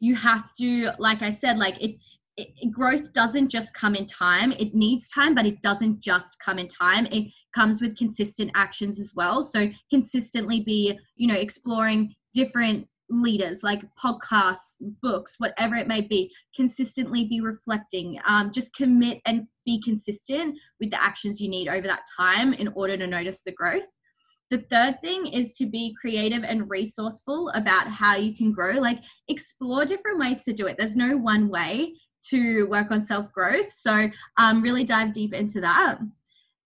You 0.00 0.14
have 0.14 0.52
to 0.54 0.92
like 0.98 1.22
i 1.22 1.30
said 1.30 1.58
like 1.58 1.80
it, 1.82 1.96
it, 2.36 2.70
growth 2.70 3.12
doesn't 3.12 3.48
just 3.48 3.74
come 3.74 3.94
in 3.94 4.06
time. 4.06 4.52
It 4.52 4.74
needs 4.74 5.10
time 5.10 5.34
but 5.34 5.46
it 5.46 5.60
doesn't 5.60 6.00
just 6.00 6.38
come 6.38 6.58
in 6.58 6.68
time. 6.68 7.06
It 7.06 7.32
comes 7.54 7.80
with 7.80 7.96
consistent 7.96 8.52
actions 8.54 9.00
as 9.00 9.12
well. 9.14 9.42
So 9.42 9.68
consistently 9.90 10.60
be 10.60 10.98
you 11.16 11.26
know 11.26 11.38
exploring 11.38 12.14
different 12.32 12.86
leaders 13.10 13.62
like 13.62 13.82
podcasts 13.96 14.76
books 15.02 15.36
whatever 15.38 15.74
it 15.74 15.88
may 15.88 16.02
be. 16.02 16.30
Consistently 16.54 17.24
be 17.24 17.40
reflecting. 17.40 18.20
Um, 18.26 18.52
just 18.52 18.74
commit 18.74 19.18
and 19.26 19.46
be 19.64 19.82
consistent 19.82 20.56
with 20.78 20.90
the 20.90 21.02
actions 21.02 21.40
you 21.40 21.48
need 21.48 21.68
over 21.68 21.86
that 21.86 22.02
time 22.16 22.52
in 22.52 22.68
order 22.68 22.96
to 22.96 23.06
notice 23.06 23.42
the 23.42 23.52
growth 23.52 23.86
the 24.50 24.58
third 24.58 25.00
thing 25.00 25.26
is 25.26 25.52
to 25.52 25.66
be 25.66 25.94
creative 26.00 26.42
and 26.42 26.70
resourceful 26.70 27.50
about 27.50 27.88
how 27.88 28.16
you 28.16 28.34
can 28.34 28.52
grow. 28.52 28.74
Like, 28.74 29.00
explore 29.28 29.84
different 29.84 30.18
ways 30.18 30.42
to 30.44 30.52
do 30.52 30.66
it. 30.66 30.76
There's 30.78 30.96
no 30.96 31.16
one 31.16 31.48
way 31.48 31.94
to 32.30 32.64
work 32.64 32.90
on 32.90 33.02
self 33.02 33.30
growth. 33.32 33.70
So, 33.70 34.10
um, 34.38 34.62
really 34.62 34.84
dive 34.84 35.12
deep 35.12 35.34
into 35.34 35.60
that. 35.60 35.98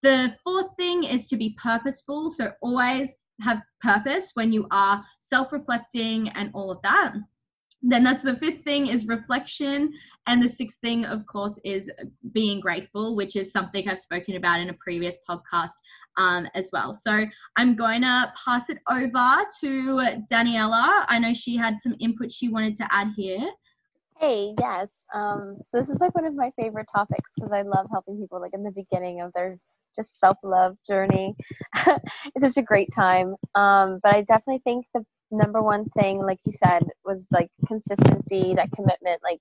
The 0.03 0.37
fourth 0.45 0.75
thing 0.77 1.05
is 1.05 1.27
to 1.29 1.37
be 1.37 1.57
purposeful. 1.63 2.31
So, 2.31 2.53
always 2.63 3.15
have 3.41 3.63
purpose 3.81 4.31
when 4.35 4.53
you 4.53 4.67
are 4.71 5.05
self 5.21 5.53
reflecting 5.53 6.29
and 6.31 6.51
all 6.55 6.71
of 6.71 6.81
that 6.83 7.15
then 7.83 8.05
that's 8.05 8.23
the 8.23 8.37
fifth 8.37 8.63
thing 8.63 8.87
is 8.87 9.07
reflection. 9.07 9.93
And 10.27 10.41
the 10.41 10.49
sixth 10.49 10.79
thing 10.81 11.05
of 11.05 11.27
course 11.27 11.59
is 11.65 11.91
being 12.33 12.61
grateful 12.61 13.17
which 13.17 13.35
is 13.35 13.51
something 13.51 13.89
i've 13.89 13.99
spoken 13.99 14.37
about 14.37 14.61
in 14.61 14.71
a 14.71 14.75
previous 14.75 15.17
podcast 15.29 15.73
um, 16.17 16.47
as 16.55 16.71
well. 16.73 16.93
So 16.93 17.27
i'm 17.57 17.75
going 17.75 18.03
to 18.03 18.33
pass 18.45 18.71
it 18.71 18.79
over 18.89 19.45
to 19.61 20.23
daniela. 20.31 21.05
I 21.09 21.19
know 21.19 21.35
she 21.35 21.57
had 21.57 21.81
some 21.81 21.97
input 21.99 22.31
she 22.31 22.49
wanted 22.49 22.77
to 22.77 22.87
add 22.91 23.09
here. 23.17 23.51
Hey 24.19 24.55
yes 24.61 25.05
um, 25.13 25.59
so 25.65 25.79
this 25.79 25.89
is 25.89 26.01
like 26.01 26.15
one 26.15 26.25
of 26.25 26.35
my 26.37 26.53
favorite 26.57 26.89
topics 26.95 27.35
because 27.35 27.51
i 27.53 27.63
love 27.63 27.87
helping 27.91 28.21
people 28.21 28.41
like 28.41 28.55
in 28.55 28.63
the 28.63 28.71
beginning 28.71 29.21
of 29.21 29.33
their 29.33 29.59
just 29.95 30.21
self-love 30.21 30.77
journey. 30.89 31.35
It's 31.87 32.43
just 32.43 32.57
a 32.57 32.63
great 32.63 32.91
time 32.95 33.35
um, 33.57 33.99
but 34.03 34.15
i 34.15 34.23
definitely 34.23 34.61
think 34.65 34.87
the 34.95 35.05
number 35.33 35.63
one 35.63 35.85
thing 35.85 36.19
like 36.23 36.39
you 36.45 36.53
said 36.53 36.83
was 37.05 37.29
like 37.33 37.49
consistency 37.67 38.55
that 38.55 38.71
commitment 38.73 39.21
like 39.23 39.41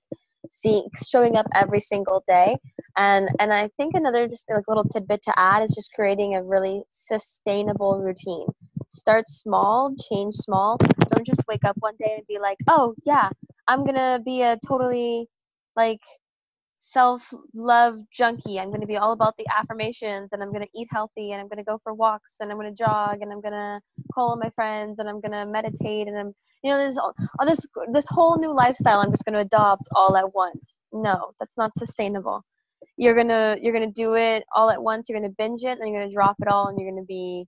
seeing 0.50 0.88
showing 1.08 1.36
up 1.36 1.46
every 1.54 1.80
single 1.80 2.22
day. 2.26 2.56
And 2.96 3.28
and 3.38 3.52
i 3.52 3.68
think 3.76 3.94
another 3.94 4.28
just 4.28 4.50
like 4.50 4.64
little 4.68 4.84
tidbit 4.84 5.22
to 5.22 5.38
add 5.38 5.62
is 5.62 5.74
just 5.74 5.92
creating 5.94 6.34
a 6.34 6.42
really 6.42 6.82
sustainable 6.90 7.98
routine. 7.98 8.46
Start 8.88 9.28
small 9.28 9.94
change 10.08 10.34
small. 10.34 10.76
Don't 11.08 11.26
just 11.26 11.44
wake 11.48 11.64
up 11.64 11.76
one 11.78 11.94
day 11.98 12.14
and 12.18 12.26
be 12.26 12.38
like 12.38 12.58
oh 12.68 12.94
yeah 13.04 13.30
i'm 13.68 13.84
gonna 13.84 14.20
be 14.24 14.42
a 14.42 14.58
totally 14.66 15.28
like 15.76 16.00
self 16.82 17.32
love 17.54 18.00
junkie. 18.12 18.58
I'm 18.58 18.68
going 18.68 18.80
to 18.80 18.88
be 18.88 18.96
all 18.96 19.12
about 19.12 19.36
the 19.38 19.46
affirmations 19.56 20.30
and 20.32 20.42
I'm 20.42 20.52
going 20.52 20.64
to 20.64 20.70
eat 20.74 20.88
healthy 20.90 21.30
and 21.30 21.40
I'm 21.40 21.46
going 21.46 21.58
to 21.58 21.64
go 21.64 21.78
for 21.78 21.94
walks 21.94 22.38
and 22.40 22.50
I'm 22.50 22.58
going 22.58 22.74
to 22.74 22.76
jog 22.76 23.18
and 23.20 23.32
I'm 23.32 23.40
going 23.40 23.52
to 23.52 23.80
call 24.12 24.36
my 24.36 24.50
friends 24.50 24.98
and 24.98 25.08
I'm 25.08 25.20
going 25.20 25.30
to 25.30 25.46
meditate 25.46 26.08
and 26.08 26.18
I'm, 26.18 26.34
you 26.64 26.70
know, 26.70 26.78
there's 26.78 26.98
all, 26.98 27.14
all 27.38 27.46
this, 27.46 27.64
this 27.92 28.08
whole 28.08 28.36
new 28.36 28.52
lifestyle 28.52 28.98
I'm 28.98 29.12
just 29.12 29.24
going 29.24 29.34
to 29.34 29.40
adopt 29.40 29.84
all 29.94 30.16
at 30.16 30.34
once. 30.34 30.80
No, 30.92 31.30
that's 31.38 31.56
not 31.56 31.72
sustainable. 31.76 32.44
You're 32.96 33.14
going 33.14 33.28
to, 33.28 33.56
you're 33.62 33.72
going 33.72 33.88
to 33.88 34.02
do 34.02 34.16
it 34.16 34.42
all 34.52 34.68
at 34.68 34.82
once. 34.82 35.08
You're 35.08 35.20
going 35.20 35.30
to 35.30 35.36
binge 35.38 35.62
it 35.62 35.78
and 35.78 35.88
you're 35.88 36.00
going 36.00 36.10
to 36.10 36.14
drop 36.14 36.36
it 36.42 36.48
all 36.48 36.66
and 36.66 36.76
you're 36.78 36.90
going 36.90 37.02
to 37.02 37.06
be 37.06 37.46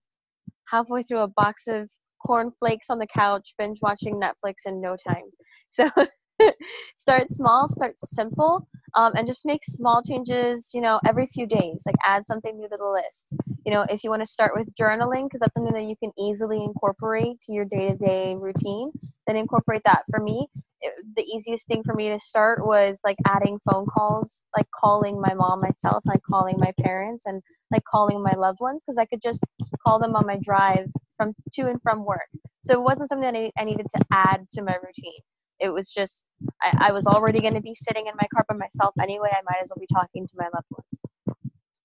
halfway 0.67 1.03
through 1.03 1.21
a 1.21 1.29
box 1.29 1.67
of 1.67 1.91
cornflakes 2.25 2.87
on 2.89 3.01
the 3.01 3.07
couch, 3.09 3.53
binge 3.59 3.79
watching 3.83 4.21
Netflix 4.21 4.55
in 4.65 4.81
no 4.81 4.97
time. 4.97 5.25
So 5.69 5.91
start 6.97 7.31
small, 7.31 7.67
start 7.69 7.99
simple, 7.99 8.67
um, 8.95 9.13
and 9.17 9.27
just 9.27 9.45
make 9.45 9.61
small 9.65 10.03
changes, 10.03 10.71
you 10.75 10.81
know, 10.81 11.01
every 11.07 11.27
few 11.27 11.47
days. 11.47 11.83
Like 11.87 11.97
add 12.05 12.27
something 12.27 12.57
new 12.57 12.69
to 12.69 12.77
the 12.77 12.87
list. 12.87 13.35
You 13.65 13.73
know, 13.73 13.87
if 13.89 14.05
you 14.05 14.11
want 14.11 14.23
to 14.23 14.27
start 14.27 14.53
with 14.55 14.75
journaling, 14.81 15.25
because 15.25 15.41
that's 15.41 15.55
something 15.55 15.75
that 15.75 15.85
you 15.85 15.97
can 16.03 16.13
easily 16.19 16.63
incorporate 16.63 17.41
to 17.47 17.53
your 17.53 17.65
day 17.65 17.89
to 17.91 17.97
day 17.97 18.35
routine, 18.37 18.93
then 19.27 19.37
incorporate 19.37 19.83
that. 19.85 20.03
For 20.11 20.21
me, 20.21 20.49
it, 20.81 20.93
the 21.17 21.23
easiest 21.25 21.67
thing 21.67 21.83
for 21.85 21.95
me 21.95 22.09
to 22.11 22.19
start 22.19 22.65
was 22.67 23.01
like 23.05 23.17
adding 23.27 23.59
phone 23.71 23.87
calls, 23.87 24.45
like 24.57 24.67
calling 24.75 25.21
my 25.21 25.35
mom 25.35 25.61
myself, 25.61 26.03
like 26.07 26.21
calling 26.29 26.57
my 26.59 26.73
parents, 26.81 27.25
and 27.27 27.43
like 27.73 27.85
calling 27.91 28.23
my 28.23 28.35
loved 28.37 28.61
ones, 28.61 28.83
because 28.85 28.99
I 28.99 29.07
could 29.07 29.23
just 29.23 29.43
call 29.87 29.99
them 29.99 30.15
on 30.15 30.27
my 30.27 30.39
drive 30.43 30.87
from 31.17 31.33
to 31.55 31.63
and 31.63 31.81
from 31.83 32.05
work. 32.05 32.29
So 32.63 32.75
it 32.75 32.83
wasn't 32.83 33.09
something 33.09 33.33
that 33.33 33.39
I, 33.39 33.51
I 33.61 33.65
needed 33.65 33.87
to 33.97 34.05
add 34.13 34.47
to 34.53 34.63
my 34.63 34.75
routine 34.75 35.21
it 35.61 35.73
was 35.73 35.93
just 35.93 36.29
I, 36.63 36.89
I 36.89 36.93
was 36.93 37.07
already 37.07 37.41
going 37.41 37.55
to 37.55 37.61
be 37.61 37.75
sitting 37.75 38.07
in 38.07 38.15
my 38.21 38.27
car 38.35 38.45
by 38.49 38.57
myself 38.57 38.95
anyway. 39.01 39.31
I 39.33 39.43
might 39.45 39.61
as 39.63 39.71
well 39.71 39.81
be 39.81 39.87
talking 39.93 40.27
to 40.27 40.35
my 40.37 40.49
loved 40.55 40.67
ones. 40.71 41.37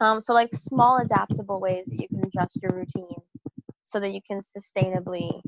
Um, 0.02 0.22
so 0.22 0.34
like 0.34 0.52
small 0.52 0.98
adaptable 0.98 1.60
ways 1.60 1.86
that 1.88 2.02
you 2.02 2.08
can 2.08 2.24
adjust 2.26 2.62
your 2.64 2.74
routine 2.74 3.22
so 3.84 4.00
that 4.00 4.14
you 4.14 4.22
can 4.26 4.40
sustainably 4.40 5.42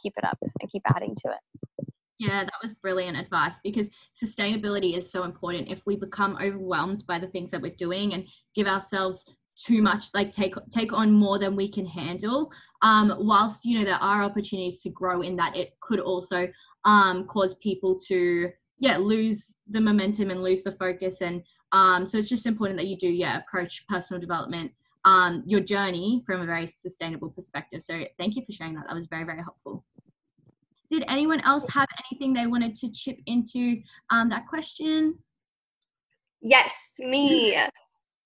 keep 0.00 0.12
it 0.16 0.24
up 0.24 0.38
and 0.42 0.70
keep 0.70 0.82
adding 0.94 1.14
to 1.24 1.30
it. 1.30 1.86
Yeah, 2.18 2.44
that 2.44 2.52
was 2.62 2.72
brilliant 2.72 3.18
advice 3.18 3.58
because 3.62 3.90
sustainability 4.14 4.96
is 4.96 5.10
so 5.10 5.24
important. 5.24 5.68
If 5.68 5.82
we 5.84 5.96
become 5.96 6.38
overwhelmed 6.40 7.04
by 7.06 7.18
the 7.18 7.26
things 7.26 7.50
that 7.50 7.60
we're 7.60 7.74
doing 7.74 8.14
and 8.14 8.26
give 8.54 8.66
ourselves 8.66 9.26
too 9.56 9.80
much 9.80 10.04
like 10.12 10.32
take 10.32 10.54
take 10.70 10.92
on 10.92 11.10
more 11.10 11.38
than 11.38 11.56
we 11.56 11.66
can 11.66 11.86
handle 11.86 12.52
um 12.82 13.14
whilst 13.18 13.64
you 13.64 13.78
know 13.78 13.84
there 13.84 13.94
are 13.94 14.22
opportunities 14.22 14.80
to 14.80 14.90
grow 14.90 15.22
in 15.22 15.34
that 15.34 15.56
it 15.56 15.74
could 15.80 15.98
also 15.98 16.46
um, 16.86 17.26
cause 17.26 17.54
people 17.54 17.98
to 18.06 18.50
yeah 18.78 18.96
lose 18.96 19.52
the 19.68 19.80
momentum 19.80 20.30
and 20.30 20.42
lose 20.42 20.62
the 20.62 20.72
focus. 20.72 21.20
And 21.20 21.42
um, 21.72 22.06
so 22.06 22.16
it's 22.16 22.28
just 22.28 22.46
important 22.46 22.78
that 22.78 22.86
you 22.86 22.96
do 22.96 23.08
yeah 23.08 23.38
approach 23.38 23.86
personal 23.88 24.20
development 24.20 24.72
um, 25.04 25.42
your 25.46 25.60
journey 25.60 26.22
from 26.24 26.40
a 26.40 26.46
very 26.46 26.66
sustainable 26.66 27.30
perspective. 27.30 27.82
So 27.82 28.04
thank 28.18 28.36
you 28.36 28.42
for 28.44 28.52
sharing 28.52 28.74
that. 28.74 28.86
That 28.86 28.94
was 28.94 29.06
very 29.06 29.24
very 29.24 29.42
helpful. 29.42 29.84
Did 30.88 31.04
anyone 31.08 31.40
else 31.40 31.68
have 31.70 31.88
anything 32.10 32.32
they 32.32 32.46
wanted 32.46 32.76
to 32.76 32.90
chip 32.92 33.18
into 33.26 33.82
um, 34.10 34.30
that 34.30 34.46
question? 34.46 35.18
Yes 36.40 36.94
me 36.98 37.56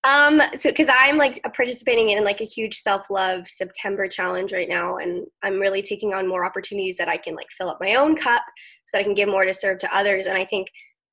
um, 0.05 0.41
so 0.55 0.71
because 0.71 0.89
I'm 0.91 1.19
like 1.19 1.41
participating 1.55 2.11
in 2.11 2.25
like 2.25 2.41
a 2.41 2.45
huge 2.45 2.79
self-love 2.79 3.47
September 3.47 4.09
challenge 4.09 4.53
right 4.53 4.69
now, 4.69 4.97
and 4.97 5.27
I'm 5.43 5.59
really 5.59 5.83
taking 5.83 6.15
on 6.15 6.29
more 6.29 6.45
opportunities 6.45 6.97
that 6.97 7.09
I 7.09 7.17
can 7.17 7.35
like 7.35 7.49
fill 7.57 7.69
up 7.69 7.79
my 7.81 7.97
own 7.97 8.17
cup 8.17 8.43
so 8.87 8.97
that 8.97 9.01
I 9.01 9.05
can 9.05 9.15
give 9.15 9.29
more 9.29 9.45
to 9.45 9.55
serve 9.55 9.79
to 9.79 9.97
others. 9.97 10.27
And 10.27 10.39
I 10.39 10.45
think 10.45 10.69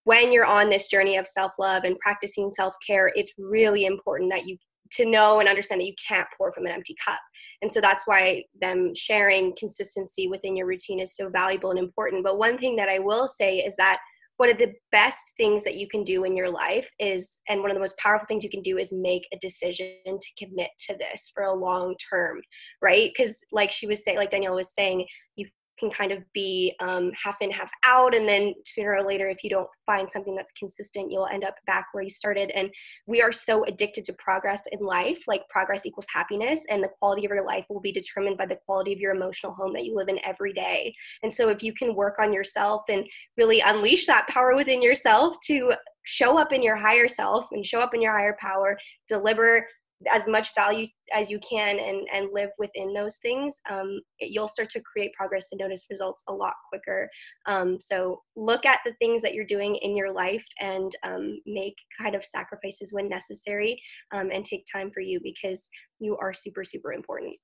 when 0.06 0.32
you're 0.32 0.46
on 0.46 0.70
this 0.70 0.88
journey 0.88 1.18
of 1.18 1.28
self-love 1.28 1.84
and 1.84 2.00
practicing 2.00 2.50
self-care, 2.50 3.12
it's 3.16 3.34
really 3.38 3.86
important 3.86 4.32
that 4.32 4.48
you 4.48 4.58
to 4.92 5.06
know 5.06 5.42
and 5.42 5.50
understand 5.50 5.82
that 5.82 5.86
you 5.86 5.94
can't 6.08 6.28
pour 6.38 6.54
from 6.54 6.66
an 6.66 6.72
empty 6.72 6.96
cup. 7.06 7.20
And 7.62 7.70
so 7.70 7.82
that's 7.82 8.04
why 8.06 8.46
them 8.62 8.94
sharing 8.96 9.54
consistency 9.58 10.30
within 10.30 10.56
your 10.56 10.66
routine 10.66 11.02
is 11.02 11.14
so 11.14 11.30
valuable 11.30 11.72
and 11.72 11.80
important. 11.80 12.24
But 12.24 12.38
one 12.38 12.58
thing 12.58 12.78
that 12.78 12.88
I 12.88 13.00
will 13.00 13.28
say 13.28 13.58
is 13.58 13.76
that 13.76 14.00
one 14.38 14.50
of 14.50 14.58
the 14.58 14.74
best 14.92 15.32
things 15.36 15.64
that 15.64 15.76
you 15.76 15.88
can 15.88 16.04
do 16.04 16.24
in 16.24 16.36
your 16.36 16.50
life 16.50 16.90
is 17.00 17.40
and 17.50 17.62
one 17.62 17.72
of 17.72 17.76
the 17.76 17.82
most 17.82 17.98
powerful 17.98 18.26
things 18.28 18.44
you 18.44 18.50
can 18.50 18.62
do 18.62 18.78
is 18.78 18.94
make 18.94 19.28
a 19.34 19.38
decision 19.40 19.96
to 20.06 20.46
commit 20.46 20.70
to 20.88 20.96
this 20.98 21.32
for 21.34 21.44
a 21.44 21.54
long 21.54 21.96
term 22.10 22.42
right? 22.82 23.12
Because 23.16 23.38
like 23.52 23.72
she 23.72 23.88
was 23.88 24.04
saying 24.04 24.18
like 24.18 24.30
danielle 24.30 24.56
was 24.56 24.74
saying 24.74 25.06
you 25.36 25.48
can 25.80 25.90
kind 25.90 26.12
of 26.12 26.24
be 26.34 26.74
um, 26.80 27.12
half 27.22 27.42
in, 27.42 27.52
half 27.52 27.70
out. 27.84 28.16
And 28.16 28.28
then 28.28 28.54
sooner 28.66 28.96
or 28.96 29.06
later, 29.06 29.30
if 29.30 29.44
you 29.44 29.50
don't 29.50 29.68
find 29.86 30.10
something 30.10 30.36
that's 30.36 30.52
consistent, 30.54 31.12
you'll 31.12 31.28
end 31.28 31.44
up 31.44 31.56
back 31.66 31.88
where 31.92 32.04
you 32.04 32.10
started. 32.10 32.52
And 32.52 32.70
we 33.06 33.22
are 33.22 33.32
so 33.32 33.64
addicted 33.66 34.04
to 34.06 34.14
progress 34.14 34.64
in 34.72 34.80
life. 34.80 35.20
Like 35.28 35.48
progress 35.50 35.86
equals 35.86 36.08
happiness, 36.14 36.66
and 36.70 36.84
the 36.84 36.90
quality 37.00 37.26
of 37.26 37.32
your 37.32 37.46
life 37.46 37.66
will 37.70 37.82
be 37.82 37.92
determined 37.92 38.38
by 38.38 38.46
the 38.46 38.60
quality 38.66 38.94
of 38.94 39.00
your 39.00 39.14
emotional 39.14 39.54
home 39.54 39.74
that 39.74 39.86
you 39.86 39.96
live 39.96 40.10
in 40.10 40.20
every 40.26 40.54
day. 40.54 40.94
And 41.24 41.34
so, 41.34 41.50
if 41.50 41.64
you 41.64 41.74
can 41.74 41.96
work 41.96 42.20
on 42.20 42.34
yourself 42.34 42.84
and 42.90 43.08
really 43.38 43.62
unleash 43.62 44.06
that 44.08 44.28
power 44.28 44.56
within 44.56 44.82
yourself 44.82 45.38
to 45.48 45.74
show 46.04 46.38
up 46.38 46.54
in 46.54 46.64
your 46.64 46.78
higher 46.78 47.08
self 47.08 47.48
and 47.52 47.66
show 47.66 47.80
up 47.80 47.94
in 47.94 48.02
your 48.02 48.18
higher 48.18 48.38
power, 48.40 48.78
deliver 49.08 49.68
as 50.14 50.28
much 50.28 50.54
value 50.56 50.88
as 51.14 51.30
you 51.30 51.40
can 51.40 51.80
and 51.80 52.08
and 52.14 52.30
live 52.32 52.50
within 52.60 52.94
those 52.94 53.18
things 53.18 53.60
um, 53.70 54.00
you'll 54.20 54.48
start 54.48 54.70
to 54.70 54.82
create 54.82 55.14
progress 55.14 55.48
and 55.52 55.60
notice 55.60 55.86
results 55.90 56.24
a 56.30 56.34
lot 56.34 56.54
quicker. 56.70 57.10
Um, 57.48 57.78
so 57.80 58.22
look 58.36 58.66
at 58.66 58.80
the 58.86 58.94
things 59.00 59.22
that 59.22 59.34
you're 59.34 59.46
doing 59.46 59.76
in 59.78 59.96
your 59.96 60.12
life 60.12 60.46
and 60.60 60.96
um, 61.04 61.40
make 61.46 61.76
kind 62.00 62.16
of 62.16 62.24
sacrifices 62.24 62.94
when 62.94 63.10
necessary 63.10 63.82
um, 64.14 64.30
and 64.32 64.46
take 64.46 64.66
time 64.72 64.92
for 64.92 65.02
you 65.02 65.20
because 65.24 65.70
you 66.00 66.18
are 66.18 66.34
super 66.34 66.64
super 66.64 66.94
important. 66.94 67.36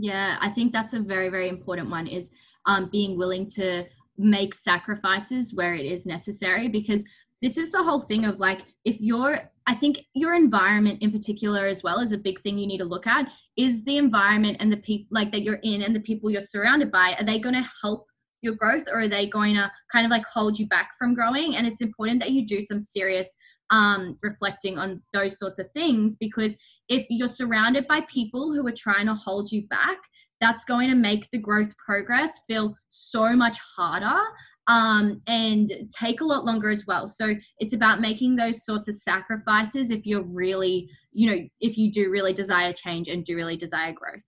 Yeah 0.00 0.36
i 0.40 0.48
think 0.48 0.72
that's 0.72 0.94
a 0.94 1.00
very 1.00 1.28
very 1.28 1.48
important 1.48 1.90
one 1.90 2.06
is 2.06 2.30
um, 2.66 2.88
being 2.90 3.18
willing 3.18 3.48
to 3.50 3.84
make 4.16 4.54
sacrifices 4.54 5.54
where 5.54 5.74
it 5.74 5.86
is 5.86 6.06
necessary 6.06 6.68
because 6.68 7.02
this 7.42 7.56
is 7.56 7.70
the 7.70 7.82
whole 7.82 8.00
thing 8.00 8.24
of 8.24 8.38
like 8.38 8.60
if 8.84 8.96
you're 9.00 9.40
i 9.66 9.74
think 9.74 10.04
your 10.14 10.34
environment 10.34 11.00
in 11.02 11.10
particular 11.10 11.66
as 11.66 11.82
well 11.82 12.00
is 12.00 12.12
a 12.12 12.18
big 12.18 12.40
thing 12.42 12.58
you 12.58 12.66
need 12.66 12.78
to 12.78 12.84
look 12.84 13.06
at. 13.06 13.28
Is 13.56 13.84
the 13.84 13.96
environment 13.96 14.58
and 14.60 14.72
the 14.72 14.78
people 14.78 15.08
like 15.10 15.32
that 15.32 15.42
you're 15.42 15.60
in 15.62 15.82
and 15.82 15.94
the 15.94 16.00
people 16.00 16.30
you're 16.30 16.40
surrounded 16.40 16.90
by 16.90 17.14
are 17.18 17.24
they 17.24 17.38
going 17.38 17.54
to 17.54 17.68
help 17.82 18.06
your 18.40 18.54
growth 18.54 18.84
or 18.88 19.00
are 19.00 19.08
they 19.08 19.26
going 19.26 19.56
to 19.56 19.70
kind 19.90 20.06
of 20.06 20.10
like 20.10 20.24
hold 20.24 20.58
you 20.58 20.66
back 20.68 20.90
from 20.96 21.12
growing? 21.12 21.56
And 21.56 21.66
it's 21.66 21.80
important 21.80 22.20
that 22.20 22.30
you 22.30 22.46
do 22.46 22.60
some 22.60 22.78
serious 22.78 23.36
um, 23.70 24.16
reflecting 24.22 24.78
on 24.78 25.02
those 25.12 25.38
sorts 25.38 25.58
of 25.58 25.70
things 25.72 26.16
because 26.16 26.56
if 26.88 27.04
you're 27.10 27.28
surrounded 27.28 27.86
by 27.88 28.02
people 28.02 28.52
who 28.52 28.66
are 28.66 28.72
trying 28.72 29.06
to 29.06 29.14
hold 29.14 29.50
you 29.50 29.66
back 29.66 29.98
that's 30.40 30.64
going 30.64 30.88
to 30.88 30.94
make 30.94 31.28
the 31.32 31.38
growth 31.38 31.76
progress 31.76 32.40
feel 32.46 32.74
so 32.88 33.34
much 33.34 33.58
harder 33.76 34.18
um, 34.68 35.22
and 35.26 35.72
take 35.90 36.20
a 36.20 36.24
lot 36.24 36.44
longer 36.44 36.68
as 36.68 36.86
well. 36.86 37.08
So 37.08 37.34
it's 37.58 37.72
about 37.72 38.00
making 38.00 38.36
those 38.36 38.64
sorts 38.64 38.86
of 38.86 38.94
sacrifices 38.94 39.90
if 39.90 40.06
you're 40.06 40.22
really, 40.22 40.88
you 41.10 41.28
know, 41.28 41.48
if 41.60 41.76
you 41.78 41.90
do 41.90 42.10
really 42.10 42.34
desire 42.34 42.72
change 42.72 43.08
and 43.08 43.24
do 43.24 43.34
really 43.34 43.56
desire 43.56 43.92
growth. 43.92 44.22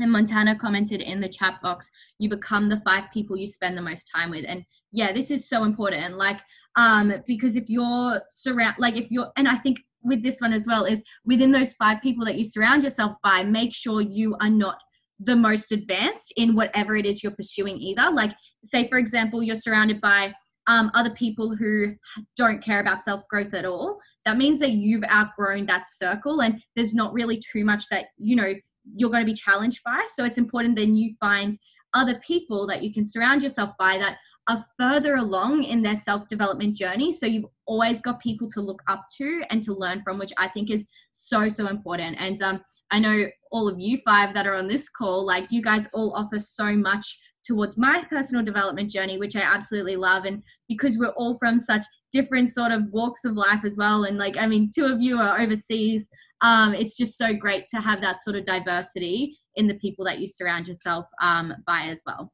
And 0.00 0.10
Montana 0.10 0.58
commented 0.58 1.00
in 1.00 1.20
the 1.20 1.28
chat 1.28 1.62
box, 1.62 1.88
you 2.18 2.28
become 2.28 2.68
the 2.68 2.80
five 2.80 3.10
people 3.12 3.36
you 3.36 3.46
spend 3.46 3.78
the 3.78 3.82
most 3.82 4.10
time 4.12 4.30
with. 4.30 4.44
And 4.48 4.64
yeah, 4.90 5.12
this 5.12 5.30
is 5.30 5.48
so 5.48 5.62
important. 5.62 6.02
And 6.02 6.16
Like, 6.16 6.40
um, 6.76 7.14
because 7.26 7.54
if 7.54 7.68
you're 7.68 8.20
surround, 8.30 8.76
like 8.78 8.96
if 8.96 9.10
you're, 9.12 9.30
and 9.36 9.46
I 9.46 9.56
think 9.56 9.78
with 10.02 10.24
this 10.24 10.40
one 10.40 10.52
as 10.52 10.66
well 10.66 10.84
is 10.84 11.04
within 11.24 11.52
those 11.52 11.74
five 11.74 12.02
people 12.02 12.24
that 12.24 12.36
you 12.36 12.44
surround 12.44 12.82
yourself 12.82 13.14
by, 13.22 13.44
make 13.44 13.72
sure 13.72 14.00
you 14.00 14.34
are 14.40 14.50
not 14.50 14.78
the 15.20 15.36
most 15.36 15.70
advanced 15.70 16.32
in 16.36 16.56
whatever 16.56 16.96
it 16.96 17.06
is 17.06 17.22
you're 17.22 17.30
pursuing 17.30 17.78
either. 17.78 18.10
Like 18.10 18.32
say 18.64 18.88
for 18.88 18.98
example 18.98 19.42
you're 19.42 19.56
surrounded 19.56 20.00
by 20.00 20.32
um, 20.68 20.90
other 20.94 21.10
people 21.10 21.56
who 21.56 21.94
don't 22.36 22.62
care 22.62 22.80
about 22.80 23.02
self 23.02 23.26
growth 23.28 23.54
at 23.54 23.64
all 23.64 23.98
that 24.24 24.36
means 24.36 24.60
that 24.60 24.72
you've 24.72 25.04
outgrown 25.10 25.66
that 25.66 25.86
circle 25.86 26.42
and 26.42 26.62
there's 26.76 26.94
not 26.94 27.12
really 27.12 27.40
too 27.52 27.64
much 27.64 27.88
that 27.90 28.06
you 28.18 28.36
know 28.36 28.54
you're 28.96 29.10
going 29.10 29.24
to 29.24 29.30
be 29.30 29.36
challenged 29.36 29.80
by 29.84 30.04
so 30.14 30.24
it's 30.24 30.38
important 30.38 30.76
then 30.76 30.96
you 30.96 31.14
find 31.20 31.58
other 31.94 32.20
people 32.26 32.66
that 32.66 32.82
you 32.82 32.92
can 32.92 33.04
surround 33.04 33.42
yourself 33.42 33.70
by 33.78 33.98
that 33.98 34.18
are 34.48 34.64
further 34.78 35.16
along 35.16 35.62
in 35.64 35.82
their 35.82 35.96
self 35.96 36.26
development 36.28 36.76
journey. 36.76 37.12
So 37.12 37.26
you've 37.26 37.46
always 37.66 38.02
got 38.02 38.20
people 38.20 38.48
to 38.50 38.60
look 38.60 38.82
up 38.88 39.04
to 39.18 39.42
and 39.50 39.62
to 39.62 39.74
learn 39.74 40.02
from, 40.02 40.18
which 40.18 40.32
I 40.38 40.48
think 40.48 40.70
is 40.70 40.86
so, 41.12 41.48
so 41.48 41.68
important. 41.68 42.16
And 42.18 42.42
um, 42.42 42.60
I 42.90 42.98
know 42.98 43.28
all 43.50 43.68
of 43.68 43.78
you 43.78 43.98
five 43.98 44.34
that 44.34 44.46
are 44.46 44.56
on 44.56 44.66
this 44.66 44.88
call, 44.88 45.24
like 45.24 45.50
you 45.50 45.62
guys 45.62 45.86
all 45.92 46.14
offer 46.14 46.40
so 46.40 46.70
much 46.70 47.18
towards 47.44 47.76
my 47.76 48.04
personal 48.08 48.44
development 48.44 48.90
journey, 48.90 49.18
which 49.18 49.36
I 49.36 49.40
absolutely 49.40 49.96
love. 49.96 50.24
And 50.24 50.42
because 50.68 50.98
we're 50.98 51.08
all 51.10 51.36
from 51.38 51.58
such 51.58 51.84
different 52.12 52.50
sort 52.50 52.72
of 52.72 52.90
walks 52.90 53.24
of 53.24 53.36
life 53.36 53.64
as 53.64 53.76
well, 53.76 54.04
and 54.04 54.18
like, 54.18 54.36
I 54.36 54.46
mean, 54.46 54.68
two 54.74 54.84
of 54.84 55.00
you 55.00 55.18
are 55.18 55.40
overseas, 55.40 56.08
um, 56.40 56.74
it's 56.74 56.96
just 56.96 57.16
so 57.16 57.34
great 57.34 57.66
to 57.68 57.80
have 57.80 58.00
that 58.02 58.20
sort 58.20 58.36
of 58.36 58.44
diversity 58.44 59.38
in 59.56 59.66
the 59.66 59.74
people 59.74 60.04
that 60.04 60.18
you 60.18 60.26
surround 60.26 60.68
yourself 60.68 61.06
um, 61.20 61.54
by 61.66 61.82
as 61.82 62.02
well. 62.06 62.32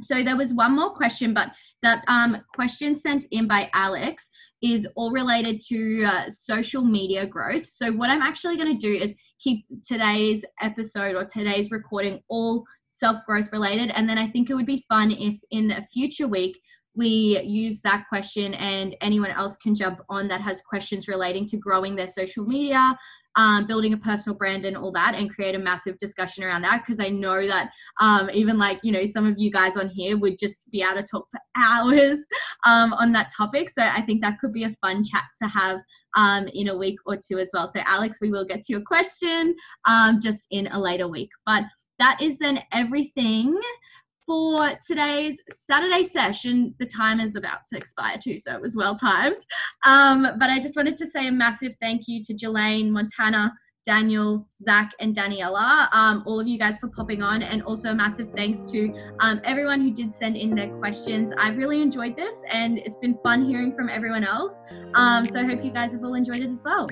So 0.00 0.22
there 0.22 0.36
was 0.36 0.52
one 0.52 0.76
more 0.76 0.94
question, 0.94 1.34
but 1.34 1.50
that 1.82 2.04
um, 2.08 2.42
question 2.54 2.94
sent 2.94 3.24
in 3.30 3.48
by 3.48 3.70
Alex 3.74 4.28
is 4.62 4.86
all 4.96 5.10
related 5.10 5.60
to 5.68 6.04
uh, 6.04 6.28
social 6.28 6.84
media 6.84 7.26
growth. 7.26 7.66
So 7.66 7.92
what 7.92 8.10
I'm 8.10 8.22
actually 8.22 8.56
going 8.56 8.76
to 8.76 8.86
do 8.86 9.02
is 9.02 9.14
keep 9.40 9.64
today's 9.86 10.44
episode 10.60 11.14
or 11.14 11.24
today's 11.24 11.70
recording 11.70 12.20
all 12.28 12.64
self 12.98 13.18
growth 13.26 13.50
related. 13.52 13.90
And 13.90 14.08
then 14.08 14.18
I 14.18 14.28
think 14.28 14.50
it 14.50 14.54
would 14.54 14.66
be 14.66 14.84
fun 14.88 15.10
if 15.10 15.38
in 15.50 15.70
a 15.70 15.82
future 15.82 16.28
week 16.28 16.60
we 16.94 17.40
use 17.42 17.80
that 17.82 18.06
question 18.08 18.54
and 18.54 18.96
anyone 19.00 19.30
else 19.30 19.56
can 19.56 19.74
jump 19.74 20.00
on 20.08 20.26
that 20.28 20.40
has 20.40 20.60
questions 20.60 21.06
relating 21.06 21.46
to 21.46 21.56
growing 21.56 21.94
their 21.94 22.08
social 22.08 22.44
media 22.44 22.96
um, 23.38 23.66
building 23.66 23.92
a 23.92 23.96
personal 23.96 24.36
brand 24.36 24.64
and 24.64 24.76
all 24.76 24.90
that 24.90 25.14
and 25.14 25.32
create 25.32 25.54
a 25.54 25.58
massive 25.58 25.96
discussion 25.98 26.42
around 26.42 26.62
that 26.62 26.82
because 26.84 26.98
I 26.98 27.08
know 27.08 27.46
that 27.46 27.70
um, 28.00 28.28
even 28.34 28.58
like, 28.58 28.80
you 28.82 28.90
know, 28.90 29.06
some 29.06 29.26
of 29.26 29.38
you 29.38 29.50
guys 29.50 29.76
on 29.76 29.88
here 29.88 30.18
would 30.18 30.40
just 30.40 30.68
be 30.72 30.82
able 30.82 31.00
to 31.00 31.04
talk 31.04 31.28
for 31.30 31.40
hours 31.56 32.18
um, 32.66 32.92
on 32.94 33.12
that 33.12 33.30
topic. 33.34 33.70
So 33.70 33.82
I 33.82 34.02
think 34.02 34.22
that 34.22 34.40
could 34.40 34.52
be 34.52 34.64
a 34.64 34.72
fun 34.82 35.04
chat 35.04 35.22
to 35.40 35.48
have 35.48 35.78
um, 36.16 36.48
in 36.52 36.68
a 36.68 36.76
week 36.76 36.98
or 37.06 37.16
two 37.16 37.38
as 37.38 37.50
well. 37.54 37.68
So, 37.68 37.80
Alex, 37.86 38.18
we 38.20 38.30
will 38.30 38.44
get 38.44 38.62
to 38.62 38.72
your 38.72 38.82
question 38.82 39.54
um, 39.84 40.18
just 40.20 40.48
in 40.50 40.66
a 40.72 40.80
later 40.80 41.06
week. 41.06 41.30
But 41.46 41.62
that 41.98 42.22
is 42.22 42.38
then 42.38 42.62
everything 42.72 43.60
for 44.26 44.70
today's 44.86 45.40
Saturday 45.50 46.04
session. 46.04 46.74
The 46.78 46.86
time 46.86 47.18
is 47.18 47.34
about 47.34 47.60
to 47.72 47.78
expire 47.78 48.18
too, 48.22 48.38
so 48.38 48.54
it 48.54 48.60
was 48.60 48.76
well 48.76 48.94
timed. 48.94 49.40
Um, 49.86 50.28
but 50.38 50.50
I 50.50 50.58
just 50.60 50.76
wanted 50.76 50.96
to 50.98 51.06
say 51.06 51.28
a 51.28 51.32
massive 51.32 51.74
thank 51.80 52.02
you 52.06 52.22
to 52.24 52.34
Jelaine, 52.34 52.90
Montana, 52.90 53.54
Daniel, 53.86 54.46
Zach, 54.62 54.92
and 55.00 55.16
Daniela, 55.16 55.88
um, 55.94 56.22
all 56.26 56.38
of 56.38 56.46
you 56.46 56.58
guys 56.58 56.78
for 56.78 56.88
popping 56.88 57.22
on, 57.22 57.42
and 57.42 57.62
also 57.62 57.90
a 57.90 57.94
massive 57.94 58.28
thanks 58.30 58.70
to 58.70 58.92
um, 59.20 59.40
everyone 59.44 59.80
who 59.80 59.90
did 59.90 60.12
send 60.12 60.36
in 60.36 60.54
their 60.54 60.68
questions. 60.76 61.32
I've 61.38 61.56
really 61.56 61.80
enjoyed 61.80 62.14
this, 62.14 62.42
and 62.50 62.78
it's 62.78 62.98
been 62.98 63.16
fun 63.22 63.48
hearing 63.48 63.74
from 63.74 63.88
everyone 63.88 64.24
else. 64.24 64.60
Um, 64.92 65.24
so 65.24 65.40
I 65.40 65.44
hope 65.44 65.64
you 65.64 65.70
guys 65.70 65.92
have 65.92 66.04
all 66.04 66.14
enjoyed 66.14 66.40
it 66.40 66.50
as 66.50 66.62
well. 66.62 66.86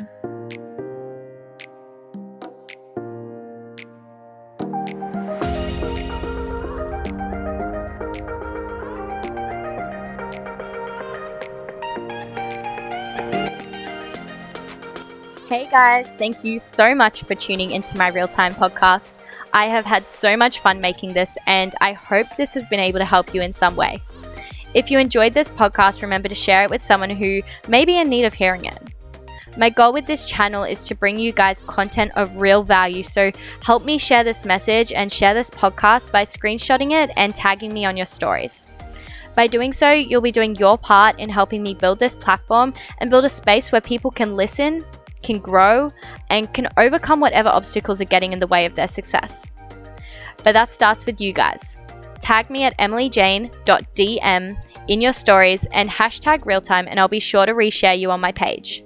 Hey 15.48 15.68
guys, 15.70 16.12
thank 16.14 16.42
you 16.42 16.58
so 16.58 16.92
much 16.92 17.22
for 17.22 17.36
tuning 17.36 17.70
into 17.70 17.96
my 17.96 18.08
real 18.08 18.26
time 18.26 18.52
podcast. 18.52 19.20
I 19.52 19.66
have 19.66 19.84
had 19.84 20.04
so 20.04 20.36
much 20.36 20.58
fun 20.58 20.80
making 20.80 21.12
this, 21.12 21.38
and 21.46 21.72
I 21.80 21.92
hope 21.92 22.26
this 22.36 22.52
has 22.54 22.66
been 22.66 22.80
able 22.80 22.98
to 22.98 23.04
help 23.04 23.32
you 23.32 23.42
in 23.42 23.52
some 23.52 23.76
way. 23.76 24.02
If 24.74 24.90
you 24.90 24.98
enjoyed 24.98 25.34
this 25.34 25.48
podcast, 25.48 26.02
remember 26.02 26.28
to 26.28 26.34
share 26.34 26.64
it 26.64 26.70
with 26.70 26.82
someone 26.82 27.10
who 27.10 27.42
may 27.68 27.84
be 27.84 27.96
in 27.96 28.08
need 28.08 28.24
of 28.24 28.34
hearing 28.34 28.64
it. 28.64 28.92
My 29.56 29.70
goal 29.70 29.92
with 29.92 30.04
this 30.04 30.24
channel 30.24 30.64
is 30.64 30.82
to 30.88 30.96
bring 30.96 31.16
you 31.16 31.30
guys 31.30 31.62
content 31.62 32.10
of 32.16 32.38
real 32.38 32.64
value, 32.64 33.04
so 33.04 33.30
help 33.62 33.84
me 33.84 33.98
share 33.98 34.24
this 34.24 34.44
message 34.44 34.90
and 34.90 35.12
share 35.12 35.32
this 35.32 35.48
podcast 35.48 36.10
by 36.10 36.24
screenshotting 36.24 36.90
it 36.90 37.12
and 37.16 37.36
tagging 37.36 37.72
me 37.72 37.84
on 37.84 37.96
your 37.96 38.06
stories. 38.06 38.66
By 39.36 39.46
doing 39.46 39.72
so, 39.72 39.92
you'll 39.92 40.22
be 40.22 40.32
doing 40.32 40.56
your 40.56 40.76
part 40.76 41.20
in 41.20 41.28
helping 41.28 41.62
me 41.62 41.74
build 41.74 42.00
this 42.00 42.16
platform 42.16 42.74
and 42.98 43.10
build 43.10 43.24
a 43.24 43.28
space 43.28 43.70
where 43.70 43.80
people 43.80 44.10
can 44.10 44.34
listen, 44.34 44.84
can 45.26 45.40
grow, 45.40 45.90
and 46.30 46.52
can 46.54 46.68
overcome 46.78 47.20
whatever 47.20 47.48
obstacles 47.48 48.00
are 48.00 48.06
getting 48.06 48.32
in 48.32 48.38
the 48.38 48.46
way 48.46 48.64
of 48.64 48.76
their 48.76 48.88
success. 48.88 49.50
But 50.44 50.52
that 50.52 50.70
starts 50.70 51.04
with 51.04 51.20
you 51.20 51.32
guys. 51.32 51.76
Tag 52.20 52.48
me 52.48 52.62
at 52.62 52.78
emilyjane.dm 52.78 54.56
in 54.88 55.00
your 55.00 55.12
stories 55.12 55.66
and 55.72 55.90
hashtag 55.90 56.40
realtime, 56.44 56.86
and 56.88 57.00
I'll 57.00 57.08
be 57.08 57.20
sure 57.20 57.44
to 57.44 57.52
reshare 57.52 57.98
you 57.98 58.10
on 58.10 58.20
my 58.20 58.32
page. 58.32 58.84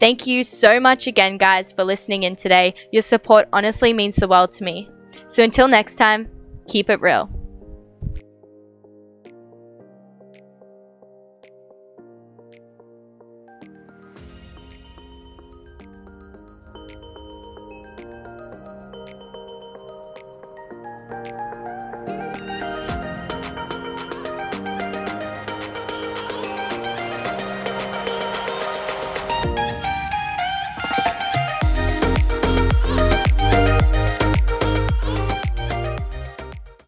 Thank 0.00 0.26
you 0.26 0.42
so 0.42 0.80
much 0.80 1.06
again, 1.06 1.38
guys, 1.38 1.72
for 1.72 1.84
listening 1.84 2.24
in 2.24 2.36
today. 2.36 2.74
Your 2.90 3.02
support 3.02 3.48
honestly 3.52 3.92
means 3.92 4.16
the 4.16 4.28
world 4.28 4.52
to 4.52 4.64
me. 4.64 4.88
So 5.28 5.44
until 5.44 5.68
next 5.68 5.96
time, 5.96 6.28
keep 6.66 6.90
it 6.90 7.00
real. 7.00 7.30